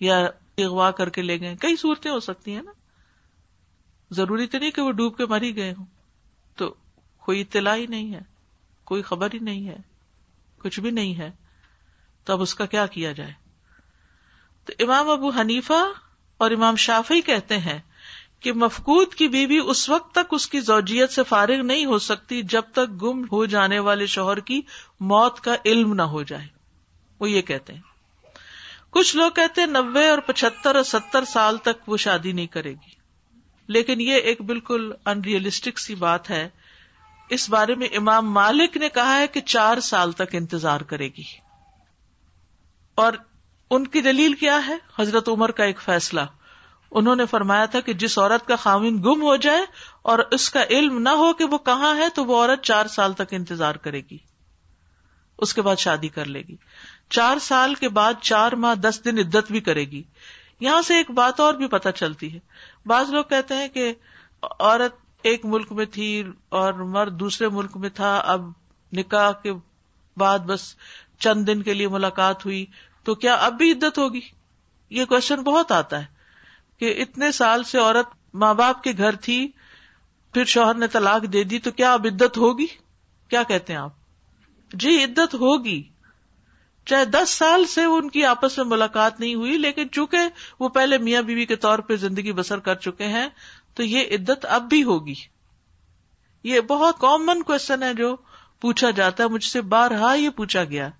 یا 0.00 0.26
اغوا 0.64 0.90
کر 0.90 1.08
کے 1.08 1.22
لے 1.22 1.40
گئے 1.40 1.56
کئی 1.56 1.76
صورتیں 1.76 2.10
ہو 2.10 2.20
سکتی 2.20 2.54
ہیں 2.54 2.62
نا۔ 2.62 2.72
ضروری 4.10 4.46
تو 4.46 4.58
نہیں 4.58 4.70
کہ 4.70 4.82
وہ 4.82 4.92
ڈوب 4.92 5.16
کے 5.16 5.26
مر 5.26 5.42
ہی 5.42 5.56
گئے 5.56 5.72
ہوں۔ 5.78 5.84
تو 6.56 6.74
کوئی 7.20 7.40
اطلاع 7.40 7.76
ہی 7.76 7.86
نہیں 7.86 8.14
ہے، 8.14 8.20
کوئی 8.84 9.02
خبر 9.02 9.28
ہی 9.34 9.38
نہیں 9.38 9.68
ہے، 9.68 9.76
کچھ 10.58 10.80
بھی 10.80 10.90
نہیں 10.90 11.18
ہے۔ 11.18 11.30
تو 12.24 12.32
اب 12.32 12.42
اس 12.42 12.54
کا 12.54 12.66
کیا 12.66 12.86
کیا 12.86 13.12
جائے؟ 13.12 13.32
تو 14.64 14.72
امام 14.78 15.10
ابو 15.10 15.30
حنیفہ 15.30 15.92
اور 16.36 16.50
امام 16.50 16.76
شافی 16.76 17.20
کہتے 17.20 17.58
ہیں 17.58 17.78
کہ 18.40 18.52
مفقود 18.52 19.14
کی 19.14 19.28
بیوی 19.28 19.58
اس 19.66 19.88
وقت 19.88 20.12
تک 20.12 20.26
اس 20.30 20.48
کی 20.48 20.60
زوجیت 20.60 21.10
سے 21.10 21.22
فارغ 21.24 21.62
نہیں 21.62 21.84
ہو 21.84 21.98
سکتی 21.98 22.42
جب 22.42 22.62
تک 22.72 23.02
گم 23.02 23.24
ہو 23.32 23.44
جانے 23.44 23.78
والے 23.78 24.06
شوہر 24.06 24.40
کی 24.40 24.60
موت 25.00 25.40
کا 25.40 25.56
علم 25.64 25.94
نہ 25.94 26.02
ہو 26.02 26.22
جائے۔ 26.22 26.46
وہ 27.20 27.30
یہ 27.30 27.42
کہتے 27.42 27.74
ہیں۔ 27.74 27.80
کچھ 28.90 29.16
لوگ 29.16 29.30
کہتے 29.30 29.60
ہیں 29.60 29.68
نبے 29.68 30.08
اور 30.08 30.18
پچہتر 30.18 30.74
اور 30.74 30.84
ستر 30.84 31.24
سال 31.24 31.56
تک 31.56 31.88
وہ 31.88 31.96
شادی 31.96 32.32
نہیں 32.32 32.46
کرے 32.46 32.70
گی۔ 32.70 32.96
لیکن 33.66 34.00
یہ 34.00 34.14
ایک 34.14 34.42
بالکل 34.42 34.92
ان 35.06 35.20
ریئلسٹک 35.20 35.78
سی 35.78 35.94
بات 35.94 36.30
ہے۔ 36.30 36.48
اس 37.30 37.50
بارے 37.50 37.74
میں 37.74 37.86
امام 37.86 38.30
مالک 38.30 38.76
نے 38.76 38.88
کہا 38.88 39.18
ہے 39.18 39.26
کہ 39.26 39.40
چار 39.40 39.80
سال 39.80 40.12
تک 40.12 40.34
انتظار 40.34 40.80
کرے 40.80 41.08
گی۔ 41.08 41.22
اور 42.94 43.12
ان 43.70 43.86
کی 43.86 44.00
دلیل 44.00 44.32
کیا 44.32 44.66
ہے؟ 44.66 44.76
حضرت 44.98 45.28
عمر 45.28 45.50
کا 45.50 45.64
ایک 45.64 45.80
فیصلہ۔ 45.80 46.20
انہوں 46.90 47.16
نے 47.16 47.26
فرمایا 47.26 47.64
تھا 47.64 47.80
کہ 47.80 47.92
جس 47.92 48.18
عورت 48.18 48.48
کا 48.48 48.56
خامن 48.56 48.96
گم 48.96 49.22
ہو 49.22 49.36
جائے 49.36 49.62
اور 50.02 50.18
اس 50.30 50.50
کا 50.50 50.64
علم 50.70 50.98
نہ 50.98 51.08
ہو 51.08 51.32
کہ 51.32 51.44
وہ 51.44 51.58
کہاں 51.58 51.96
ہے، 51.96 52.08
تو 52.14 52.24
وہ 52.24 52.42
عورت 52.42 52.62
چار 52.62 52.86
سال 52.86 53.12
تک 53.12 53.34
انتظار 53.34 53.74
کرے 53.74 54.00
گی۔ 54.10 54.35
اس 55.38 55.54
کے 55.54 55.62
بعد 55.62 55.76
شادی 55.76 56.08
کر 56.08 56.24
لے 56.24 56.42
گی۔ 56.42 56.56
چار 57.10 57.38
سال 57.38 57.74
کے 57.74 57.88
بعد 57.88 58.12
چار 58.20 58.52
ماہ 58.52 58.74
دس 58.74 59.00
دن 59.04 59.18
عدت 59.18 59.50
بھی 59.50 59.60
کرے 59.60 59.84
گی۔ 59.84 60.02
یہاں 60.60 60.82
سے 60.82 60.96
ایک 60.96 61.10
بات 61.10 61.40
اور 61.40 61.54
بھی 61.54 61.66
پتہ 61.66 61.88
چلتی 61.88 62.34
ہے۔ 62.34 62.38
بعض 62.86 63.10
لوگ 63.10 63.24
کہتے 63.24 63.54
ہیں 63.54 63.68
کہ 63.68 63.94
عورت 64.42 64.94
ایک 65.22 65.44
ملک 65.44 65.72
میں 65.72 65.86
تھی 65.86 66.24
اور 66.48 66.72
مرد 66.72 67.12
دوسرے 67.20 67.48
ملک 67.48 67.76
میں 67.76 67.88
تھا، 67.88 68.16
اب 68.16 68.50
نکاح 68.92 69.32
کے 69.32 69.52
بعد 70.16 70.38
بس 70.38 70.74
چند 71.18 71.46
دن 71.46 71.62
کے 71.62 71.74
لیے 71.74 71.88
ملاقات 71.88 72.44
ہوئی۔ 72.44 72.66
تو 73.04 73.14
کیا 73.14 73.34
اب 73.34 73.52
بھی 73.52 73.72
عدت 73.72 73.98
ہوگی؟ 73.98 74.20
یہ 74.90 75.04
کوشچن 75.04 75.42
بہت 75.42 75.72
آتا 75.72 75.98
ہے 76.00 76.06
کہ 76.78 76.94
اتنے 77.02 77.32
سال 77.32 77.64
سے 77.64 77.78
عورت 77.78 78.34
ماں 78.34 78.54
باپ 78.54 78.82
کے 78.82 78.92
گھر 78.98 79.14
تھی، 79.14 79.48
پھر 80.32 80.44
شوہر 80.44 80.74
نے 80.74 80.86
طلاق 80.86 81.32
دے 81.32 81.42
دی، 81.42 81.58
تو 81.58 81.70
کیا 81.70 81.92
اب 81.92 82.06
عدت 82.12 82.38
ہوگی؟ 82.38 82.66
کیا 83.28 83.42
کہتے 83.42 83.72
ہیں 83.72 83.80
آپ؟ 83.80 83.92
جی 84.72 85.04
عدت 85.04 85.34
ہوگی۔ 85.34 85.82
چاہے 86.86 87.04
دس 87.04 87.30
سال 87.30 87.66
سے 87.66 87.84
ان 87.84 88.10
کی 88.10 88.24
آپس 88.24 88.58
میں 88.58 88.64
ملاقات 88.64 89.20
نہیں 89.20 89.34
ہوئی، 89.34 89.58
لیکن 89.58 89.90
چونکہ 89.92 90.18
وہ 90.60 90.68
پہلے 90.68 90.98
میاں 90.98 91.22
بیوی 91.22 91.46
کے 91.46 91.56
طور 91.56 91.78
پہ 91.78 91.96
زندگی 91.96 92.32
بسر 92.32 92.58
کر 92.58 92.74
چکے 92.74 93.04
ہیں، 93.04 93.28
تو 93.74 93.82
یہ 93.82 94.02
عدت 94.10 94.46
اب 94.48 94.62
بھی 94.62 94.82
ہوگی۔ 94.82 95.14
یہ 96.44 96.60
بہت 96.60 96.98
کامن 96.98 97.42
کوشچن 97.42 97.82
ہے 97.82 97.94
جو 97.94 98.16
پوچھا 98.60 98.90
جاتا 98.90 99.22
ہے، 99.22 99.28
مجھ 99.28 99.44
سے 99.44 99.60
بارہا 99.60 100.14
یہ 100.14 100.30
پوچھا 100.30 100.64
گیا۔ 100.64 100.90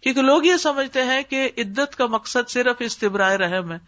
کیونکہ 0.00 0.22
لوگ 0.22 0.44
یہ 0.44 0.56
سمجھتے 0.56 1.04
ہیں 1.04 1.22
کہ 1.22 1.50
عدت 1.58 1.96
کا 1.96 2.06
مقصد 2.06 2.50
صرف 2.50 2.76
استبرائے 2.78 3.38
رحم 3.38 3.72
ہے۔ 3.72 3.78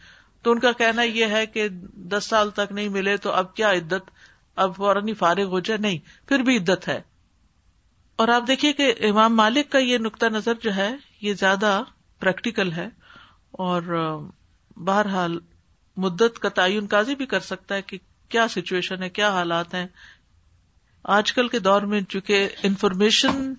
تو 0.43 0.53
ان 0.53 0.59
کا 0.59 0.72
کہنا 0.72 1.03
یہ 1.03 1.24
ہے 1.24 1.47
کہ 1.47 1.68
دس 1.95 2.24
سال 2.24 2.51
تک 2.51 2.72
نہیں 2.72 2.89
ملے 2.89 3.16
تو 3.16 3.30
اب 3.30 3.55
کیا 3.55 3.70
عدت؟ 3.70 4.11
اب 4.57 4.76
فوراً 4.76 5.14
فارغ 5.18 5.45
ہو 5.45 5.61
جائے۔ 5.61 5.78
نہیں، 5.78 6.28
پھر 6.28 6.39
بھی 6.39 6.57
عدت 6.57 6.89
ہے۔ 6.89 7.01
اور 8.19 8.29
آپ 8.29 8.43
دیکھیے 8.47 8.73
کہ 8.73 8.95
امام 9.01 9.37
مالک 9.37 9.71
کا 9.71 9.79
یہ 9.79 9.99
نقطۂ 9.99 10.27
نظر 10.27 10.53
جو 10.62 10.75
ہے، 10.75 10.95
یہ 11.21 11.35
زیادہ 11.35 11.83
پریکٹیکل 12.21 12.73
ہے 12.73 12.89
اور 13.51 13.83
بہرحال 14.77 15.39
مدت 15.97 16.39
کا 16.39 16.49
تعین 16.49 16.87
کازی 16.87 17.14
بھی 17.14 17.27
کر 17.27 17.41
سکتا 17.41 17.75
ہے 17.75 17.83
کہ 17.83 17.99
کیا 18.29 18.49
سچویشن 18.49 19.03
ہے، 19.03 19.09
کیا 19.09 19.31
حالات 19.31 19.75
ہیں۔ 19.75 19.87
آج 21.03 21.33
کل 21.33 21.49
کے 21.49 21.59
دور 21.59 21.83
میں 21.83 22.01
چونکہ 22.01 22.49
انفارمیشن 22.62 23.55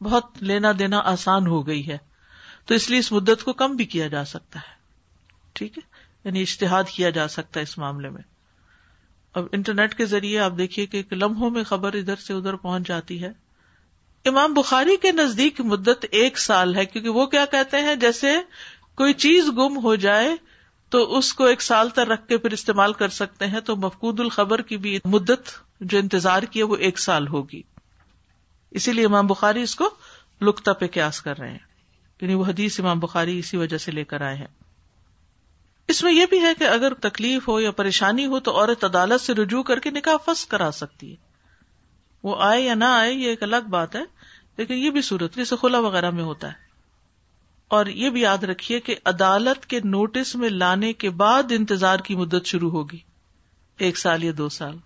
بہت 0.00 0.24
لینا 0.40 0.72
دینا 0.78 0.98
آسان 0.98 1.46
ہو 1.46 1.66
گئی 1.66 1.88
ہے، 1.88 1.98
تو 2.66 2.74
اس 2.74 2.90
لیے 2.90 2.98
اس 2.98 3.12
مدت 3.12 3.44
کو 3.44 3.52
کم 3.52 3.76
بھی 3.76 3.84
کیا 3.84 4.06
جا 4.06 4.24
سکتا 4.24 4.58
ہے۔ 4.58 4.74
ٹھیک 5.52 5.78
ہے؟ 5.78 5.82
یعنی 6.24 6.42
اشتہاد 6.42 6.84
کیا 6.84 7.10
جا 7.10 7.28
سکتا 7.28 7.60
ہے 7.60 7.62
اس 7.62 7.78
معاملے 7.78 8.10
میں۔ 8.10 8.22
اب 9.34 9.46
انٹرنیٹ 9.52 9.94
کے 9.94 10.06
ذریعے 10.06 10.38
آپ 10.38 10.52
دیکھیے 10.58 10.86
کہ 10.86 11.02
لمحوں 11.12 11.50
میں 11.50 11.64
خبر 11.64 11.94
ادھر 11.94 12.16
سے 12.16 12.34
ادھر 12.34 12.54
پہنچ 12.54 12.88
جاتی 12.88 13.22
ہے۔ 13.22 13.49
امام 14.24 14.54
بخاری 14.54 14.96
کے 14.96 15.12
نزدیک 15.12 15.60
مدت 15.60 16.06
ایک 16.10 16.38
سال 16.38 16.76
ہے، 16.76 16.84
کیونکہ 16.84 17.10
وہ 17.10 17.26
کیا 17.26 17.44
کہتے 17.44 17.76
ہیں، 17.76 17.94
جیسے 17.94 18.36
کوئی 18.94 19.14
چیز 19.14 19.48
گم 19.48 19.82
ہو 19.82 19.94
جائے 19.94 20.36
تو 20.88 21.18
اس 21.18 21.34
کو 21.34 21.44
ایک 21.44 21.62
سال 21.62 21.88
تک 21.88 21.98
رکھ 21.98 22.28
کے 22.28 22.38
پھر 22.38 22.52
استعمال 22.52 22.92
کر 22.92 23.08
سکتے 23.08 23.46
ہیں، 23.46 23.60
تو 23.60 23.76
مفقود 23.76 24.20
الخبر 24.20 24.62
کی 24.62 24.76
بھی 24.76 24.98
مدت 25.04 25.50
جو 25.80 25.98
انتظار 25.98 26.42
کی 26.42 26.58
ہے، 26.58 26.64
وہ 26.64 26.76
ایک 26.76 26.98
سال 26.98 27.28
ہوگی۔ 27.28 27.62
اسی 28.70 28.92
لیے 28.92 29.04
امام 29.04 29.26
بخاری 29.26 29.62
اس 29.62 29.74
کو 29.74 29.90
لکتا 30.42 30.72
پہ 30.72 30.86
قیاس 30.86 31.20
کر 31.20 31.38
رہے 31.38 31.50
ہیں۔ 31.50 31.58
یعنی 32.20 32.34
وہ 32.34 32.44
حدیث 32.44 32.80
امام 32.80 32.98
بخاری 32.98 33.38
اسی 33.38 33.56
وجہ 33.56 33.78
سے 33.78 33.92
لے 33.92 34.04
کر 34.04 34.20
آئے 34.20 34.36
ہیں۔ 34.36 34.46
اس 35.88 36.02
میں 36.02 36.12
یہ 36.12 36.26
بھی 36.26 36.40
ہے 36.40 36.54
کہ 36.58 36.64
اگر 36.64 36.94
تکلیف 36.94 37.48
ہو 37.48 37.60
یا 37.60 37.70
پریشانی 37.70 38.26
ہو 38.26 38.40
تو 38.40 38.56
عورت 38.56 38.84
عدالت 38.84 39.20
سے 39.20 39.34
رجوع 39.34 39.62
کر 39.62 39.78
کے 39.78 39.90
نکاح 39.90 40.32
فس 40.32 40.46
کرا 40.46 40.70
سکتی 40.70 41.10
ہے۔ 41.10 41.29
وہ 42.22 42.42
آئے 42.42 42.62
یا 42.62 42.74
نہ 42.74 42.84
آئے 42.84 43.12
یہ 43.12 43.28
ایک 43.28 43.42
الگ 43.42 43.68
بات 43.70 43.96
ہے، 43.96 44.02
لیکن 44.56 44.74
یہ 44.74 44.90
بھی 44.90 45.02
صورت، 45.02 45.34
جیسے 45.34 45.56
خلا 45.56 45.78
وغیرہ 45.78 46.10
میں 46.10 46.24
ہوتا 46.24 46.48
ہے۔ 46.48 46.70
اور 47.68 47.86
یہ 47.86 48.10
بھی 48.10 48.20
یاد 48.20 48.38
رکھیے 48.38 48.80
کہ 48.80 48.96
عدالت 49.04 49.66
کے 49.66 49.80
نوٹس 49.84 50.36
میں 50.36 50.48
لانے 50.48 50.92
کے 50.92 51.10
بعد 51.10 51.42
انتظار 51.50 51.98
کی 51.98 52.16
مدت 52.16 52.46
شروع 52.46 52.70
ہوگی، 52.70 52.98
ایک 53.78 53.98
سال 53.98 54.24
یا 54.24 54.32
دو 54.38 54.48
سال، 54.48 54.76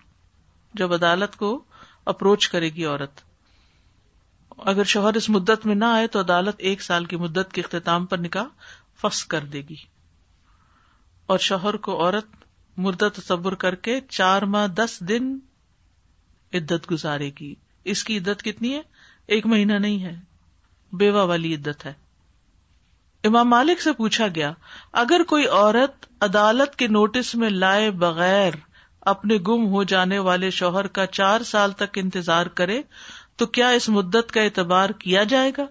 جب 0.74 0.92
عدالت 0.92 1.36
کو 1.36 1.64
اپروچ 2.06 2.48
کرے 2.48 2.68
گی 2.68 2.84
عورت۔ 2.84 3.20
اگر 4.58 4.84
شوہر 4.84 5.14
اس 5.14 5.30
مدت 5.30 5.66
میں 5.66 5.74
نہ 5.74 5.84
آئے 5.84 6.06
تو 6.06 6.20
عدالت 6.20 6.54
ایک 6.58 6.82
سال 6.82 7.04
کی 7.04 7.16
مدت 7.16 7.52
کے 7.52 7.60
اختتام 7.60 8.06
پر 8.06 8.18
نکاح 8.18 8.44
فس 9.00 9.24
کر 9.24 9.44
دے 9.44 9.62
گی۔ 9.68 9.76
اور 11.26 11.38
شوہر 11.38 11.76
کو 11.76 12.04
عورت 12.04 12.26
مردہ 12.76 13.08
تصور 13.16 13.52
کر 13.52 13.74
کے 13.74 14.00
چار 14.08 14.42
ماہ، 14.42 14.66
دس 14.66 15.00
دن 15.00 15.38
عدت 16.54 16.90
گزارے 16.90 17.30
گی۔ 17.40 17.54
اس 17.84 18.04
کی 18.04 18.18
عدت 18.18 18.42
کتنی 18.42 18.74
ہے؟ 18.74 18.82
ایک 19.26 19.46
مہینہ 19.46 19.72
نہیں 19.72 20.02
ہے۔ 20.02 20.16
بیوہ 20.92 21.24
والی 21.24 21.54
عدت 21.54 21.86
ہے۔ 21.86 21.92
امام 23.24 23.48
مالک 23.48 23.82
سے 23.82 23.92
پوچھا 23.92 24.26
گیا، 24.34 24.52
اگر 24.92 25.20
کوئی 25.28 25.46
عورت 25.46 26.06
عدالت 26.20 26.76
کے 26.76 26.86
نوٹس 26.86 27.34
میں 27.34 27.50
لائے 27.50 27.90
بغیر 27.90 28.52
اپنے 29.00 29.36
گم 29.36 29.66
ہو 29.66 29.82
جانے 29.82 30.18
والے 30.18 30.50
شوہر 30.50 30.86
کا 30.86 31.06
چار 31.06 31.40
سال 31.40 31.72
تک 31.72 31.98
انتظار 31.98 32.46
کرے، 32.46 32.82
تو 33.36 33.46
کیا 33.46 33.68
اس 33.68 33.88
مدت 33.88 34.32
کا 34.32 34.40
اعتبار 34.40 34.90
کیا 34.90 35.24
جائے 35.24 35.52
گا؟ 35.58 35.64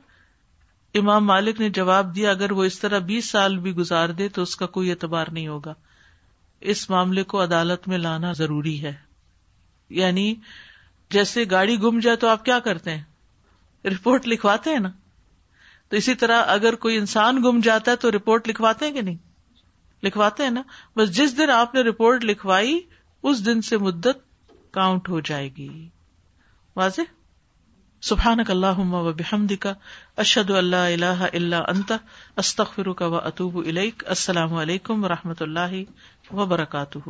امام 0.94 1.26
مالک 1.26 1.60
نے 1.60 1.70
جواب 1.70 2.16
دیا، 2.16 2.32
اگر 2.32 2.52
وہ 2.52 2.64
اس 2.64 2.80
طرح 2.80 3.00
بیس 3.00 3.30
سال 3.30 3.58
بھی 3.58 3.76
گزار 3.76 4.10
دے 4.10 4.30
تو 4.30 4.42
اس 4.42 4.56
کا 4.56 4.66
کوئی 4.66 4.92
اعتبار 4.92 5.26
نہیں 5.32 5.48
ہوگا۔ 5.48 5.74
اس 6.62 6.90
معاملے 6.90 7.24
کو 7.24 7.44
عدالت 7.44 7.88
میں 7.88 7.98
لانا 7.98 8.32
ضروری 8.32 8.84
ہے۔ 8.84 8.94
یعنی 9.90 10.36
جیسے 11.14 11.46
گاڑی 11.52 11.82
گم 11.82 12.00
جائے 12.00 12.18
تو 12.18 12.28
آپ 12.28 12.46
کیا 12.46 12.60
کرتے 12.60 12.96
ہیں؟ 12.96 13.04
رپورٹ 13.86 14.28
لکھواتے 14.28 14.70
ہیں 14.70 14.80
نا؟ 14.80 14.90
تو 15.90 15.96
اسی 15.96 16.16
طرح 16.16 16.44
اگر 16.48 16.76
کوئی 16.76 16.98
انسان 16.98 17.36
گم 17.36 17.60
جاتا 17.64 17.92
ہے 17.92 17.96
تو 17.96 18.12
رپورٹ 18.12 18.50
لکھواتے 18.50 18.86
ہیں 18.86 18.94
کہ 18.94 19.02
نہیں؟ 19.02 19.18
لکھواتے 20.04 20.44
ہیں 20.44 20.50
نا؟ 20.50 20.62
بس 20.96 21.12
جس 21.12 21.38
دن 21.38 21.50
آپ 21.50 21.76
نے 21.76 21.82
رپورٹ 21.82 22.26
لکھوائی، 22.26 22.80
اس 23.24 23.46
دن 23.46 23.62
سے 23.62 23.78
مدت 23.78 24.18
کاؤنٹ 24.72 25.10
ہو 25.10 25.20
جائے 25.20 25.50
گی۔ 25.58 25.90
واضح؟ 26.76 27.02
سبحان 28.02 28.40
اللہ 28.48 28.80
و 28.80 29.14
بحمد 29.14 29.52
کا 29.60 29.74
اشد 30.18 30.50
اللہ 30.50 30.76
اللہ 30.76 31.26
اللہ 31.34 31.56
انت 31.56 31.92
استخر 32.36 32.92
کا 32.92 33.06
و 33.06 33.16
اطوب 33.16 33.58
الیک، 33.58 34.04
السلام 34.08 34.54
علیکم 34.54 35.04
و 35.04 35.08
رحمۃ 35.08 35.34
اللہ 35.40 36.34
وبرکاتہ۔ 36.34 37.10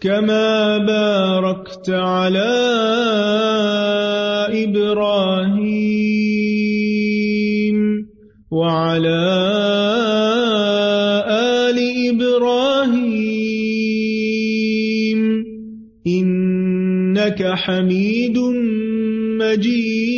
كما 0.00 0.78
باركت 0.78 1.90
على 1.90 2.54
إبراهيم 4.64 6.18
وعلى 8.50 9.24
آل 11.28 11.78
إبراهيم 12.10 12.38
إنك 16.06 17.42
حميد 17.42 18.38
مجيد 19.38 20.17